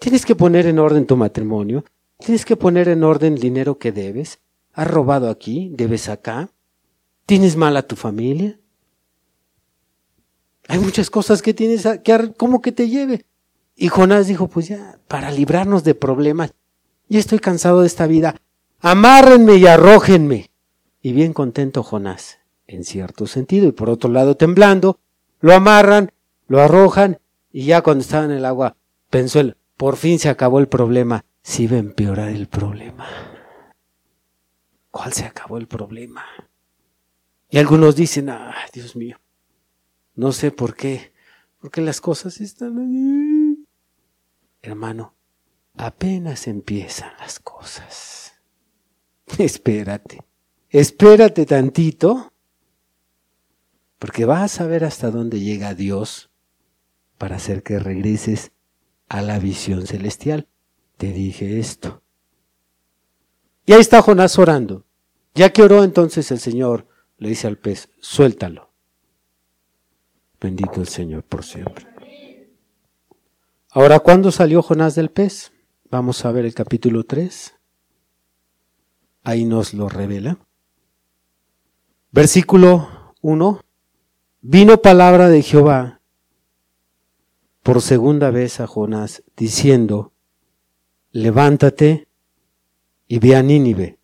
Tienes 0.00 0.26
que 0.26 0.34
poner 0.34 0.66
en 0.66 0.80
orden 0.80 1.06
tu 1.06 1.16
matrimonio. 1.16 1.84
Tienes 2.18 2.44
que 2.44 2.56
poner 2.56 2.88
en 2.88 3.04
orden 3.04 3.34
el 3.34 3.40
dinero 3.40 3.78
que 3.78 3.92
debes. 3.92 4.40
Has 4.72 4.88
robado 4.88 5.30
aquí, 5.30 5.70
debes 5.72 6.08
acá. 6.08 6.50
Tienes 7.26 7.54
mal 7.54 7.76
a 7.76 7.82
tu 7.82 7.94
familia. 7.94 8.58
Hay 10.66 10.80
muchas 10.80 11.08
cosas 11.08 11.42
que 11.42 11.54
tienes 11.54 11.86
que, 12.02 12.32
¿cómo 12.36 12.60
que 12.60 12.72
te 12.72 12.88
lleve? 12.88 13.24
Y 13.76 13.86
Jonás 13.86 14.26
dijo, 14.26 14.48
pues 14.48 14.66
ya, 14.66 14.98
para 15.06 15.30
librarnos 15.30 15.84
de 15.84 15.94
problemas, 15.94 16.52
ya 17.08 17.20
estoy 17.20 17.38
cansado 17.38 17.82
de 17.82 17.86
esta 17.86 18.08
vida 18.08 18.34
amárrenme 18.80 19.56
y 19.56 19.66
arrójenme. 19.66 20.50
Y 21.02 21.12
bien 21.12 21.32
contento 21.32 21.82
Jonás, 21.82 22.38
en 22.66 22.84
cierto 22.84 23.26
sentido, 23.26 23.68
y 23.68 23.72
por 23.72 23.88
otro 23.88 24.10
lado 24.10 24.36
temblando, 24.36 24.98
lo 25.40 25.54
amarran, 25.54 26.12
lo 26.46 26.60
arrojan, 26.60 27.18
y 27.52 27.64
ya 27.64 27.82
cuando 27.82 28.02
estaba 28.02 28.24
en 28.24 28.32
el 28.32 28.44
agua, 28.44 28.76
pensó 29.08 29.40
él, 29.40 29.56
por 29.80 29.96
fin 29.96 30.18
se 30.18 30.28
acabó 30.28 30.58
el 30.58 30.68
problema, 30.68 31.24
si 31.42 31.62
iba 31.62 31.76
a 31.76 31.78
empeorar 31.78 32.28
el 32.28 32.48
problema. 32.48 33.08
¿Cuál 34.90 35.14
se 35.14 35.24
acabó 35.24 35.56
el 35.56 35.68
problema? 35.68 36.22
Y 37.48 37.56
algunos 37.56 37.96
dicen, 37.96 38.28
ay, 38.28 38.68
Dios 38.74 38.94
mío, 38.94 39.18
no 40.16 40.32
sé 40.32 40.50
por 40.50 40.76
qué, 40.76 41.14
porque 41.60 41.80
las 41.80 42.02
cosas 42.02 42.42
están... 42.42 42.78
Ahí. 42.78 43.64
Hermano, 44.60 45.14
apenas 45.78 46.46
empiezan 46.46 47.12
las 47.18 47.40
cosas. 47.40 48.34
espérate, 49.38 50.22
espérate 50.68 51.46
tantito, 51.46 52.34
porque 53.98 54.26
vas 54.26 54.60
a 54.60 54.66
ver 54.66 54.84
hasta 54.84 55.10
dónde 55.10 55.40
llega 55.40 55.72
Dios 55.72 56.30
para 57.16 57.36
hacer 57.36 57.62
que 57.62 57.78
regreses 57.78 58.52
a 59.10 59.20
la 59.20 59.38
visión 59.38 59.86
celestial. 59.86 60.46
Te 60.96 61.12
dije 61.12 61.58
esto. 61.58 62.02
Y 63.66 63.72
ahí 63.74 63.80
está 63.80 64.00
Jonás 64.00 64.38
orando. 64.38 64.86
Ya 65.34 65.52
que 65.52 65.62
oró 65.62 65.84
entonces 65.84 66.30
el 66.30 66.38
Señor, 66.38 66.86
le 67.18 67.28
dice 67.28 67.46
al 67.46 67.58
pez, 67.58 67.90
suéltalo. 68.00 68.70
Bendito 70.40 70.80
el 70.80 70.88
Señor 70.88 71.24
por 71.24 71.44
siempre. 71.44 71.86
Ahora, 73.70 74.00
¿cuándo 74.00 74.32
salió 74.32 74.62
Jonás 74.62 74.94
del 74.94 75.10
pez? 75.10 75.52
Vamos 75.90 76.24
a 76.24 76.32
ver 76.32 76.44
el 76.44 76.54
capítulo 76.54 77.04
3. 77.04 77.54
Ahí 79.24 79.44
nos 79.44 79.74
lo 79.74 79.88
revela. 79.88 80.38
Versículo 82.10 83.14
1. 83.20 83.60
Vino 84.40 84.80
palabra 84.80 85.28
de 85.28 85.42
Jehová 85.42 85.99
por 87.70 87.82
segunda 87.82 88.32
vez 88.32 88.58
a 88.58 88.66
Jonás, 88.66 89.22
diciendo, 89.36 90.12
levántate 91.12 92.08
y 93.06 93.20
ve 93.20 93.36
a 93.36 93.44
Nínive, 93.44 94.00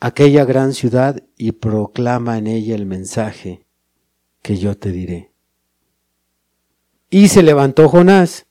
aquella 0.00 0.46
gran 0.46 0.72
ciudad, 0.72 1.22
y 1.36 1.52
proclama 1.52 2.38
en 2.38 2.46
ella 2.46 2.76
el 2.76 2.86
mensaje 2.86 3.66
que 4.40 4.56
yo 4.56 4.74
te 4.78 4.90
diré. 4.90 5.34
Y 7.10 7.28
se 7.28 7.42
levantó 7.42 7.90
Jonás 7.90 8.46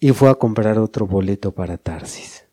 y 0.00 0.12
fue 0.12 0.30
a 0.30 0.36
comprar 0.36 0.78
otro 0.78 1.06
boleto 1.06 1.52
para 1.52 1.76
Tarsis. 1.76 2.46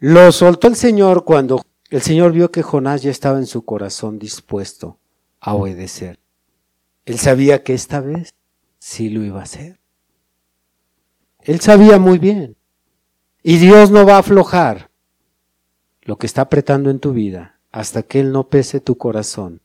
Lo 0.00 0.32
soltó 0.32 0.66
el 0.66 0.74
Señor 0.74 1.24
cuando 1.24 1.62
el 1.90 2.02
Señor 2.02 2.32
vio 2.32 2.50
que 2.50 2.64
Jonás 2.64 3.02
ya 3.02 3.12
estaba 3.12 3.38
en 3.38 3.46
su 3.46 3.64
corazón 3.64 4.18
dispuesto 4.18 4.97
a 5.40 5.54
obedecer. 5.54 6.18
Él 7.04 7.18
sabía 7.18 7.62
que 7.62 7.74
esta 7.74 8.00
vez 8.00 8.34
sí 8.78 9.08
lo 9.08 9.24
iba 9.24 9.40
a 9.40 9.44
hacer. 9.44 9.80
Él 11.40 11.60
sabía 11.60 11.98
muy 11.98 12.18
bien. 12.18 12.56
Y 13.42 13.56
Dios 13.56 13.90
no 13.90 14.04
va 14.04 14.16
a 14.16 14.18
aflojar 14.18 14.90
lo 16.02 16.18
que 16.18 16.26
está 16.26 16.42
apretando 16.42 16.90
en 16.90 17.00
tu 17.00 17.12
vida 17.12 17.60
hasta 17.70 18.02
que 18.02 18.20
Él 18.20 18.32
no 18.32 18.48
pese 18.48 18.80
tu 18.80 18.96
corazón 18.98 19.62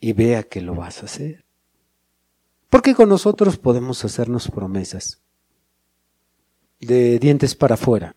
y 0.00 0.12
vea 0.12 0.42
que 0.42 0.60
lo 0.60 0.74
vas 0.74 1.02
a 1.02 1.06
hacer. 1.06 1.44
Porque 2.68 2.94
con 2.94 3.08
nosotros 3.08 3.58
podemos 3.58 4.04
hacernos 4.04 4.50
promesas 4.50 5.20
de 6.80 7.18
dientes 7.18 7.54
para 7.54 7.74
afuera. 7.74 8.16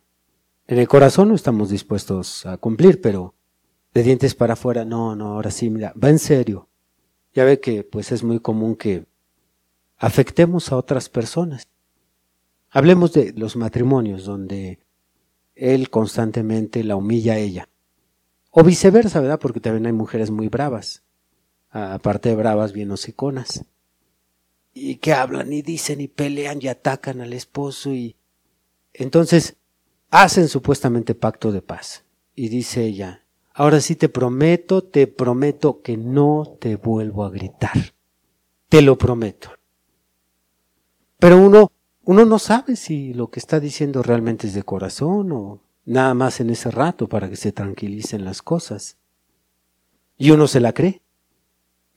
En 0.68 0.80
el 0.80 0.88
corazón 0.88 1.30
no 1.30 1.36
estamos 1.36 1.70
dispuestos 1.70 2.46
a 2.46 2.58
cumplir, 2.58 3.02
pero 3.02 3.35
de 3.96 4.04
dientes 4.04 4.36
para 4.36 4.54
afuera, 4.54 4.84
no, 4.84 5.16
no, 5.16 5.28
ahora 5.30 5.50
sí, 5.52 5.70
mira, 5.70 5.94
va 6.02 6.10
en 6.10 6.20
serio. 6.20 6.68
Ya 7.34 7.46
ve 7.46 7.62
que 7.62 7.86
pues 7.86 8.12
es 8.12 8.24
muy 8.24 8.42
común 8.42 8.76
que 8.76 9.06
afectemos 9.98 10.70
a 10.72 10.76
otras 10.76 11.08
personas. 11.08 11.70
Hablemos 12.70 13.14
de 13.14 13.32
los 13.38 13.56
matrimonios 13.56 14.26
donde 14.26 14.80
él 15.56 15.90
constantemente 15.90 16.84
la 16.84 16.98
humilla 16.98 17.34
a 17.34 17.38
ella. 17.38 17.70
O 18.52 18.64
viceversa, 18.64 19.22
¿verdad? 19.22 19.40
Porque 19.40 19.62
también 19.62 19.86
hay 19.86 19.94
mujeres 19.94 20.30
muy 20.30 20.50
bravas. 20.50 21.04
Aparte 21.70 22.30
de 22.30 22.36
bravas, 22.36 22.74
bien 22.74 22.92
hociconas. 22.92 23.64
Y 24.74 24.98
que 24.98 25.14
hablan 25.14 25.54
y 25.54 25.62
dicen 25.62 26.02
y 26.02 26.10
pelean 26.10 26.60
y 26.62 26.68
atacan 26.68 27.22
al 27.22 27.32
esposo 27.32 27.94
y 27.94 28.18
entonces 28.92 29.56
hacen 30.10 30.50
supuestamente 30.50 31.16
pacto 31.16 31.54
de 31.54 31.62
paz. 31.62 32.04
Y 32.36 32.50
dice 32.50 32.84
ella, 32.84 33.25
ahora 33.56 33.80
sí 33.80 33.96
te 33.96 34.10
prometo, 34.10 34.84
te 34.84 35.08
prometo 35.08 35.82
que 35.82 35.98
no 35.98 36.58
te 36.60 36.76
vuelvo 36.76 37.24
a 37.24 37.32
gritar. 37.32 37.94
Te 38.70 38.82
lo 38.82 38.98
prometo. 38.98 39.50
Pero 41.18 41.38
uno, 41.38 41.72
uno 42.04 42.26
no 42.26 42.38
sabe 42.38 42.76
si 42.76 43.14
lo 43.14 43.30
que 43.30 43.40
está 43.40 43.60
diciendo 43.60 44.04
realmente 44.04 44.48
es 44.48 44.54
de 44.54 44.64
corazón 44.64 45.32
o 45.32 45.62
nada 45.86 46.14
más 46.14 46.42
en 46.42 46.50
ese 46.50 46.70
rato 46.70 47.08
para 47.08 47.30
que 47.30 47.38
se 47.38 47.54
tranquilicen 47.54 48.26
las 48.26 48.42
cosas. 48.42 48.98
Y 50.18 50.32
uno 50.32 50.48
se 50.48 50.60
la 50.60 50.74
cree 50.74 51.02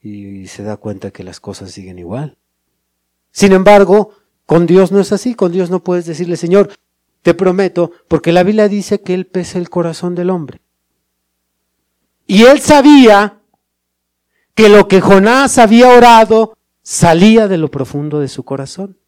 y 0.01 0.47
se 0.47 0.63
da 0.63 0.77
cuenta 0.77 1.11
que 1.11 1.25
las 1.25 1.41
cosas 1.41 1.73
siguen 1.73 1.99
igual. 1.99 2.39
Sin 3.33 3.53
embargo, 3.53 4.13
con 4.47 4.67
Dios 4.67 4.93
no 4.93 5.01
es 5.01 5.13
así, 5.13 5.35
con 5.35 5.51
Dios 5.51 5.71
no 5.71 5.83
puedes 5.83 6.07
decirle, 6.07 6.37
Señor, 6.37 6.71
te 7.23 7.35
prometo, 7.35 7.91
porque 8.07 8.33
la 8.33 8.45
Biblia 8.45 8.69
dice 8.69 9.01
que 9.03 9.13
Él 9.13 9.27
pesa 9.27 9.59
el 9.59 9.69
corazón 9.69 10.15
del 10.15 10.31
hombre. 10.31 10.61
Y 12.29 12.45
Él 12.45 12.61
sabía 12.61 13.41
que 14.55 14.69
lo 14.69 14.87
que 14.87 15.01
Jonás 15.01 15.57
había 15.57 15.89
orado 15.89 16.57
salía 16.83 17.49
de 17.49 17.57
lo 17.57 17.71
profundo 17.71 18.21
de 18.21 18.29
su 18.29 18.45
corazón. 18.45 18.99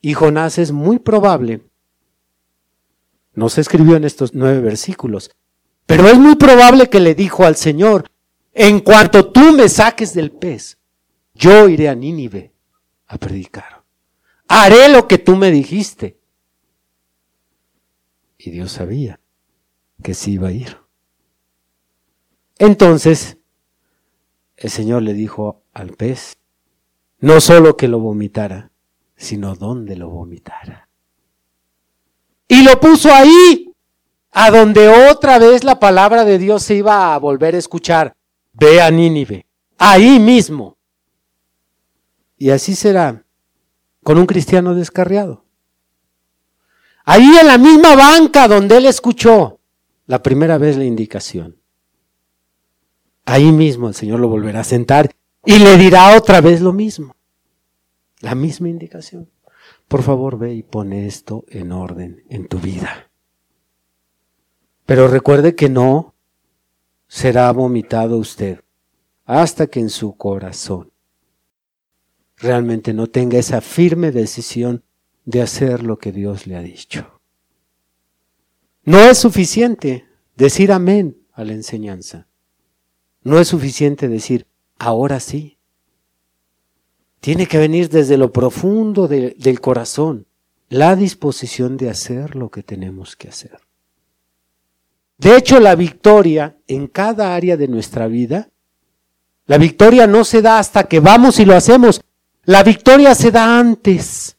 Y 0.00 0.14
Jonás 0.14 0.58
es 0.58 0.72
muy 0.72 0.98
probable, 0.98 1.62
no 3.34 3.48
se 3.48 3.60
escribió 3.60 3.94
en 3.94 4.02
estos 4.02 4.34
nueve 4.34 4.60
versículos, 4.60 5.30
pero 5.86 6.08
es 6.08 6.18
muy 6.18 6.34
probable 6.34 6.90
que 6.90 6.98
le 6.98 7.14
dijo 7.14 7.44
al 7.44 7.54
Señor, 7.54 8.10
en 8.52 8.80
cuanto 8.80 9.30
tú 9.30 9.52
me 9.52 9.68
saques 9.68 10.14
del 10.14 10.32
pez, 10.32 10.78
yo 11.32 11.68
iré 11.68 11.88
a 11.88 11.94
Nínive 11.94 12.52
a 13.06 13.18
predicar. 13.18 13.84
Haré 14.48 14.88
lo 14.88 15.06
que 15.06 15.18
tú 15.18 15.36
me 15.36 15.52
dijiste. 15.52 16.18
Y 18.36 18.50
Dios 18.50 18.72
sabía 18.72 19.20
que 20.02 20.14
sí 20.14 20.32
iba 20.32 20.48
a 20.48 20.52
ir. 20.52 20.81
Entonces, 22.62 23.38
el 24.56 24.70
Señor 24.70 25.02
le 25.02 25.14
dijo 25.14 25.64
al 25.72 25.94
pez, 25.94 26.38
no 27.18 27.40
solo 27.40 27.76
que 27.76 27.88
lo 27.88 27.98
vomitara, 27.98 28.70
sino 29.16 29.56
dónde 29.56 29.96
lo 29.96 30.10
vomitara. 30.10 30.88
Y 32.46 32.62
lo 32.62 32.78
puso 32.78 33.12
ahí, 33.12 33.74
a 34.30 34.52
donde 34.52 34.86
otra 35.10 35.40
vez 35.40 35.64
la 35.64 35.80
palabra 35.80 36.24
de 36.24 36.38
Dios 36.38 36.62
se 36.62 36.76
iba 36.76 37.12
a 37.12 37.18
volver 37.18 37.56
a 37.56 37.58
escuchar. 37.58 38.14
Ve 38.52 38.80
a 38.80 38.92
Nínive, 38.92 39.44
ahí 39.76 40.20
mismo. 40.20 40.78
Y 42.36 42.50
así 42.50 42.76
será 42.76 43.24
con 44.04 44.18
un 44.18 44.26
cristiano 44.26 44.76
descarriado. 44.76 45.44
Ahí 47.04 47.28
en 47.40 47.48
la 47.48 47.58
misma 47.58 47.96
banca 47.96 48.46
donde 48.46 48.76
él 48.76 48.86
escuchó 48.86 49.58
la 50.06 50.22
primera 50.22 50.58
vez 50.58 50.76
la 50.76 50.84
indicación. 50.84 51.61
Ahí 53.24 53.52
mismo 53.52 53.88
el 53.88 53.94
Señor 53.94 54.20
lo 54.20 54.28
volverá 54.28 54.60
a 54.60 54.64
sentar 54.64 55.14
y 55.44 55.58
le 55.58 55.76
dirá 55.76 56.16
otra 56.16 56.40
vez 56.40 56.60
lo 56.60 56.72
mismo. 56.72 57.16
La 58.20 58.34
misma 58.34 58.68
indicación. 58.68 59.28
Por 59.88 60.02
favor, 60.02 60.38
ve 60.38 60.54
y 60.54 60.62
pone 60.62 61.06
esto 61.06 61.44
en 61.48 61.72
orden 61.72 62.24
en 62.28 62.46
tu 62.48 62.58
vida. 62.58 63.10
Pero 64.86 65.08
recuerde 65.08 65.54
que 65.54 65.68
no 65.68 66.14
será 67.08 67.50
vomitado 67.52 68.18
usted 68.18 68.60
hasta 69.24 69.66
que 69.66 69.80
en 69.80 69.90
su 69.90 70.16
corazón 70.16 70.92
realmente 72.36 72.92
no 72.92 73.06
tenga 73.06 73.38
esa 73.38 73.60
firme 73.60 74.10
decisión 74.10 74.82
de 75.24 75.42
hacer 75.42 75.82
lo 75.82 75.98
que 75.98 76.10
Dios 76.10 76.46
le 76.46 76.56
ha 76.56 76.62
dicho. 76.62 77.20
No 78.84 78.98
es 78.98 79.18
suficiente 79.18 80.06
decir 80.36 80.72
amén 80.72 81.16
a 81.32 81.44
la 81.44 81.52
enseñanza. 81.52 82.26
No 83.24 83.38
es 83.38 83.48
suficiente 83.48 84.08
decir 84.08 84.46
ahora 84.78 85.20
sí. 85.20 85.58
Tiene 87.20 87.46
que 87.46 87.58
venir 87.58 87.88
desde 87.88 88.16
lo 88.16 88.32
profundo 88.32 89.06
del 89.06 89.60
corazón 89.60 90.26
la 90.68 90.96
disposición 90.96 91.76
de 91.76 91.90
hacer 91.90 92.34
lo 92.34 92.50
que 92.50 92.62
tenemos 92.62 93.14
que 93.14 93.28
hacer. 93.28 93.58
De 95.18 95.36
hecho, 95.36 95.60
la 95.60 95.74
victoria 95.74 96.56
en 96.66 96.86
cada 96.86 97.34
área 97.34 97.56
de 97.56 97.68
nuestra 97.68 98.06
vida, 98.06 98.48
la 99.46 99.58
victoria 99.58 100.06
no 100.06 100.24
se 100.24 100.40
da 100.40 100.58
hasta 100.58 100.84
que 100.84 101.00
vamos 101.00 101.38
y 101.38 101.44
lo 101.44 101.54
hacemos. 101.54 102.00
La 102.44 102.62
victoria 102.62 103.14
se 103.14 103.30
da 103.30 103.58
antes, 103.58 104.38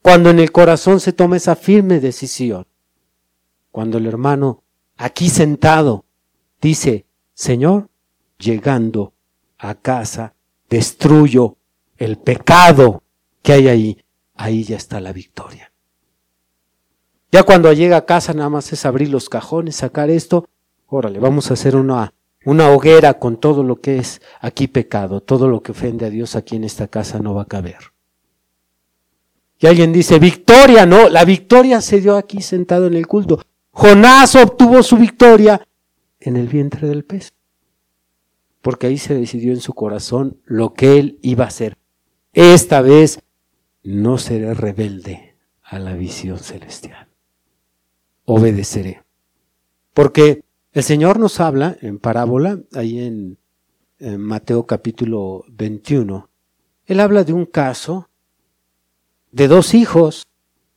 cuando 0.00 0.30
en 0.30 0.38
el 0.38 0.52
corazón 0.52 1.00
se 1.00 1.12
toma 1.12 1.36
esa 1.36 1.56
firme 1.56 1.98
decisión. 1.98 2.66
Cuando 3.72 3.98
el 3.98 4.06
hermano 4.06 4.62
aquí 4.96 5.28
sentado 5.28 6.04
dice, 6.60 7.05
Señor, 7.36 7.90
llegando 8.38 9.12
a 9.58 9.74
casa, 9.74 10.32
destruyo 10.70 11.58
el 11.98 12.16
pecado 12.16 13.02
que 13.42 13.52
hay 13.52 13.68
ahí, 13.68 14.04
ahí 14.34 14.64
ya 14.64 14.76
está 14.76 15.00
la 15.00 15.12
victoria. 15.12 15.70
Ya 17.30 17.42
cuando 17.42 17.70
llega 17.74 17.98
a 17.98 18.06
casa 18.06 18.32
nada 18.32 18.48
más 18.48 18.72
es 18.72 18.86
abrir 18.86 19.10
los 19.10 19.28
cajones, 19.28 19.76
sacar 19.76 20.08
esto, 20.08 20.48
órale, 20.86 21.18
vamos 21.18 21.50
a 21.50 21.54
hacer 21.54 21.76
una, 21.76 22.14
una 22.46 22.70
hoguera 22.70 23.18
con 23.18 23.36
todo 23.36 23.62
lo 23.62 23.82
que 23.82 23.98
es 23.98 24.22
aquí 24.40 24.66
pecado, 24.66 25.20
todo 25.20 25.46
lo 25.46 25.62
que 25.62 25.72
ofende 25.72 26.06
a 26.06 26.10
Dios 26.10 26.36
aquí 26.36 26.56
en 26.56 26.64
esta 26.64 26.88
casa 26.88 27.18
no 27.18 27.34
va 27.34 27.42
a 27.42 27.46
caber. 27.46 27.92
Y 29.58 29.66
alguien 29.66 29.92
dice, 29.92 30.18
victoria, 30.18 30.86
no, 30.86 31.10
la 31.10 31.26
victoria 31.26 31.82
se 31.82 32.00
dio 32.00 32.16
aquí 32.16 32.40
sentado 32.40 32.86
en 32.86 32.94
el 32.94 33.06
culto. 33.06 33.42
Jonás 33.72 34.34
obtuvo 34.36 34.82
su 34.82 34.96
victoria 34.96 35.65
en 36.26 36.36
el 36.36 36.48
vientre 36.48 36.86
del 36.88 37.04
pez 37.04 37.32
porque 38.66 38.88
ahí 38.88 38.98
se 38.98 39.14
decidió 39.14 39.52
en 39.52 39.60
su 39.60 39.74
corazón 39.74 40.40
lo 40.44 40.74
que 40.74 40.98
él 40.98 41.20
iba 41.22 41.44
a 41.44 41.46
hacer. 41.46 41.78
Esta 42.32 42.80
vez 42.80 43.20
no 43.84 44.18
seré 44.18 44.54
rebelde 44.54 45.36
a 45.62 45.78
la 45.78 45.94
visión 45.94 46.40
celestial. 46.40 47.06
Obedeceré. 48.24 49.04
Porque 49.94 50.42
El 50.72 50.82
Señor 50.82 51.20
nos 51.20 51.38
habla 51.38 51.76
en 51.80 52.00
parábola, 52.00 52.58
ahí 52.72 52.98
en, 52.98 53.38
en 54.00 54.20
Mateo 54.20 54.66
capítulo 54.66 55.44
21. 55.46 56.28
Él 56.86 56.98
habla 56.98 57.22
de 57.22 57.34
un 57.34 57.46
caso 57.46 58.10
de 59.30 59.46
dos 59.46 59.74
hijos 59.74 60.26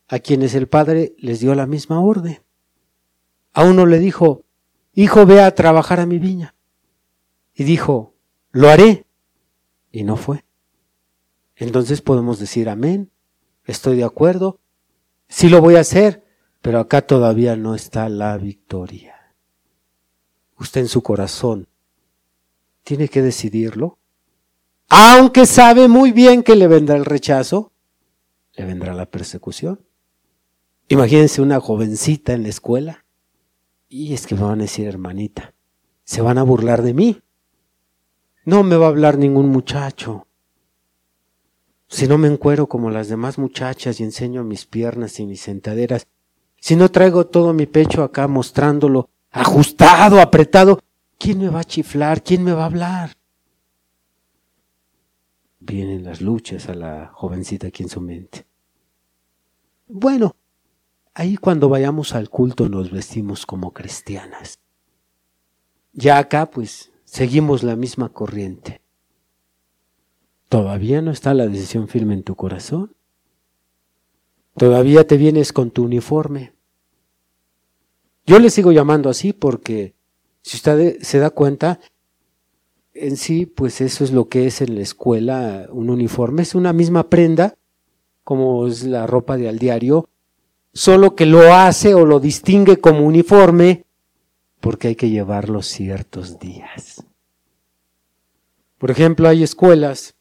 a 0.06 0.20
quienes 0.20 0.54
el 0.54 0.68
padre 0.68 1.16
les 1.18 1.40
dio 1.40 1.56
la 1.56 1.66
misma 1.66 2.00
orden. 2.00 2.38
A 3.52 3.64
uno 3.64 3.84
le 3.84 3.98
dijo, 3.98 4.44
Hijo, 4.92 5.26
ve 5.26 5.42
a 5.42 5.54
trabajar 5.54 6.00
a 6.00 6.06
mi 6.06 6.18
viña. 6.18 6.54
Y 7.54 7.64
dijo, 7.64 8.14
Lo 8.50 8.68
haré. 8.68 9.06
Y 9.92 10.04
no 10.04 10.16
fue. 10.16 10.44
Entonces 11.60 12.00
podemos 12.00 12.38
decir, 12.38 12.70
amén, 12.70 13.10
estoy 13.66 13.98
de 13.98 14.04
acuerdo, 14.04 14.60
sí 15.28 15.50
lo 15.50 15.60
voy 15.60 15.76
a 15.76 15.80
hacer, 15.80 16.24
pero 16.62 16.80
acá 16.80 17.02
todavía 17.02 17.54
no 17.54 17.74
está 17.74 18.08
la 18.08 18.38
victoria. 18.38 19.34
Usted 20.58 20.80
en 20.80 20.88
su 20.88 21.02
corazón 21.02 21.68
tiene 22.82 23.08
que 23.08 23.20
decidirlo, 23.20 23.98
aunque 24.88 25.44
sabe 25.44 25.86
muy 25.86 26.12
bien 26.12 26.42
que 26.42 26.56
le 26.56 26.66
vendrá 26.66 26.96
el 26.96 27.04
rechazo, 27.04 27.72
le 28.54 28.64
vendrá 28.64 28.94
la 28.94 29.06
persecución. 29.06 29.80
Imagínense 30.88 31.42
una 31.42 31.60
jovencita 31.60 32.32
en 32.32 32.42
la 32.42 32.48
escuela. 32.48 33.04
Y 33.92 34.14
es 34.14 34.28
que 34.28 34.36
me 34.36 34.42
van 34.42 34.60
a 34.60 34.62
decir, 34.62 34.86
hermanita, 34.86 35.52
se 36.04 36.22
van 36.22 36.38
a 36.38 36.44
burlar 36.44 36.82
de 36.82 36.94
mí. 36.94 37.20
No 38.44 38.62
me 38.62 38.76
va 38.76 38.86
a 38.86 38.88
hablar 38.88 39.18
ningún 39.18 39.48
muchacho. 39.48 40.28
Si 41.88 42.06
no 42.06 42.16
me 42.16 42.28
encuero 42.28 42.68
como 42.68 42.88
las 42.90 43.08
demás 43.08 43.36
muchachas 43.36 43.98
y 43.98 44.04
enseño 44.04 44.44
mis 44.44 44.64
piernas 44.64 45.18
y 45.18 45.26
mis 45.26 45.40
sentaderas, 45.40 46.06
si 46.60 46.76
no 46.76 46.88
traigo 46.88 47.26
todo 47.26 47.52
mi 47.52 47.66
pecho 47.66 48.04
acá 48.04 48.28
mostrándolo 48.28 49.10
ajustado, 49.32 50.20
apretado, 50.20 50.78
¿quién 51.18 51.40
me 51.40 51.48
va 51.48 51.60
a 51.60 51.64
chiflar? 51.64 52.22
¿Quién 52.22 52.44
me 52.44 52.52
va 52.52 52.62
a 52.62 52.66
hablar? 52.66 53.16
Vienen 55.58 56.04
las 56.04 56.20
luchas 56.20 56.68
a 56.68 56.74
la 56.74 57.10
jovencita 57.12 57.66
aquí 57.66 57.82
en 57.82 57.88
su 57.88 58.00
mente. 58.00 58.46
Bueno, 59.88 60.36
ahí 61.20 61.36
cuando 61.36 61.68
vayamos 61.68 62.14
al 62.14 62.30
culto 62.30 62.70
nos 62.70 62.90
vestimos 62.90 63.44
como 63.44 63.74
cristianas. 63.74 64.58
Ya 65.92 66.16
acá 66.16 66.50
pues 66.50 66.92
seguimos 67.04 67.62
la 67.62 67.76
misma 67.76 68.08
corriente. 68.08 68.80
Todavía 70.48 71.02
no 71.02 71.10
está 71.10 71.34
la 71.34 71.46
decisión 71.46 71.88
firme 71.88 72.14
en 72.14 72.22
tu 72.22 72.36
corazón. 72.36 72.96
Todavía 74.56 75.06
te 75.06 75.18
vienes 75.18 75.52
con 75.52 75.70
tu 75.70 75.84
uniforme. 75.84 76.54
Yo 78.24 78.38
le 78.38 78.48
sigo 78.48 78.72
llamando 78.72 79.10
así 79.10 79.34
porque 79.34 79.94
si 80.40 80.56
usted 80.56 81.02
se 81.02 81.18
da 81.18 81.28
cuenta, 81.28 81.80
en 82.94 83.18
sí, 83.18 83.44
pues 83.44 83.82
eso 83.82 84.04
es 84.04 84.12
lo 84.12 84.30
que 84.30 84.46
es 84.46 84.62
en 84.62 84.74
la 84.74 84.80
escuela 84.80 85.68
un 85.70 85.90
uniforme. 85.90 86.40
Es 86.40 86.54
una 86.54 86.72
misma 86.72 87.10
prenda, 87.10 87.58
como 88.24 88.66
es 88.66 88.84
la 88.84 89.06
ropa 89.06 89.36
de 89.36 89.50
al 89.50 89.58
diario, 89.58 90.09
solo 90.72 91.14
que 91.14 91.26
lo 91.26 91.54
hace 91.54 91.94
o 91.94 92.04
lo 92.04 92.20
distingue 92.20 92.78
como 92.78 93.06
uniforme 93.06 93.84
porque 94.60 94.88
hay 94.88 94.96
que 94.96 95.10
llevarlo 95.10 95.62
ciertos 95.62 96.38
días. 96.38 97.04
Por 98.78 98.90
ejemplo, 98.90 99.28
hay 99.28 99.42
escuelas 99.42 100.14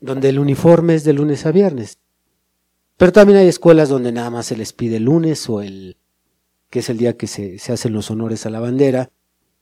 donde 0.00 0.28
el 0.28 0.38
uniforme 0.38 0.94
es 0.94 1.04
de 1.04 1.12
lunes 1.12 1.46
a 1.46 1.52
viernes, 1.52 1.98
pero 2.96 3.12
también 3.12 3.38
hay 3.38 3.48
escuelas 3.48 3.88
donde 3.88 4.12
nada 4.12 4.30
más 4.30 4.46
se 4.46 4.56
les 4.56 4.72
pide 4.72 4.96
el 4.96 5.04
lunes 5.04 5.48
o 5.48 5.62
el 5.62 5.96
que 6.70 6.80
es 6.80 6.90
el 6.90 6.98
día 6.98 7.16
que 7.16 7.28
se, 7.28 7.58
se 7.58 7.72
hacen 7.72 7.92
los 7.92 8.10
honores 8.10 8.46
a 8.46 8.50
la 8.50 8.58
bandera, 8.58 9.10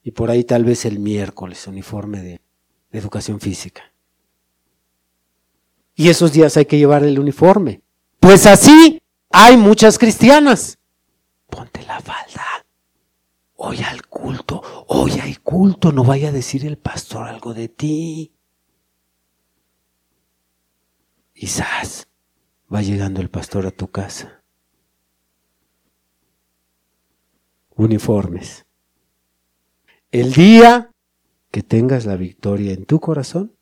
y 0.03 0.13
por 0.13 0.31
ahí 0.31 0.45
tal 0.45 0.65
vez 0.65 0.87
el 0.87 0.99
miércoles, 0.99 1.67
uniforme 1.67 2.23
de 2.23 2.41
educación 2.91 3.39
física. 3.39 3.93
Y 5.95 6.09
esos 6.09 6.33
días 6.33 6.57
hay 6.57 6.65
que 6.65 6.79
llevar 6.79 7.05
el 7.05 7.19
uniforme. 7.19 7.83
Pues 8.19 8.47
así 8.47 9.02
hay 9.33 9.57
muchas 9.57 9.99
cristianas. 9.99 10.79
Ponte 11.49 11.83
la 11.85 12.01
falda. 12.01 12.45
Hoy 13.57 13.83
al 13.83 14.07
culto, 14.07 14.85
hoy 14.89 15.13
hay 15.21 15.37
culto, 15.37 15.93
no 15.93 16.05
vaya 16.05 16.29
a 16.29 16.33
decir 16.33 16.67
el 16.67 16.79
pastor 16.79 17.29
algo 17.29 17.55
de 17.55 17.69
ti. 17.69 18.33
Quizás 21.33 22.09
va 22.73 22.83
llegando 22.83 23.21
el 23.21 23.31
pastor 23.31 23.67
a 23.67 23.71
tu 23.71 23.89
casa. 23.89 24.43
Uniformes. 27.75 28.67
El 30.11 30.33
día 30.33 30.91
que 31.51 31.63
tengas 31.63 32.05
la 32.05 32.17
victoria 32.17 32.73
en 32.73 32.85
tu 32.85 33.01
corazón, 33.01 33.57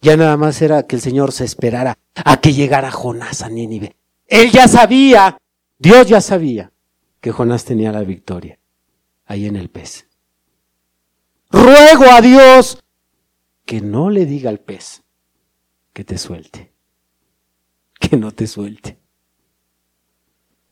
ya 0.00 0.16
nada 0.16 0.36
más 0.36 0.62
era 0.62 0.84
que 0.84 0.96
el 0.96 1.02
Señor 1.02 1.32
se 1.32 1.44
esperara 1.44 1.98
a 2.14 2.40
que 2.40 2.52
llegara 2.52 2.90
Jonás 2.90 3.42
a 3.42 3.48
Nínive. 3.48 3.96
Él 4.26 4.50
ya 4.50 4.68
sabía, 4.68 5.38
Dios 5.78 6.08
ya 6.08 6.20
sabía 6.20 6.72
que 7.20 7.32
Jonás 7.32 7.64
tenía 7.64 7.92
la 7.92 8.02
victoria 8.02 8.58
ahí 9.24 9.46
en 9.46 9.56
el 9.56 9.70
pez. 9.70 10.08
Ruego 11.50 12.04
a 12.10 12.20
Dios 12.20 12.82
que 13.64 13.80
no 13.80 14.10
le 14.10 14.26
diga 14.26 14.50
al 14.50 14.60
pez 14.60 15.02
que 15.92 16.04
te 16.04 16.18
suelte, 16.18 16.72
que 17.98 18.16
no 18.16 18.32
te 18.32 18.46
suelte, 18.46 18.98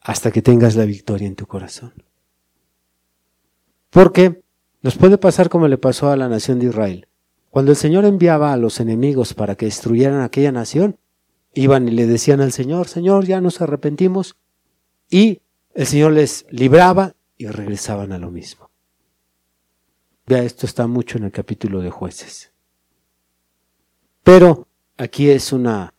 hasta 0.01 0.31
que 0.31 0.43
tengas 0.43 0.77
la 0.77 0.85
victoria 0.85 1.27
en 1.27 1.37
tu 1.37 1.47
corazón. 1.47 1.95
Porque 3.91 4.43
nos 4.83 4.97
puede 4.97 5.17
pasar 5.17 5.49
como 5.49 5.67
le 5.67 5.79
pasó 5.79 6.11
a 6.11 6.17
la 6.17 6.29
nación 6.29 6.59
de 6.59 6.67
Israel. 6.67 7.09
Cuando 7.49 7.71
el 7.71 7.77
Señor 7.77 8.05
enviaba 8.05 8.53
a 8.53 8.57
los 8.57 8.81
enemigos 8.81 9.33
para 9.33 9.55
que 9.55 9.67
destruyeran 9.67 10.21
aquella 10.21 10.53
nación, 10.53 10.99
iban 11.55 11.89
y 11.89 11.93
le 11.93 12.07
decían 12.07 12.41
al 12.41 12.53
Señor, 12.53 12.89
Señor, 12.89 13.27
ya 13.27 13.41
nos 13.41 13.61
arrepentimos. 13.61 14.37
Y 15.09 15.41
el 15.75 15.87
Señor 15.87 16.13
les 16.13 16.47
libraba 16.51 17.15
y 17.37 17.47
regresaban 17.47 18.13
a 18.13 18.19
lo 18.19 18.31
mismo. 18.31 18.71
Vea, 20.27 20.43
esto 20.43 20.67
está 20.67 20.87
mucho 20.87 21.19
en 21.19 21.25
el 21.25 21.33
capítulo 21.33 21.81
de 21.81 21.91
jueces. 21.91 22.53
Pero 24.23 24.67
aquí 24.97 25.31
es 25.31 25.53
una, 25.53 25.93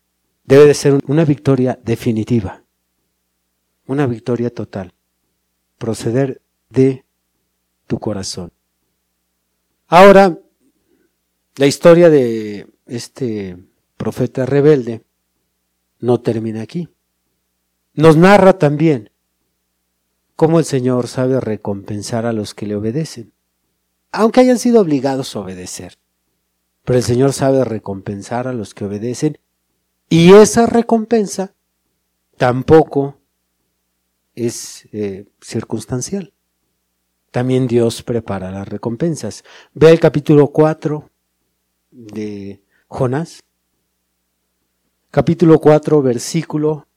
debe 0.43 0.65
de 0.65 0.73
ser 0.73 0.99
una 1.07 1.25
victoria 1.25 1.79
definitiva, 1.83 2.63
una 3.85 4.07
victoria 4.07 4.49
total, 4.49 4.93
proceder 5.77 6.41
de 6.69 7.05
tu 7.85 7.99
corazón. 7.99 8.51
Ahora, 9.87 10.39
la 11.57 11.67
historia 11.67 12.09
de 12.09 12.67
este 12.87 13.57
profeta 13.97 14.47
rebelde 14.47 15.04
no 15.99 16.21
termina 16.21 16.61
aquí. 16.61 16.89
Nos 17.93 18.17
narra 18.17 18.57
también 18.57 19.11
cómo 20.35 20.59
el 20.59 20.65
Señor 20.65 21.07
sabe 21.07 21.39
recompensar 21.39 22.25
a 22.25 22.33
los 22.33 22.53
que 22.53 22.65
le 22.65 22.75
obedecen, 22.75 23.33
aunque 24.11 24.41
hayan 24.41 24.59
sido 24.59 24.81
obligados 24.81 25.35
a 25.35 25.39
obedecer. 25.39 25.97
Pero 26.83 26.97
el 26.97 27.03
Señor 27.03 27.33
sabe 27.33 27.63
recompensar 27.63 28.47
a 28.47 28.53
los 28.53 28.73
que 28.73 28.85
obedecen 28.85 29.39
y 30.09 30.33
esa 30.33 30.65
recompensa 30.67 31.55
tampoco 32.37 33.17
es 34.35 34.87
eh, 34.91 35.25
circunstancial. 35.41 36.33
También 37.31 37.67
Dios 37.67 38.03
prepara 38.03 38.51
las 38.51 38.67
recompensas. 38.67 39.43
Ve 39.73 39.89
el 39.89 39.99
capítulo 39.99 40.49
4 40.49 41.09
de 41.91 42.61
Jonás 42.87 43.43
capítulo 45.15 45.59
4, 45.59 46.01
versículo 46.01 46.87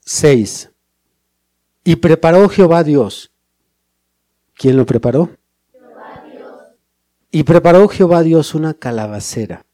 6. 0.00 0.70
Y 1.84 1.96
preparó 1.96 2.48
Jehová 2.48 2.82
Dios. 2.82 3.32
¿Quién 4.54 4.78
lo 4.78 4.86
preparó? 4.86 5.36
Y 7.30 7.42
preparó 7.42 7.86
Jehová 7.88 8.22
Dios 8.22 8.54
una 8.54 8.72
calabacera, 8.72 9.66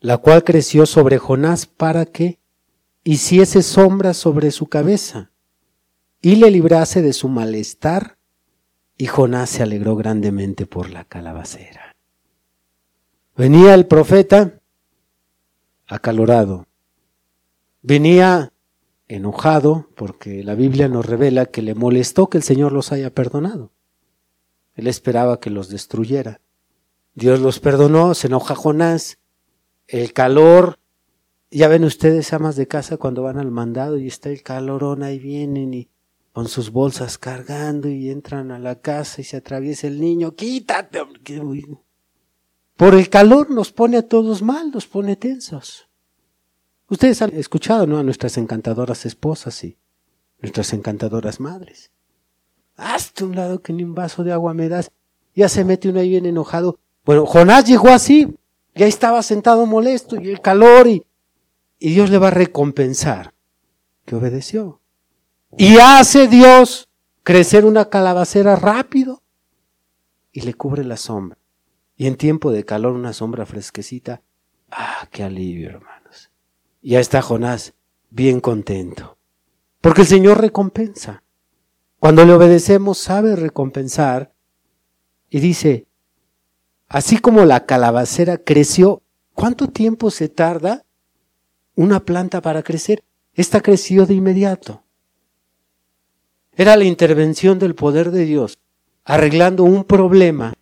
la 0.00 0.18
cual 0.18 0.44
creció 0.44 0.84
sobre 0.84 1.16
Jonás 1.16 1.64
para 1.64 2.04
que 2.04 2.40
hiciese 3.04 3.62
sombra 3.62 4.12
sobre 4.12 4.50
su 4.50 4.66
cabeza 4.66 5.30
y 6.20 6.36
le 6.36 6.50
librase 6.50 7.00
de 7.00 7.14
su 7.14 7.30
malestar. 7.30 8.18
Y 8.98 9.06
Jonás 9.06 9.48
se 9.48 9.62
alegró 9.62 9.96
grandemente 9.96 10.66
por 10.66 10.90
la 10.90 11.04
calabacera. 11.04 11.96
Venía 13.34 13.72
el 13.72 13.86
profeta 13.86 14.60
acalorado, 15.86 16.68
venía 17.82 18.52
enojado 19.08 19.88
porque 19.96 20.44
la 20.44 20.54
Biblia 20.54 20.88
nos 20.88 21.06
revela 21.06 21.46
que 21.46 21.62
le 21.62 21.74
molestó 21.74 22.28
que 22.28 22.38
el 22.38 22.44
Señor 22.44 22.72
los 22.72 22.92
haya 22.92 23.14
perdonado. 23.14 23.72
Él 24.74 24.86
esperaba 24.86 25.40
que 25.40 25.50
los 25.50 25.68
destruyera. 25.68 26.40
Dios 27.14 27.40
los 27.40 27.58
perdonó, 27.58 28.14
se 28.14 28.28
enoja 28.28 28.54
Jonás, 28.54 29.18
el 29.88 30.12
calor, 30.12 30.78
ya 31.50 31.66
ven 31.68 31.84
ustedes 31.84 32.32
amas 32.32 32.56
de 32.56 32.68
casa 32.68 32.98
cuando 32.98 33.22
van 33.22 33.38
al 33.38 33.50
mandado 33.50 33.98
y 33.98 34.06
está 34.06 34.28
el 34.28 34.42
calorón, 34.42 35.02
ahí 35.02 35.18
vienen 35.18 35.74
y 35.74 35.88
con 36.32 36.46
sus 36.46 36.70
bolsas 36.70 37.18
cargando 37.18 37.88
y 37.88 38.10
entran 38.10 38.52
a 38.52 38.58
la 38.58 38.80
casa 38.80 39.20
y 39.20 39.24
se 39.24 39.38
atraviesa 39.38 39.88
el 39.88 40.00
niño, 40.00 40.36
quítate. 40.36 41.00
Por 42.76 42.94
el 42.94 43.08
calor 43.08 43.50
nos 43.50 43.72
pone 43.72 43.96
a 43.96 44.06
todos 44.06 44.42
mal, 44.42 44.70
nos 44.70 44.86
pone 44.86 45.16
tensos. 45.16 45.87
Ustedes 46.88 47.20
han 47.22 47.34
escuchado, 47.34 47.86
¿no? 47.86 47.98
A 47.98 48.02
nuestras 48.02 48.38
encantadoras 48.38 49.04
esposas 49.04 49.62
y 49.64 49.76
nuestras 50.40 50.72
encantadoras 50.72 51.40
madres. 51.40 51.90
Hazte 52.76 53.24
un 53.24 53.36
lado 53.36 53.60
que 53.60 53.72
ni 53.72 53.84
un 53.84 53.94
vaso 53.94 54.24
de 54.24 54.32
agua 54.32 54.54
me 54.54 54.68
das. 54.68 54.90
Ya 55.34 55.48
se 55.48 55.64
mete 55.64 55.88
uno 55.88 56.00
ahí 56.00 56.10
bien 56.10 56.26
enojado. 56.26 56.78
Bueno, 57.04 57.26
Jonás 57.26 57.64
llegó 57.64 57.88
así, 57.88 58.36
ya 58.74 58.86
estaba 58.86 59.22
sentado 59.22 59.66
molesto 59.66 60.20
y 60.20 60.28
el 60.28 60.40
calor 60.40 60.86
y, 60.86 61.04
y 61.78 61.90
Dios 61.90 62.10
le 62.10 62.18
va 62.18 62.28
a 62.28 62.32
recompensar 62.32 63.34
que 64.04 64.16
obedeció. 64.16 64.80
Y 65.56 65.78
hace 65.78 66.28
Dios 66.28 66.88
crecer 67.22 67.64
una 67.64 67.88
calabacera 67.88 68.56
rápido 68.56 69.22
y 70.32 70.42
le 70.42 70.54
cubre 70.54 70.84
la 70.84 70.96
sombra. 70.96 71.38
Y 71.96 72.06
en 72.06 72.16
tiempo 72.16 72.52
de 72.52 72.64
calor 72.64 72.92
una 72.92 73.12
sombra 73.12 73.44
fresquecita. 73.44 74.22
Ah, 74.70 75.08
qué 75.10 75.24
alivio, 75.24 75.70
hermanos. 75.70 75.97
Ya 76.88 77.00
está 77.00 77.20
Jonás 77.20 77.74
bien 78.08 78.40
contento. 78.40 79.18
Porque 79.82 80.00
el 80.00 80.06
Señor 80.06 80.40
recompensa. 80.40 81.22
Cuando 82.00 82.24
le 82.24 82.32
obedecemos 82.32 82.96
sabe 82.96 83.36
recompensar. 83.36 84.32
Y 85.28 85.40
dice, 85.40 85.86
así 86.88 87.18
como 87.18 87.44
la 87.44 87.66
calabacera 87.66 88.38
creció, 88.38 89.02
¿cuánto 89.34 89.68
tiempo 89.68 90.10
se 90.10 90.30
tarda 90.30 90.86
una 91.74 92.00
planta 92.06 92.40
para 92.40 92.62
crecer? 92.62 93.04
Esta 93.34 93.60
creció 93.60 94.06
de 94.06 94.14
inmediato. 94.14 94.82
Era 96.56 96.74
la 96.74 96.84
intervención 96.84 97.58
del 97.58 97.74
poder 97.74 98.12
de 98.12 98.24
Dios, 98.24 98.58
arreglando 99.04 99.62
un 99.62 99.84
problema, 99.84 100.54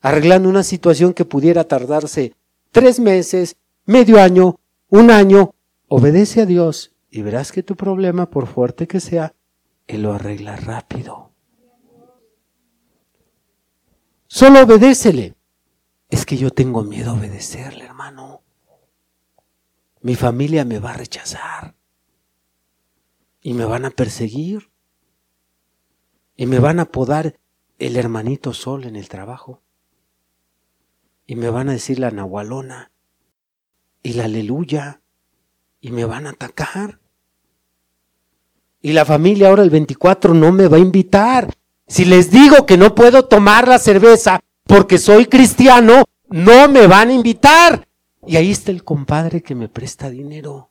arreglando 0.00 0.48
una 0.48 0.64
situación 0.64 1.14
que 1.14 1.24
pudiera 1.24 1.62
tardarse 1.62 2.34
tres 2.72 2.98
meses, 2.98 3.56
medio 3.86 4.20
año, 4.20 4.59
un 4.90 5.10
año. 5.10 5.54
Obedece 5.88 6.42
a 6.42 6.46
Dios 6.46 6.94
y 7.10 7.22
verás 7.22 7.50
que 7.50 7.64
tu 7.64 7.74
problema, 7.74 8.30
por 8.30 8.46
fuerte 8.46 8.86
que 8.86 9.00
sea, 9.00 9.34
Él 9.88 10.02
lo 10.02 10.12
arregla 10.12 10.54
rápido. 10.54 11.32
Solo 14.28 14.62
obedécele. 14.62 15.34
Es 16.08 16.24
que 16.26 16.36
yo 16.36 16.50
tengo 16.50 16.84
miedo 16.84 17.10
a 17.10 17.14
obedecerle, 17.14 17.84
hermano. 17.84 18.42
Mi 20.02 20.14
familia 20.14 20.64
me 20.64 20.78
va 20.78 20.90
a 20.90 20.96
rechazar 20.96 21.74
y 23.40 23.54
me 23.54 23.64
van 23.64 23.84
a 23.84 23.90
perseguir 23.90 24.70
y 26.36 26.46
me 26.46 26.58
van 26.58 26.80
a 26.80 26.86
podar 26.86 27.38
el 27.78 27.96
hermanito 27.96 28.54
sol 28.54 28.84
en 28.84 28.96
el 28.96 29.08
trabajo 29.08 29.62
y 31.26 31.36
me 31.36 31.50
van 31.50 31.68
a 31.68 31.72
decir 31.72 31.98
la 31.98 32.10
nahualona 32.10 32.92
y 34.02 34.14
la 34.14 34.24
aleluya 34.24 35.00
y 35.80 35.90
me 35.90 36.04
van 36.04 36.26
a 36.26 36.30
atacar. 36.30 37.00
Y 38.82 38.92
la 38.92 39.04
familia 39.04 39.48
ahora 39.48 39.62
el 39.62 39.70
24 39.70 40.34
no 40.34 40.52
me 40.52 40.68
va 40.68 40.78
a 40.78 40.80
invitar. 40.80 41.52
Si 41.86 42.04
les 42.04 42.30
digo 42.30 42.66
que 42.66 42.76
no 42.76 42.94
puedo 42.94 43.26
tomar 43.26 43.68
la 43.68 43.78
cerveza 43.78 44.40
porque 44.64 44.98
soy 44.98 45.26
cristiano, 45.26 46.04
no 46.28 46.68
me 46.68 46.86
van 46.86 47.10
a 47.10 47.14
invitar. 47.14 47.86
Y 48.26 48.36
ahí 48.36 48.50
está 48.50 48.70
el 48.70 48.84
compadre 48.84 49.42
que 49.42 49.54
me 49.54 49.68
presta 49.68 50.08
dinero. 50.08 50.70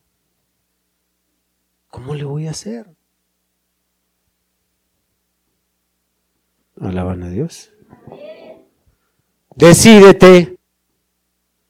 ¿Cómo 1.90 2.16
le 2.16 2.24
voy 2.24 2.48
a 2.48 2.52
hacer? 2.52 2.96
Alaban 6.80 7.24
a 7.24 7.30
Dios. 7.30 7.72
Decídete 9.56 10.58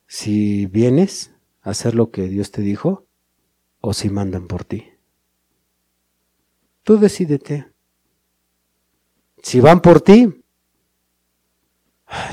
si 0.05 0.67
vienes 0.67 1.28
hacer 1.61 1.95
lo 1.95 2.11
que 2.11 2.27
Dios 2.27 2.51
te 2.51 2.61
dijo 2.61 3.05
o 3.81 3.93
si 3.93 4.09
mandan 4.09 4.47
por 4.47 4.63
ti. 4.63 4.89
Tú 6.83 6.97
decídete. 6.97 7.71
Si 9.41 9.59
van 9.59 9.81
por 9.81 10.01
ti, 10.01 10.43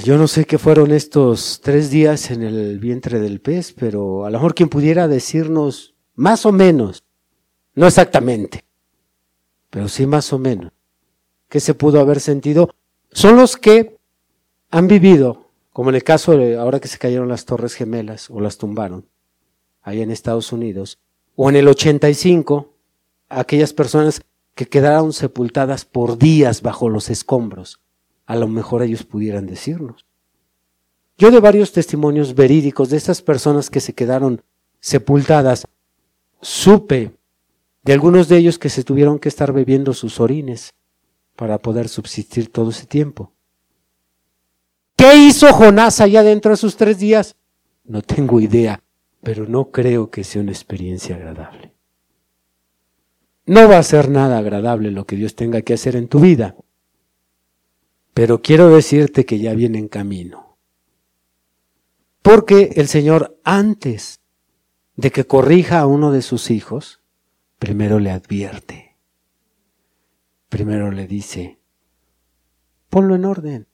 yo 0.02 0.16
no 0.16 0.26
sé 0.26 0.44
qué 0.44 0.58
fueron 0.58 0.90
estos 0.90 1.60
tres 1.62 1.90
días 1.90 2.30
en 2.30 2.42
el 2.42 2.78
vientre 2.78 3.20
del 3.20 3.40
pez, 3.40 3.72
pero 3.72 4.24
a 4.24 4.30
lo 4.30 4.38
mejor 4.38 4.54
quien 4.54 4.68
pudiera 4.68 5.06
decirnos 5.06 5.94
más 6.14 6.46
o 6.46 6.52
menos 6.52 7.04
no 7.76 7.86
exactamente, 7.86 8.64
pero 9.70 9.88
sí 9.88 10.06
más 10.06 10.32
o 10.32 10.38
menos. 10.38 10.72
¿Qué 11.48 11.60
se 11.60 11.74
pudo 11.74 12.00
haber 12.00 12.20
sentido? 12.20 12.70
Son 13.12 13.36
los 13.36 13.56
que 13.56 13.98
han 14.70 14.88
vivido, 14.88 15.50
como 15.72 15.90
en 15.90 15.96
el 15.96 16.02
caso 16.02 16.36
de 16.36 16.56
ahora 16.56 16.80
que 16.80 16.88
se 16.88 16.98
cayeron 16.98 17.28
las 17.28 17.44
Torres 17.44 17.74
Gemelas 17.74 18.30
o 18.30 18.40
las 18.40 18.56
tumbaron, 18.56 19.06
ahí 19.86 20.02
en 20.02 20.10
Estados 20.10 20.52
Unidos, 20.52 20.98
o 21.36 21.48
en 21.48 21.54
el 21.54 21.68
85, 21.68 22.74
aquellas 23.28 23.72
personas 23.72 24.20
que 24.56 24.66
quedaron 24.66 25.12
sepultadas 25.12 25.84
por 25.84 26.18
días 26.18 26.60
bajo 26.60 26.88
los 26.88 27.08
escombros. 27.08 27.80
A 28.26 28.34
lo 28.34 28.48
mejor 28.48 28.82
ellos 28.82 29.04
pudieran 29.04 29.46
decirnos. 29.46 30.04
Yo 31.16 31.30
de 31.30 31.38
varios 31.38 31.70
testimonios 31.70 32.34
verídicos 32.34 32.90
de 32.90 32.96
esas 32.96 33.22
personas 33.22 33.70
que 33.70 33.78
se 33.78 33.92
quedaron 33.92 34.42
sepultadas, 34.80 35.66
supe 36.40 37.12
de 37.84 37.92
algunos 37.92 38.26
de 38.26 38.38
ellos 38.38 38.58
que 38.58 38.70
se 38.70 38.82
tuvieron 38.82 39.20
que 39.20 39.28
estar 39.28 39.52
bebiendo 39.52 39.94
sus 39.94 40.18
orines 40.18 40.74
para 41.36 41.58
poder 41.58 41.88
subsistir 41.88 42.50
todo 42.50 42.70
ese 42.70 42.86
tiempo. 42.86 43.32
¿Qué 44.96 45.14
hizo 45.14 45.52
Jonás 45.52 46.00
allá 46.00 46.24
dentro 46.24 46.50
de 46.50 46.56
sus 46.56 46.76
tres 46.76 46.98
días? 46.98 47.36
No 47.84 48.02
tengo 48.02 48.40
idea, 48.40 48.82
pero 49.22 49.46
no 49.46 49.70
creo 49.70 50.10
que 50.10 50.24
sea 50.24 50.42
una 50.42 50.52
experiencia 50.52 51.16
agradable. 51.16 51.72
No 53.46 53.68
va 53.68 53.78
a 53.78 53.82
ser 53.82 54.10
nada 54.10 54.38
agradable 54.38 54.90
lo 54.90 55.06
que 55.06 55.16
Dios 55.16 55.36
tenga 55.36 55.62
que 55.62 55.74
hacer 55.74 55.94
en 55.94 56.08
tu 56.08 56.20
vida, 56.20 56.56
pero 58.12 58.42
quiero 58.42 58.68
decirte 58.70 59.24
que 59.24 59.38
ya 59.38 59.54
viene 59.54 59.78
en 59.78 59.88
camino. 59.88 60.58
Porque 62.22 62.72
el 62.74 62.88
Señor 62.88 63.38
antes 63.44 64.20
de 64.96 65.12
que 65.12 65.26
corrija 65.26 65.78
a 65.78 65.86
uno 65.86 66.10
de 66.10 66.22
sus 66.22 66.50
hijos, 66.50 67.00
primero 67.58 68.00
le 68.00 68.10
advierte, 68.10 68.96
primero 70.48 70.90
le 70.90 71.06
dice, 71.06 71.60
ponlo 72.88 73.14
en 73.14 73.24
orden. 73.26 73.68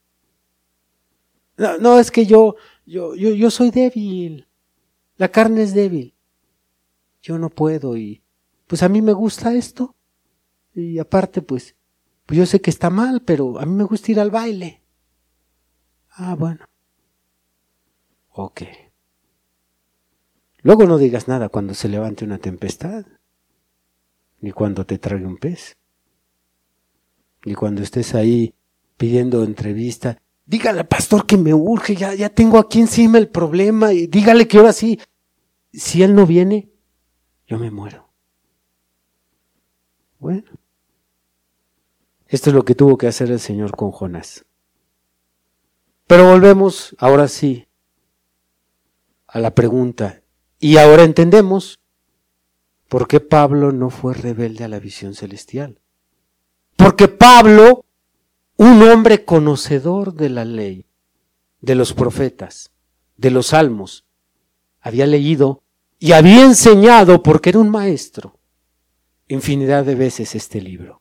No, 1.57 1.99
es 1.99 2.11
que 2.11 2.27
yo, 2.27 2.57
yo, 2.85 3.15
yo, 3.15 3.31
yo 3.31 3.51
soy 3.51 3.71
débil, 3.71 4.49
la 5.23 5.29
carne 5.29 5.63
es 5.63 5.73
débil, 5.73 6.17
yo 7.23 7.39
no 7.39 7.49
puedo 7.49 7.97
y 7.97 8.25
pues 8.67 8.83
a 8.83 8.89
mí 8.89 9.03
me 9.03 9.13
gusta 9.13 9.55
esto 9.55 9.95
y 10.75 10.99
aparte 10.99 11.43
pues, 11.43 11.77
pues 12.27 12.39
yo 12.39 12.45
sé 12.45 12.61
que 12.61 12.71
está 12.71 12.91
mal, 12.91 13.23
pero 13.23 13.61
a 13.61 13.65
mí 13.65 13.73
me 13.73 13.85
gusta 13.85 14.11
ir 14.11 14.19
al 14.19 14.33
baile. 14.33 14.83
Ah, 16.11 16.35
bueno. 16.35 16.65
Ok. 18.31 18.63
Luego 20.63 20.87
no 20.87 20.99
digas 20.99 21.29
nada 21.29 21.49
cuando 21.49 21.75
se 21.75 21.89
levante 21.89 22.25
una 22.25 22.39
tempestad 22.39 23.07
ni 24.41 24.51
cuando 24.51 24.85
te 24.85 24.99
trague 24.99 25.25
un 25.25 25.37
pez, 25.37 25.77
ni 27.45 27.55
cuando 27.55 27.81
estés 27.81 28.17
ahí 28.17 28.57
pidiendo 28.97 29.45
entrevista. 29.45 30.21
Dígale 30.45 30.81
al 30.81 30.89
pastor 30.89 31.25
que 31.25 31.37
me 31.37 31.55
urge, 31.55 31.95
ya, 31.95 32.13
ya 32.13 32.29
tengo 32.29 32.59
aquí 32.59 32.81
encima 32.81 33.19
el 33.19 33.29
problema, 33.29 33.93
y 33.93 34.09
dígale 34.09 34.49
que 34.49 34.59
ahora 34.59 34.73
sí, 34.73 34.99
si 35.73 36.03
él 36.03 36.15
no 36.15 36.27
viene, 36.27 36.71
yo 37.47 37.59
me 37.59 37.71
muero. 37.71 38.09
Bueno, 40.19 40.51
esto 42.27 42.51
es 42.51 42.55
lo 42.55 42.65
que 42.65 42.75
tuvo 42.75 42.97
que 42.97 43.09
hacer 43.09 43.31
el 43.31 43.41
Señor 43.41 43.77
con 43.77 43.91
Jonás. 43.91 44.45
Pero 46.07 46.31
volvemos 46.31 46.95
ahora 46.99 47.29
sí 47.29 47.67
a 49.27 49.41
la 49.41 49.55
pregunta. 49.55 50.23
Y 50.59 50.77
ahora 50.77 51.03
entendemos 51.03 51.83
¿Por 52.93 53.09
qué 53.09 53.21
Pablo 53.21 53.73
no 53.73 53.89
fue 53.89 54.13
rebelde 54.13 54.65
a 54.65 54.69
la 54.69 54.79
visión 54.79 55.15
celestial? 55.15 55.81
Porque 56.77 57.09
Pablo, 57.09 57.87
un 58.59 58.83
hombre 58.83 59.25
conocedor 59.25 60.13
de 60.13 60.29
la 60.29 60.45
ley, 60.45 60.85
de 61.63 61.75
los 61.75 61.95
profetas, 61.95 62.71
de 63.17 63.31
los 63.31 63.47
salmos, 63.47 64.05
había 64.79 65.07
leído 65.07 65.62
y 66.03 66.11
había 66.11 66.43
enseñado, 66.43 67.23
porque 67.23 67.51
era 67.51 67.61
un 67.61 67.71
maestro, 67.71 68.37
infinidad 69.29 69.85
de 69.85 69.95
veces 69.95 70.35
este 70.35 70.61
libro. 70.61 71.01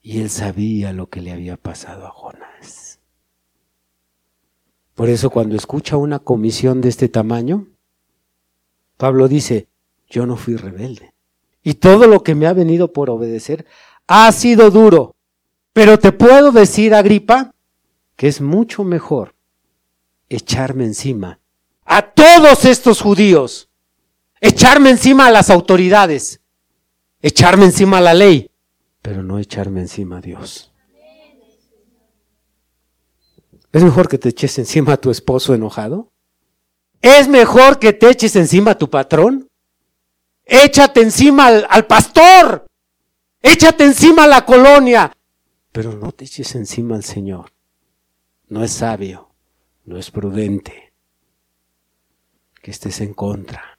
Y 0.00 0.22
él 0.22 0.30
sabía 0.30 0.94
lo 0.94 1.10
que 1.10 1.20
le 1.20 1.30
había 1.30 1.58
pasado 1.58 2.06
a 2.06 2.10
Jonás. 2.10 3.00
Por 4.94 5.10
eso 5.10 5.28
cuando 5.28 5.56
escucha 5.56 5.98
una 5.98 6.20
comisión 6.20 6.80
de 6.80 6.88
este 6.88 7.10
tamaño, 7.10 7.68
Pablo 8.96 9.28
dice, 9.28 9.68
yo 10.08 10.24
no 10.24 10.38
fui 10.38 10.56
rebelde. 10.56 11.12
y 11.62 11.74
todo 11.74 12.06
lo 12.06 12.22
que 12.22 12.34
me 12.34 12.46
ha 12.46 12.54
venido 12.54 12.94
por 12.94 13.10
obedecer 13.10 13.66
ha 14.06 14.32
sido 14.32 14.70
duro. 14.70 15.16
Pero 15.74 15.98
te 15.98 16.12
puedo 16.12 16.50
decir, 16.50 16.94
Agripa, 16.94 17.54
que 18.16 18.28
es 18.28 18.40
mucho 18.40 18.84
mejor 18.84 19.34
echarme 20.30 20.86
encima 20.86 21.40
a 21.84 22.00
todos 22.00 22.64
estos 22.64 23.02
judíos, 23.02 23.68
echarme 24.42 24.90
encima 24.90 25.28
a 25.28 25.30
las 25.30 25.48
autoridades, 25.48 26.40
echarme 27.22 27.64
encima 27.64 27.98
a 27.98 28.02
la 28.02 28.12
ley, 28.12 28.50
pero 29.00 29.22
no 29.22 29.38
echarme 29.38 29.80
encima 29.80 30.18
a 30.18 30.20
Dios. 30.20 30.72
¿Es 33.72 33.82
mejor 33.82 34.08
que 34.08 34.18
te 34.18 34.28
eches 34.28 34.58
encima 34.58 34.94
a 34.94 34.96
tu 34.98 35.10
esposo 35.10 35.54
enojado? 35.54 36.12
¿Es 37.00 37.28
mejor 37.28 37.78
que 37.78 37.94
te 37.94 38.10
eches 38.10 38.36
encima 38.36 38.72
a 38.72 38.78
tu 38.78 38.90
patrón? 38.90 39.48
Échate 40.44 41.00
encima 41.00 41.46
al, 41.46 41.66
al 41.70 41.86
pastor. 41.86 42.66
Échate 43.40 43.84
encima 43.84 44.24
a 44.24 44.26
la 44.26 44.44
colonia. 44.44 45.10
Pero 45.70 45.94
no 45.94 46.12
te 46.12 46.26
eches 46.26 46.54
encima 46.54 46.96
al 46.96 47.04
Señor. 47.04 47.52
No 48.48 48.62
es 48.62 48.72
sabio, 48.72 49.30
no 49.84 49.96
es 49.96 50.10
prudente 50.10 50.92
que 52.60 52.70
estés 52.70 53.00
en 53.00 53.14
contra 53.14 53.71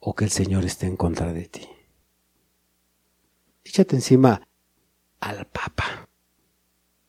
o 0.00 0.14
que 0.14 0.24
el 0.24 0.30
Señor 0.30 0.64
esté 0.64 0.86
en 0.86 0.96
contra 0.96 1.32
de 1.32 1.46
ti. 1.46 1.68
Échate 3.64 3.96
encima 3.96 4.40
al 5.20 5.46
Papa. 5.46 6.08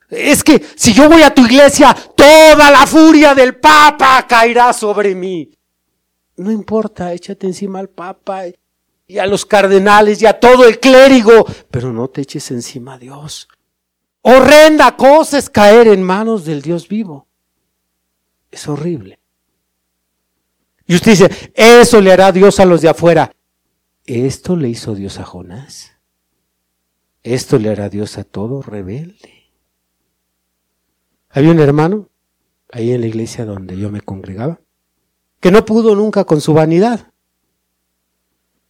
Es 0.10 0.44
que 0.44 0.62
si 0.76 0.94
yo 0.94 1.10
voy 1.10 1.22
a 1.22 1.34
tu 1.34 1.46
iglesia, 1.46 1.96
toda 2.16 2.70
la 2.70 2.86
furia 2.86 3.34
del 3.34 3.56
Papa 3.56 4.26
caerá 4.28 4.74
sobre 4.74 5.16
mí. 5.16 5.50
No 6.36 6.52
importa, 6.52 7.14
échate 7.14 7.48
encima 7.48 7.80
al 7.80 7.90
Papa 7.90 8.44
y 9.08 9.18
a 9.18 9.26
los 9.26 9.46
cardenales 9.46 10.22
y 10.22 10.26
a 10.26 10.38
todo 10.38 10.66
el 10.66 10.80
clérigo, 10.80 11.46
pero 11.70 11.94
no 11.94 12.10
te 12.10 12.22
eches 12.22 12.52
encima 12.52 12.96
a 12.96 12.98
Dios. 12.98 13.48
Horrenda 14.22 14.96
cosa 14.98 15.38
es 15.38 15.50
caer 15.50 15.88
en 15.88 16.04
manos 16.04 16.44
del 16.44 16.62
Dios 16.62 16.88
vivo. 16.88 17.28
Es 18.52 18.68
horrible. 18.68 19.21
Y 20.92 20.96
usted 20.96 21.12
dice, 21.12 21.54
eso 21.54 22.02
le 22.02 22.12
hará 22.12 22.34
Dios 22.34 22.60
a 22.60 22.66
los 22.66 22.82
de 22.82 22.90
afuera. 22.90 23.34
Esto 24.04 24.58
le 24.58 24.68
hizo 24.68 24.94
Dios 24.94 25.20
a 25.20 25.24
Jonás. 25.24 25.94
Esto 27.24 27.58
le 27.60 27.70
hará 27.70 27.88
Dios 27.88 28.18
a 28.18 28.26
todo 28.26 28.62
rebelde. 28.62 29.54
Había 31.30 31.52
un 31.52 31.62
hermano 31.62 32.10
ahí 32.74 32.92
en 32.92 33.00
la 33.00 33.08
iglesia 33.08 33.46
donde 33.46 33.78
yo 33.78 33.90
me 33.90 34.02
congregaba 34.02 34.60
que 35.40 35.50
no 35.50 35.64
pudo 35.64 35.96
nunca 35.96 36.26
con 36.26 36.42
su 36.42 36.54
vanidad. 36.54 37.14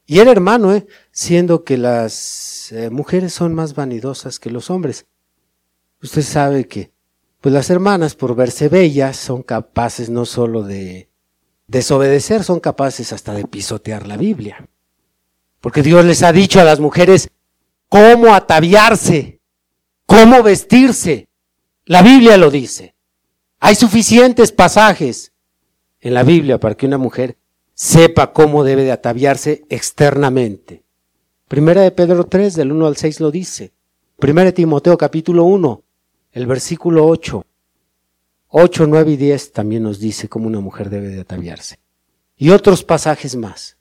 Y 0.06 0.20
era 0.20 0.32
hermano, 0.32 0.76
¿eh? 0.76 0.86
siendo 1.12 1.64
que 1.64 1.80
las 1.80 2.72
eh, 2.72 2.92
mujeres 2.92 3.34
son 3.34 3.56
más 3.56 3.74
vanidosas 3.74 4.38
que 4.38 4.52
los 4.52 4.70
hombres. 4.70 5.08
Usted 6.04 6.22
sabe 6.22 6.68
que 6.68 6.92
pues 7.40 7.52
las 7.52 7.72
hermanas, 7.72 8.14
por 8.14 8.36
verse 8.36 8.70
bellas, 8.70 9.18
son 9.18 9.42
capaces 9.42 10.12
no 10.12 10.26
solo 10.26 10.62
de 10.62 11.11
desobedecer, 11.72 12.44
son 12.44 12.60
capaces 12.60 13.14
hasta 13.14 13.34
de 13.34 13.46
pisotear 13.46 14.06
la 14.06 14.18
Biblia. 14.18 14.68
Porque 15.62 15.82
Dios 15.82 16.04
les 16.04 16.22
ha 16.22 16.34
dicho 16.34 16.60
a 16.60 16.66
las 16.66 16.80
mujeres 16.80 17.30
cómo 17.88 18.36
ataviarse, 18.36 19.40
cómo 20.06 20.44
vestirse. 20.44 21.30
La 21.86 22.02
Biblia 22.02 22.36
lo 22.38 22.52
dice. 22.52 22.94
Hay 23.60 23.76
suficientes 23.76 24.52
pasajes 24.52 25.32
en 26.02 26.14
la 26.14 26.24
Biblia 26.24 26.60
para 26.60 26.76
que 26.76 26.86
una 26.86 26.98
mujer 26.98 27.38
sepa 27.74 28.34
cómo 28.34 28.64
debe 28.64 28.84
de 28.84 28.92
ataviarse 28.92 29.64
externamente. 29.70 30.84
Primera 31.48 31.82
de 31.82 31.92
Pedro 31.92 32.26
3, 32.26 32.56
del 32.56 32.72
1 32.72 32.86
al 32.88 32.98
6 32.98 33.20
lo 33.22 33.32
dice. 33.32 33.72
Primera 34.20 34.46
de 34.46 34.54
Timoteo 34.54 34.98
capítulo 34.98 35.46
1, 35.46 35.84
el 36.34 36.48
versículo 36.48 37.06
8. 37.08 37.46
8, 38.54 38.86
9 38.86 39.12
y 39.12 39.18
10 39.18 39.54
también 39.54 39.84
nos 39.84 40.00
dice 40.00 40.28
cómo 40.28 40.48
una 40.48 40.60
mujer 40.60 40.90
debe 40.90 41.08
de 41.08 41.22
ataviarse. 41.22 41.80
Y 42.36 42.50
otros 42.50 42.84
pasajes 42.84 43.38
más. 43.38 43.78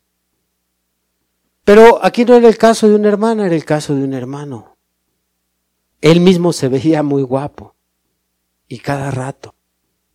Pero 1.65 2.03
aquí 2.03 2.23
no 2.23 2.35
era 2.35 2.47
el 2.47 2.57
caso 2.57 2.87
de 2.87 2.95
una 2.95 3.09
hermana, 3.09 3.45
era 3.45 3.55
el 3.55 3.65
caso 3.65 3.93
de 3.95 4.03
un 4.03 4.13
hermano. 4.13 4.77
Él 5.99 6.21
mismo 6.21 6.53
se 6.53 6.69
veía 6.69 7.03
muy 7.03 7.21
guapo. 7.21 7.75
Y 8.67 8.79
cada 8.79 9.11
rato 9.11 9.55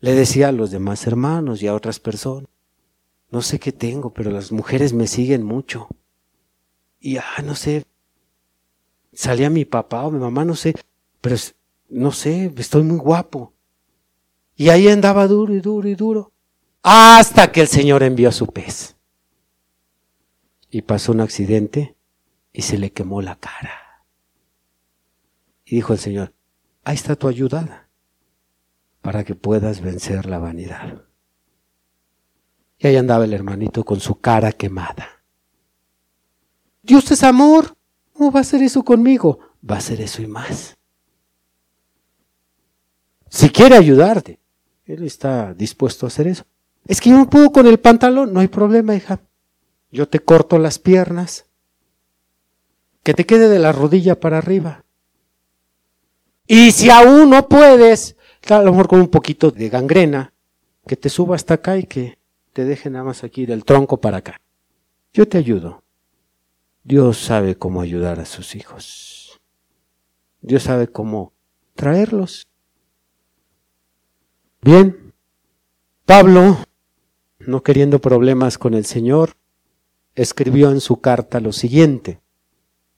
le 0.01 0.15
decía 0.15 0.49
a 0.49 0.53
los 0.53 0.71
demás 0.71 1.07
hermanos 1.07 1.63
y 1.63 1.67
a 1.67 1.75
otras 1.75 2.01
personas, 2.01 2.49
no 3.31 3.43
sé 3.43 3.59
qué 3.59 3.73
tengo, 3.73 4.15
pero 4.15 4.31
las 4.31 4.53
mujeres 4.53 4.95
me 4.95 5.07
siguen 5.07 5.43
mucho. 5.43 5.89
Y, 6.99 7.19
ah, 7.19 7.43
no 7.45 7.55
sé, 7.55 7.85
salía 9.13 9.51
mi 9.51 9.67
papá 9.67 10.05
o 10.05 10.11
mi 10.11 10.19
mamá, 10.19 10.47
no 10.47 10.55
sé, 10.55 10.75
pero 11.21 11.37
no 11.91 12.11
sé, 12.13 12.53
estoy 12.57 12.83
muy 12.83 12.99
guapo. 12.99 13.53
Y 14.57 14.71
ahí 14.71 14.89
andaba 14.89 15.29
duro 15.29 15.55
y 15.55 15.61
duro 15.61 15.87
y 15.87 15.95
duro, 15.95 16.33
hasta 16.83 17.53
que 17.53 17.61
el 17.61 17.69
Señor 17.69 18.03
envió 18.03 18.33
su 18.33 18.47
pez. 18.47 18.97
Y 20.71 20.83
pasó 20.83 21.13
un 21.13 21.21
accidente 21.21 21.95
y 22.53 22.63
se 22.63 22.79
le 22.79 22.91
quemó 22.91 23.21
la 23.21 23.37
cara. 23.37 24.05
Y 25.65 25.77
dijo 25.77 25.93
el 25.93 25.99
Señor, 25.99 26.33
ahí 26.85 26.95
está 26.95 27.17
tu 27.17 27.29
ayudada 27.29 27.89
para 29.03 29.25
que 29.25 29.35
puedas 29.35 29.83
vencer 29.83 30.27
la 30.27 30.39
vanidad. 30.39 31.03
Y 32.79 32.87
ahí 32.87 32.97
andaba 32.97 33.25
el 33.25 33.35
hermanito 33.35 33.85
con 33.85 34.01
su 34.01 34.21
cara 34.21 34.53
quemada. 34.53 35.23
Dios 36.83 37.11
es 37.11 37.23
amor. 37.23 37.77
¿Cómo 38.13 38.33
va 38.33 38.41
a 38.41 38.43
hacer 38.43 38.63
eso 38.63 38.83
conmigo? 38.83 39.39
Va 39.69 39.75
a 39.75 39.79
hacer 39.79 40.01
eso 40.01 40.23
y 40.23 40.27
más. 40.27 40.77
Si 43.29 43.51
quiere 43.51 43.77
ayudarte, 43.77 44.41
Él 44.87 45.03
está 45.03 45.53
dispuesto 45.53 46.07
a 46.07 46.09
hacer 46.09 46.29
eso. 46.29 46.45
Es 46.87 47.01
que 47.01 47.11
yo 47.11 47.17
no 47.17 47.29
puedo 47.29 47.51
con 47.51 47.67
el 47.67 47.79
pantalón. 47.79 48.33
No 48.33 48.41
hay 48.41 48.49
problema, 48.49 48.95
hija. 48.95 49.21
Yo 49.91 50.09
te 50.09 50.21
corto 50.21 50.59
las 50.59 50.79
piernas. 50.79 51.47
Que 53.03 53.13
te 53.13 53.27
quede 53.27 53.49
de 53.49 53.59
la 53.59 53.73
rodilla 53.73 54.19
para 54.19 54.39
arriba. 54.39 54.85
Y 56.47 56.71
si 56.71 56.91
aún 56.91 57.31
no 57.31 57.49
puedes, 57.49 58.17
a 58.49 58.63
lo 58.63 58.71
mejor 58.71 58.89
con 58.89 59.01
un 59.01 59.09
poquito 59.09 59.51
de 59.51 59.69
gangrena, 59.69 60.33
que 60.87 60.97
te 60.97 61.09
suba 61.09 61.35
hasta 61.35 61.55
acá 61.55 61.77
y 61.77 61.85
que 61.85 62.19
te 62.53 62.65
deje 62.65 62.89
nada 62.89 63.05
más 63.05 63.25
aquí 63.25 63.47
del 63.47 63.65
tronco 63.65 64.01
para 64.01 64.19
acá. 64.19 64.41
Yo 65.13 65.27
te 65.27 65.39
ayudo. 65.39 65.83
Dios 66.85 67.19
sabe 67.19 67.57
cómo 67.57 67.81
ayudar 67.81 68.21
a 68.21 68.27
sus 68.27 68.55
hijos. 68.55 69.41
Dios 70.41 70.63
sabe 70.63 70.87
cómo 70.87 71.33
traerlos. 71.75 72.47
Bien, 74.63 75.13
Pablo, 76.05 76.59
no 77.39 77.63
queriendo 77.63 78.01
problemas 78.01 78.59
con 78.59 78.75
el 78.75 78.85
Señor, 78.85 79.37
escribió 80.15 80.71
en 80.71 80.81
su 80.81 81.01
carta 81.01 81.41
lo 81.41 81.53
siguiente. 81.53 82.21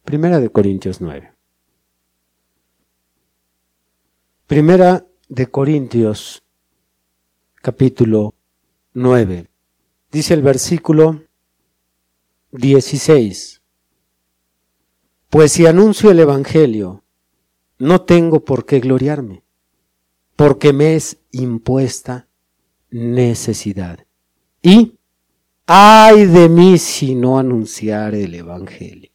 Primera 0.04 0.40
de 0.40 0.50
Corintios 0.50 1.00
9. 1.00 1.32
Primera 4.46 5.06
de 5.28 5.46
Corintios 5.48 6.42
capítulo 7.56 8.34
9. 8.94 9.46
Dice 10.10 10.32
el 10.32 10.42
versículo 10.42 11.24
16. 12.52 13.60
Pues 15.28 15.52
si 15.52 15.66
anuncio 15.66 16.10
el 16.10 16.20
Evangelio, 16.20 17.04
no 17.78 18.00
tengo 18.02 18.44
por 18.44 18.64
qué 18.64 18.80
gloriarme, 18.80 19.42
porque 20.34 20.72
me 20.72 20.94
es 20.94 21.17
impuesta 21.30 22.28
necesidad. 22.90 24.06
Y 24.62 24.98
ay 25.66 26.26
de 26.26 26.48
mí 26.48 26.78
si 26.78 27.14
no 27.14 27.38
anunciar 27.38 28.14
el 28.14 28.34
Evangelio. 28.34 29.10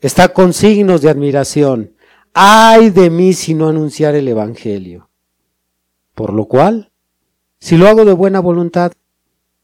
Está 0.00 0.32
con 0.32 0.52
signos 0.52 1.02
de 1.02 1.10
admiración. 1.10 1.94
Ay 2.32 2.90
de 2.90 3.10
mí 3.10 3.32
si 3.32 3.54
no 3.54 3.68
anunciar 3.68 4.14
el 4.14 4.28
Evangelio. 4.28 5.10
Por 6.14 6.32
lo 6.32 6.46
cual, 6.46 6.92
si 7.60 7.76
lo 7.76 7.88
hago 7.88 8.04
de 8.04 8.12
buena 8.12 8.40
voluntad, 8.40 8.92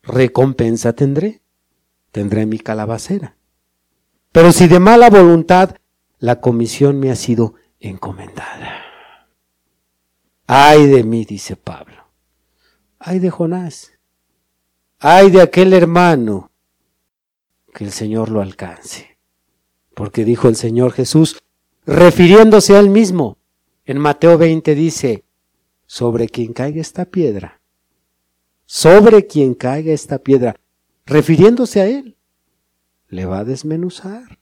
recompensa 0.02 0.92
tendré. 0.92 1.40
Tendré 2.10 2.46
mi 2.46 2.58
calabacera. 2.58 3.36
Pero 4.32 4.52
si 4.52 4.68
de 4.68 4.80
mala 4.80 5.10
voluntad, 5.10 5.76
la 6.18 6.40
comisión 6.40 6.98
me 6.98 7.10
ha 7.10 7.16
sido 7.16 7.54
encomendada. 7.80 8.63
Ay 10.46 10.86
de 10.86 11.04
mí, 11.04 11.24
dice 11.24 11.56
Pablo. 11.56 12.04
Ay 12.98 13.18
de 13.18 13.30
Jonás. 13.30 13.92
Ay 14.98 15.30
de 15.30 15.40
aquel 15.40 15.72
hermano. 15.72 16.50
Que 17.72 17.84
el 17.84 17.92
Señor 17.92 18.30
lo 18.30 18.40
alcance. 18.40 19.18
Porque 19.94 20.24
dijo 20.24 20.48
el 20.48 20.56
Señor 20.56 20.92
Jesús, 20.92 21.42
refiriéndose 21.86 22.76
a 22.76 22.80
él 22.80 22.90
mismo. 22.90 23.38
En 23.84 23.98
Mateo 23.98 24.38
20 24.38 24.74
dice, 24.74 25.24
sobre 25.86 26.28
quien 26.28 26.52
caiga 26.52 26.80
esta 26.80 27.04
piedra, 27.04 27.60
sobre 28.64 29.26
quien 29.26 29.54
caiga 29.54 29.92
esta 29.92 30.18
piedra, 30.18 30.56
refiriéndose 31.04 31.80
a 31.80 31.86
él, 31.86 32.16
le 33.08 33.26
va 33.26 33.40
a 33.40 33.44
desmenuzar, 33.44 34.38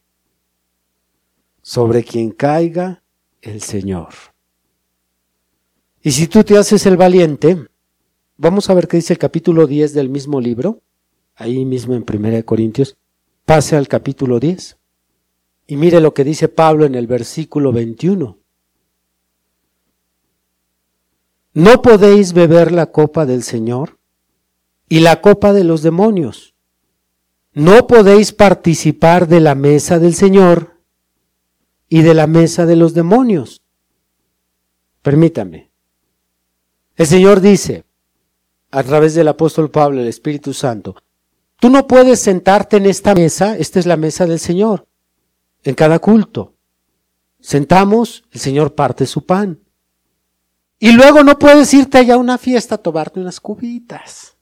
sobre 1.61 2.05
quien 2.05 2.31
caiga 2.31 3.03
el 3.41 3.61
Señor. 3.63 4.32
Y 6.03 6.11
si 6.11 6.27
tú 6.27 6.43
te 6.43 6.59
haces 6.59 6.85
el 6.87 6.97
valiente, 6.97 7.69
vamos 8.37 8.69
a 8.69 8.75
ver 8.75 8.89
qué 8.89 8.97
dice 8.97 9.13
el 9.13 9.21
capítulo 9.21 9.69
10 9.69 9.95
del 9.95 10.09
mismo 10.09 10.41
libro, 10.41 10.83
ahí 11.37 11.65
mismo 11.65 11.95
en 11.95 12.05
1 12.13 12.45
Corintios, 12.45 12.97
pase 13.45 13.77
al 13.77 13.87
capítulo 13.87 14.41
10 14.41 14.79
y 15.69 15.77
mire 15.77 16.01
lo 16.01 16.13
que 16.13 16.25
dice 16.25 16.49
Pablo 16.49 16.87
en 16.87 16.97
el 16.97 17.07
versículo 17.07 17.73
21. 17.73 18.37
No 21.55 21.83
podéis 21.83 22.33
beber 22.33 22.73
la 22.73 22.87
copa 22.87 23.25
del 23.25 23.43
Señor 23.43 23.99
y 24.89 25.01
la 25.01 25.21
copa 25.21 25.53
de 25.53 25.65
los 25.65 25.83
demonios. 25.83 26.55
No 27.53 27.87
podéis 27.87 28.33
participar 28.33 29.29
de 29.29 29.41
la 29.41 29.55
mesa 29.55 29.99
del 29.99 30.15
Señor 30.15 30.81
y 31.89 32.03
de 32.03 32.15
la 32.15 32.27
mesa 32.27 32.67
de 32.67 32.77
los 32.77 32.93
demonios. 32.93 33.63
Permítame. 35.03 35.72
El 36.97 37.07
Señor 37.07 37.41
dice, 37.41 37.85
a 38.71 38.83
través 38.83 39.15
del 39.15 39.29
apóstol 39.29 39.71
Pablo, 39.71 40.01
el 40.01 40.09
Espíritu 40.09 40.53
Santo, 40.53 40.95
tú 41.59 41.71
no 41.71 41.87
puedes 41.87 42.21
sentarte 42.21 42.77
en 42.77 42.87
esta 42.87 43.15
mesa, 43.15 43.57
esta 43.57 43.79
es 43.79 43.87
la 43.87 43.97
mesa 43.97 44.27
del 44.27 44.39
Señor, 44.39 44.87
en 45.63 45.75
cada 45.75 45.99
culto. 45.99 46.55
Sentamos, 47.41 48.25
el 48.31 48.41
Señor 48.41 48.75
parte 48.75 49.07
su 49.07 49.25
pan. 49.25 49.59
Y 50.79 50.93
luego 50.93 51.23
no 51.23 51.39
puedes 51.39 51.73
irte 51.73 51.99
allá 51.99 52.15
a 52.15 52.19
una 52.19 52.39
fiesta 52.39 52.75
a 52.75 52.79
tomarte 52.79 53.21
unas 53.21 53.41
cubitas. 53.41 54.37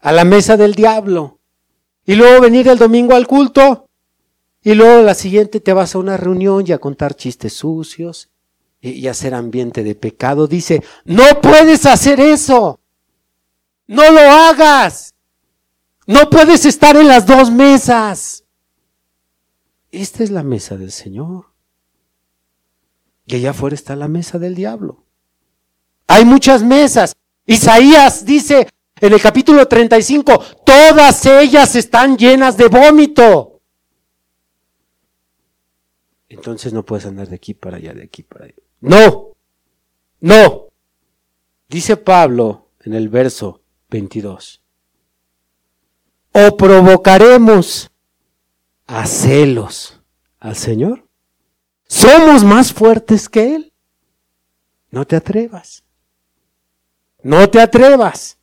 A 0.00 0.12
la 0.12 0.24
mesa 0.24 0.56
del 0.56 0.74
diablo. 0.74 1.38
Y 2.04 2.14
luego 2.14 2.40
venir 2.40 2.68
el 2.68 2.78
domingo 2.78 3.14
al 3.14 3.26
culto. 3.26 3.88
Y 4.62 4.74
luego 4.74 5.02
la 5.02 5.14
siguiente 5.14 5.60
te 5.60 5.72
vas 5.72 5.94
a 5.94 5.98
una 5.98 6.16
reunión 6.16 6.64
y 6.66 6.72
a 6.72 6.78
contar 6.78 7.14
chistes 7.14 7.52
sucios 7.52 8.31
y 8.82 9.06
hacer 9.06 9.32
ambiente 9.32 9.84
de 9.84 9.94
pecado. 9.94 10.48
Dice, 10.48 10.82
no 11.04 11.40
puedes 11.40 11.86
hacer 11.86 12.20
eso. 12.20 12.80
No 13.86 14.10
lo 14.10 14.20
hagas. 14.20 15.14
No 16.06 16.28
puedes 16.28 16.66
estar 16.66 16.96
en 16.96 17.06
las 17.06 17.24
dos 17.24 17.50
mesas. 17.50 18.44
Esta 19.92 20.24
es 20.24 20.30
la 20.30 20.42
mesa 20.42 20.76
del 20.76 20.90
Señor. 20.90 21.46
Y 23.26 23.36
allá 23.36 23.50
afuera 23.50 23.74
está 23.74 23.94
la 23.94 24.08
mesa 24.08 24.38
del 24.40 24.56
diablo. 24.56 25.04
Hay 26.08 26.24
muchas 26.24 26.64
mesas. 26.64 27.14
Isaías 27.46 28.24
dice 28.24 28.68
en 29.00 29.12
el 29.12 29.20
capítulo 29.20 29.66
35, 29.66 30.44
todas 30.64 31.24
ellas 31.26 31.76
están 31.76 32.16
llenas 32.16 32.56
de 32.56 32.68
vómito. 32.68 33.60
Entonces 36.28 36.72
no 36.72 36.84
puedes 36.84 37.06
andar 37.06 37.28
de 37.28 37.36
aquí 37.36 37.54
para 37.54 37.76
allá, 37.76 37.92
de 37.92 38.04
aquí 38.04 38.22
para 38.22 38.46
allá. 38.46 38.61
No, 38.82 39.36
no. 40.20 40.66
Dice 41.68 41.96
Pablo 41.96 42.68
en 42.80 42.94
el 42.94 43.08
verso 43.08 43.62
22. 43.88 44.60
O 46.32 46.56
provocaremos 46.56 47.90
a 48.86 49.06
celos 49.06 50.00
al 50.40 50.56
Señor. 50.56 51.06
Somos 51.86 52.42
más 52.42 52.72
fuertes 52.72 53.28
que 53.28 53.54
Él. 53.54 53.72
No 54.90 55.06
te 55.06 55.16
atrevas. 55.16 55.84
No 57.22 57.48
te 57.48 57.60
atrevas. 57.60 58.36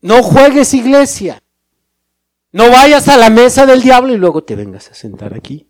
No 0.00 0.22
juegues 0.22 0.72
iglesia. 0.72 1.42
No 2.52 2.70
vayas 2.70 3.08
a 3.08 3.16
la 3.16 3.28
mesa 3.28 3.66
del 3.66 3.82
diablo 3.82 4.12
y 4.12 4.18
luego 4.18 4.44
te 4.44 4.54
vengas 4.54 4.88
a 4.90 4.94
sentar 4.94 5.34
aquí. 5.34 5.68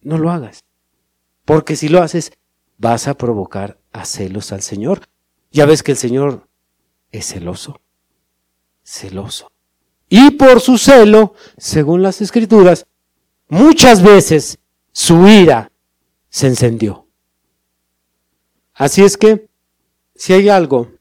No 0.00 0.16
lo 0.16 0.30
hagas. 0.30 0.64
Porque 1.48 1.76
si 1.76 1.88
lo 1.88 2.02
haces, 2.02 2.30
vas 2.76 3.08
a 3.08 3.14
provocar 3.14 3.78
a 3.90 4.04
celos 4.04 4.52
al 4.52 4.60
Señor. 4.60 5.08
Ya 5.50 5.64
ves 5.64 5.82
que 5.82 5.92
el 5.92 5.96
Señor 5.96 6.46
es 7.10 7.24
celoso. 7.24 7.80
Celoso. 8.84 9.50
Y 10.10 10.32
por 10.32 10.60
su 10.60 10.76
celo, 10.76 11.32
según 11.56 12.02
las 12.02 12.20
escrituras, 12.20 12.86
muchas 13.48 14.02
veces 14.02 14.58
su 14.92 15.26
ira 15.26 15.72
se 16.28 16.48
encendió. 16.48 17.06
Así 18.74 19.02
es 19.02 19.16
que, 19.16 19.48
si 20.14 20.34
hay 20.34 20.50
algo 20.50 20.92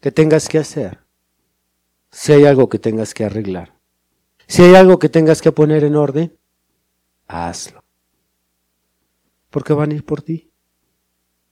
que 0.00 0.10
tengas 0.10 0.48
que 0.48 0.58
hacer, 0.58 0.98
si 2.10 2.32
hay 2.32 2.44
algo 2.44 2.68
que 2.68 2.80
tengas 2.80 3.14
que 3.14 3.24
arreglar, 3.24 3.72
si 4.48 4.62
hay 4.62 4.74
algo 4.74 4.98
que 4.98 5.08
tengas 5.08 5.40
que 5.40 5.52
poner 5.52 5.84
en 5.84 5.94
orden, 5.94 6.36
hazlo 7.28 7.77
porque 9.50 9.72
van 9.72 9.92
a 9.92 9.94
ir 9.94 10.04
por 10.04 10.22
ti. 10.22 10.50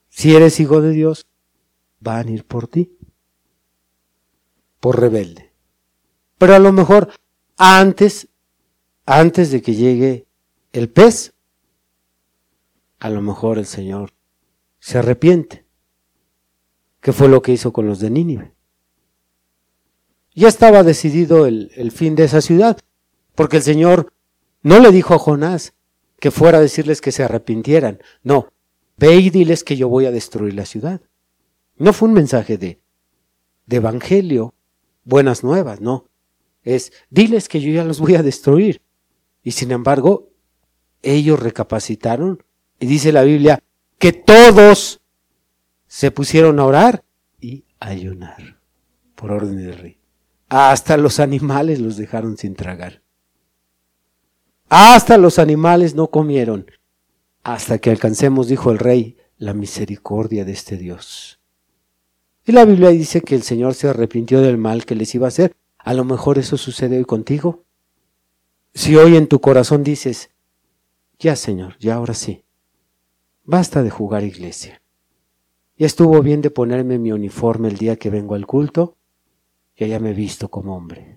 Si 0.09 0.35
eres 0.35 0.61
hijo 0.61 0.81
de 0.81 0.91
Dios, 0.91 1.27
van 2.01 2.29
a 2.29 2.31
ir 2.31 2.45
por 2.45 2.69
ti. 2.69 2.97
Por 4.81 5.01
rebelde. 5.01 5.53
Pero 6.39 6.55
a 6.55 6.59
lo 6.59 6.73
mejor 6.73 7.11
antes, 7.57 8.29
antes 9.05 9.51
de 9.51 9.63
que 9.63 9.75
llegue 9.75 10.27
el 10.73 10.91
pez, 10.91 11.35
a 12.99 13.11
lo 13.11 13.23
mejor 13.23 13.59
el 13.59 13.67
Señor 13.67 14.13
se 14.79 14.99
arrepiente. 14.99 15.67
¿Qué 17.01 17.13
fue 17.13 17.29
lo 17.29 17.43
que 17.43 17.53
hizo 17.53 17.73
con 17.73 17.87
los 17.87 18.01
de 18.01 18.11
Nínive? 18.11 18.55
Ya 20.35 20.49
estaba 20.49 20.83
decidido 20.83 21.47
el, 21.47 21.71
el 21.77 21.93
fin 21.93 22.15
de 22.15 22.25
esa 22.25 22.41
ciudad, 22.41 22.79
porque 23.35 23.59
el 23.59 23.63
Señor 23.63 24.13
no 24.63 24.81
le 24.81 24.91
dijo 24.91 25.15
a 25.15 25.19
Jonás, 25.19 25.73
que 26.19 26.31
fuera 26.31 26.59
a 26.59 26.63
decirles 26.63 27.01
que 27.01 27.13
se 27.13 27.23
arrepintieran. 27.23 28.01
No, 28.23 28.53
ve 28.97 29.17
y 29.17 29.31
diles 29.31 29.65
que 29.65 29.77
yo 29.77 29.89
voy 29.89 30.07
a 30.07 30.11
destruir 30.11 30.55
la 30.55 30.67
ciudad. 30.67 31.01
No 31.77 31.93
fue 31.93 32.09
un 32.09 32.15
mensaje 32.15 32.57
de, 32.57 32.81
de 33.67 33.77
evangelio, 33.77 34.55
buenas 35.05 35.45
nuevas, 35.45 35.81
no. 35.81 36.09
Es, 36.63 36.93
diles 37.11 37.49
que 37.49 37.61
yo 37.61 37.71
ya 37.71 37.85
los 37.85 38.01
voy 38.01 38.15
a 38.17 38.23
destruir. 38.23 38.81
Y 39.43 39.53
sin 39.53 39.71
embargo, 39.71 40.31
ellos 41.03 41.39
recapacitaron 41.39 42.43
y 42.81 42.87
dice 42.87 43.13
la 43.13 43.23
Biblia 43.23 43.63
que 43.99 44.13
todos 44.13 45.01
se 45.87 46.11
pusieron 46.11 46.59
a 46.59 46.65
orar 46.65 47.05
y 47.41 47.65
ayunar 47.79 48.61
por 49.15 49.31
orden 49.31 49.57
del 49.57 49.79
rey. 49.79 50.01
Hasta 50.49 50.97
los 50.97 51.21
animales 51.21 51.81
los 51.81 51.97
dejaron 51.97 52.37
sin 52.37 52.55
tragar. 52.55 53.03
Hasta 54.69 55.17
los 55.17 55.39
animales 55.39 55.95
no 55.95 56.09
comieron, 56.09 56.71
hasta 57.45 57.79
que 57.79 57.91
alcancemos, 57.91 58.49
dijo 58.49 58.73
el 58.73 58.79
rey, 58.79 59.17
la 59.39 59.55
misericordia 59.55 60.45
de 60.45 60.53
este 60.53 60.77
Dios. 60.77 61.41
Y 62.45 62.53
la 62.53 62.65
Biblia 62.65 62.89
dice 62.89 63.21
que 63.21 63.37
el 63.37 63.43
Señor 63.43 63.75
se 63.75 63.89
arrepintió 63.89 64.41
del 64.41 64.57
mal 64.57 64.85
que 64.85 64.97
les 64.97 65.15
iba 65.15 65.27
a 65.27 65.29
hacer. 65.29 65.55
A 65.79 65.95
lo 65.95 66.05
mejor 66.05 66.39
eso 66.39 66.57
sucede 66.57 66.97
hoy 66.97 67.05
contigo. 67.05 67.65
Si 68.75 68.97
hoy 68.97 69.17
en 69.17 69.29
tu 69.29 69.41
corazón 69.41 69.85
dices, 69.85 70.31
ya 71.19 71.37
Señor, 71.37 71.79
ya 71.79 71.95
ahora 71.95 72.15
sí, 72.15 72.45
basta 73.45 73.83
de 73.83 73.91
jugar 73.91 74.25
iglesia. 74.25 74.83
Ya 75.77 75.87
estuvo 75.87 76.21
bien 76.23 76.41
de 76.41 76.51
ponerme 76.51 76.99
mi 76.99 77.13
uniforme 77.13 77.69
el 77.69 77.77
día 77.77 77.97
que 77.97 78.11
vengo 78.11 78.35
al 78.35 78.47
culto, 78.47 78.97
y 79.77 79.87
ya 79.87 80.01
me 80.01 80.11
he 80.11 80.15
visto 80.15 80.49
como 80.49 80.77
hombre. 80.77 81.16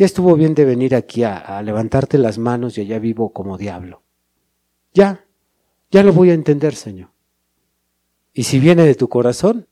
Ya 0.00 0.06
estuvo 0.06 0.34
bien 0.34 0.54
de 0.54 0.64
venir 0.64 0.94
aquí 0.94 1.24
a, 1.24 1.60
levantarte 1.60 2.16
las 2.16 2.38
manos 2.38 2.78
y 2.78 2.80
allá 2.80 2.98
vivo 2.98 3.34
como 3.34 3.58
diablo. 3.58 4.02
Ya, 4.94 5.26
ya 5.90 6.02
lo 6.02 6.14
voy 6.14 6.30
a 6.30 6.32
entender, 6.32 6.74
Señor. 6.74 7.10
Y 8.32 8.44
si 8.44 8.60
viene 8.60 8.84
de 8.84 8.94
tu 8.94 9.10
corazón, 9.10 9.68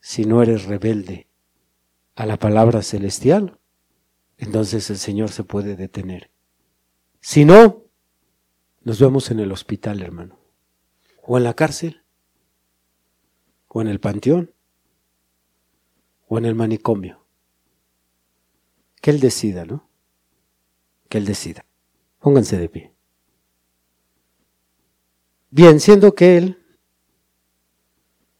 si 0.00 0.26
no 0.26 0.42
eres 0.42 0.66
rebelde 0.66 1.28
a 2.14 2.26
la 2.26 2.36
palabra 2.36 2.82
celestial, 2.82 3.58
entonces 4.36 4.90
el 4.90 4.98
Señor 4.98 5.30
se 5.30 5.44
puede 5.44 5.76
detener. 5.76 6.30
Si 7.22 7.46
no, 7.46 7.84
nos 8.82 9.00
vemos 9.00 9.30
en 9.30 9.40
el 9.40 9.50
hospital, 9.50 10.02
hermano, 10.02 10.40
o 11.22 11.38
en 11.38 11.44
la 11.44 11.54
cárcel, 11.54 12.02
o 13.68 13.80
en 13.80 13.88
el 13.88 13.98
panteón, 13.98 14.52
o 16.28 16.36
en 16.36 16.44
el 16.44 16.54
manicomio. 16.54 17.21
Que 19.02 19.10
Él 19.10 19.20
decida, 19.20 19.66
¿no? 19.66 19.86
Que 21.10 21.18
Él 21.18 21.26
decida. 21.26 21.66
Pónganse 22.20 22.56
de 22.56 22.68
pie. 22.70 22.92
Bien, 25.50 25.80
siendo 25.80 26.14
que 26.14 26.38
Él 26.38 26.58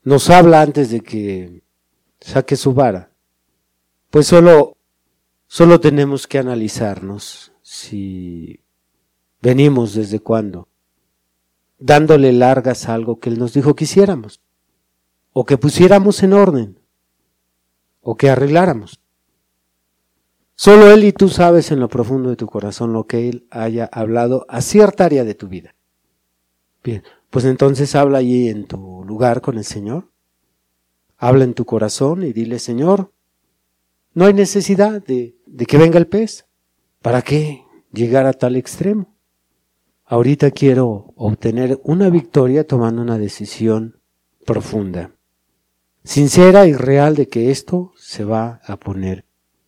nos 0.05 0.31
habla 0.31 0.63
antes 0.63 0.91
de 0.91 1.01
que 1.01 1.63
saque 2.21 2.57
su 2.57 2.73
vara, 2.73 3.11
pues 4.09 4.29
solo, 4.29 4.79
solo 5.47 5.81
tenemos 5.81 6.27
que 6.27 6.39
analizarnos 6.39 7.53
si 7.61 8.61
venimos 9.43 9.95
desde 9.95 10.21
cuándo, 10.21 10.69
dándole 11.79 12.33
largas 12.33 12.89
a 12.89 12.95
algo 12.95 13.19
que 13.19 13.31
Él 13.31 13.39
nos 13.39 13.53
dijo 13.53 13.75
que 13.75 13.85
hiciéramos, 13.85 14.41
o 15.33 15.45
que 15.45 15.59
pusiéramos 15.59 16.23
en 16.23 16.33
orden, 16.35 16.79
o 18.01 18.17
que 18.17 18.31
arregláramos. 18.31 19.02
Solo 20.65 20.93
Él 20.93 21.03
y 21.03 21.11
tú 21.11 21.29
sabes 21.29 21.73
en 21.73 21.81
lo 21.81 21.89
profundo 21.89 22.31
de 22.31 22.37
tu 22.37 22.47
corazón 22.47 22.93
lo 22.93 23.09
que 23.09 23.29
Él 23.29 23.49
haya 23.51 23.87
hablado 23.87 24.47
a 24.49 24.61
cierta 24.61 25.07
área 25.07 25.25
de 25.25 25.35
tu 25.35 25.49
vida. 25.49 25.75
Bien, 26.85 27.03
pues 27.31 27.47
entonces 27.47 27.97
habla 27.97 28.19
allí 28.19 28.49
en 28.49 28.69
tu 28.69 29.03
lugar 29.05 29.41
con 29.41 29.59
el 29.59 29.65
Señor. 29.65 30.13
Habla 31.17 31.43
en 31.43 31.55
tu 31.55 31.65
corazón 31.65 32.23
y 32.23 32.33
dile, 32.33 32.61
Señor, 32.61 33.11
no 34.15 34.27
hay 34.27 34.35
necesidad 34.35 35.03
de, 35.03 35.35
que 35.67 35.79
venga 35.79 35.99
el 35.99 36.07
pez. 36.07 36.47
¿Para 37.01 37.23
qué 37.23 37.65
llegar 37.93 38.27
a 38.27 38.33
tal 38.33 38.55
extremo? 38.55 39.17
Ahorita 40.05 40.53
quiero 40.53 41.13
obtener 41.17 41.81
una 41.83 42.09
victoria 42.09 42.65
tomando 42.69 43.03
una 43.03 43.19
decisión 43.19 43.99
profunda, 44.47 45.11
sincera 46.05 46.69
y 46.69 46.73
real 46.73 47.17
de 47.17 47.27
que 47.27 47.51
esto 47.51 47.93
se 47.97 48.23
va 48.23 48.61
a 48.65 48.77
poner 48.77 49.25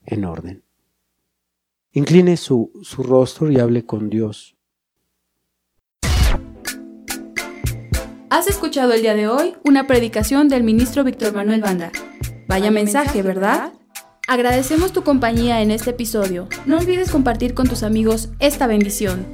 en 0.06 0.24
orden. 0.24 0.63
Incline 1.96 2.36
su, 2.36 2.72
su 2.82 3.04
rostro 3.04 3.52
y 3.52 3.60
hable 3.60 3.86
con 3.86 4.10
Dios. 4.10 4.56
Has 8.30 8.48
escuchado 8.48 8.92
el 8.94 9.02
día 9.02 9.14
de 9.14 9.28
hoy 9.28 9.54
una 9.64 9.86
predicación 9.86 10.48
del 10.48 10.64
ministro 10.64 11.04
Víctor 11.04 11.32
Manuel 11.34 11.60
Banda. 11.60 11.92
Vaya 12.48 12.72
mensaje, 12.72 13.22
¿verdad? 13.22 13.72
Agradecemos 14.26 14.92
tu 14.92 15.04
compañía 15.04 15.62
en 15.62 15.70
este 15.70 15.90
episodio. 15.90 16.48
No 16.66 16.78
olvides 16.78 17.12
compartir 17.12 17.54
con 17.54 17.68
tus 17.68 17.84
amigos 17.84 18.30
esta 18.40 18.66
bendición. 18.66 19.26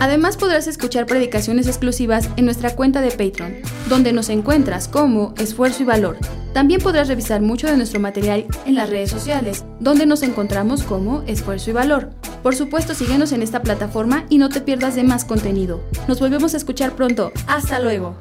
Además 0.00 0.36
podrás 0.36 0.66
escuchar 0.66 1.06
predicaciones 1.06 1.68
exclusivas 1.68 2.28
en 2.36 2.46
nuestra 2.46 2.74
cuenta 2.74 3.02
de 3.02 3.12
Patreon, 3.12 3.54
donde 3.88 4.12
nos 4.12 4.30
encuentras 4.30 4.88
como 4.88 5.32
Esfuerzo 5.38 5.84
y 5.84 5.86
Valor. 5.86 6.18
También 6.54 6.80
podrás 6.80 7.08
revisar 7.08 7.42
mucho 7.42 7.66
de 7.66 7.76
nuestro 7.76 7.98
material 7.98 8.46
en 8.64 8.76
las 8.76 8.88
redes 8.88 9.10
sociales, 9.10 9.64
donde 9.80 10.06
nos 10.06 10.22
encontramos 10.22 10.84
como 10.84 11.22
Esfuerzo 11.26 11.70
y 11.70 11.72
Valor. 11.72 12.10
Por 12.44 12.54
supuesto, 12.54 12.94
síguenos 12.94 13.32
en 13.32 13.42
esta 13.42 13.60
plataforma 13.60 14.24
y 14.30 14.38
no 14.38 14.48
te 14.48 14.60
pierdas 14.60 14.94
de 14.94 15.02
más 15.02 15.24
contenido. 15.24 15.80
Nos 16.06 16.20
volvemos 16.20 16.54
a 16.54 16.56
escuchar 16.56 16.92
pronto. 16.92 17.32
Hasta 17.48 17.80
luego. 17.80 18.16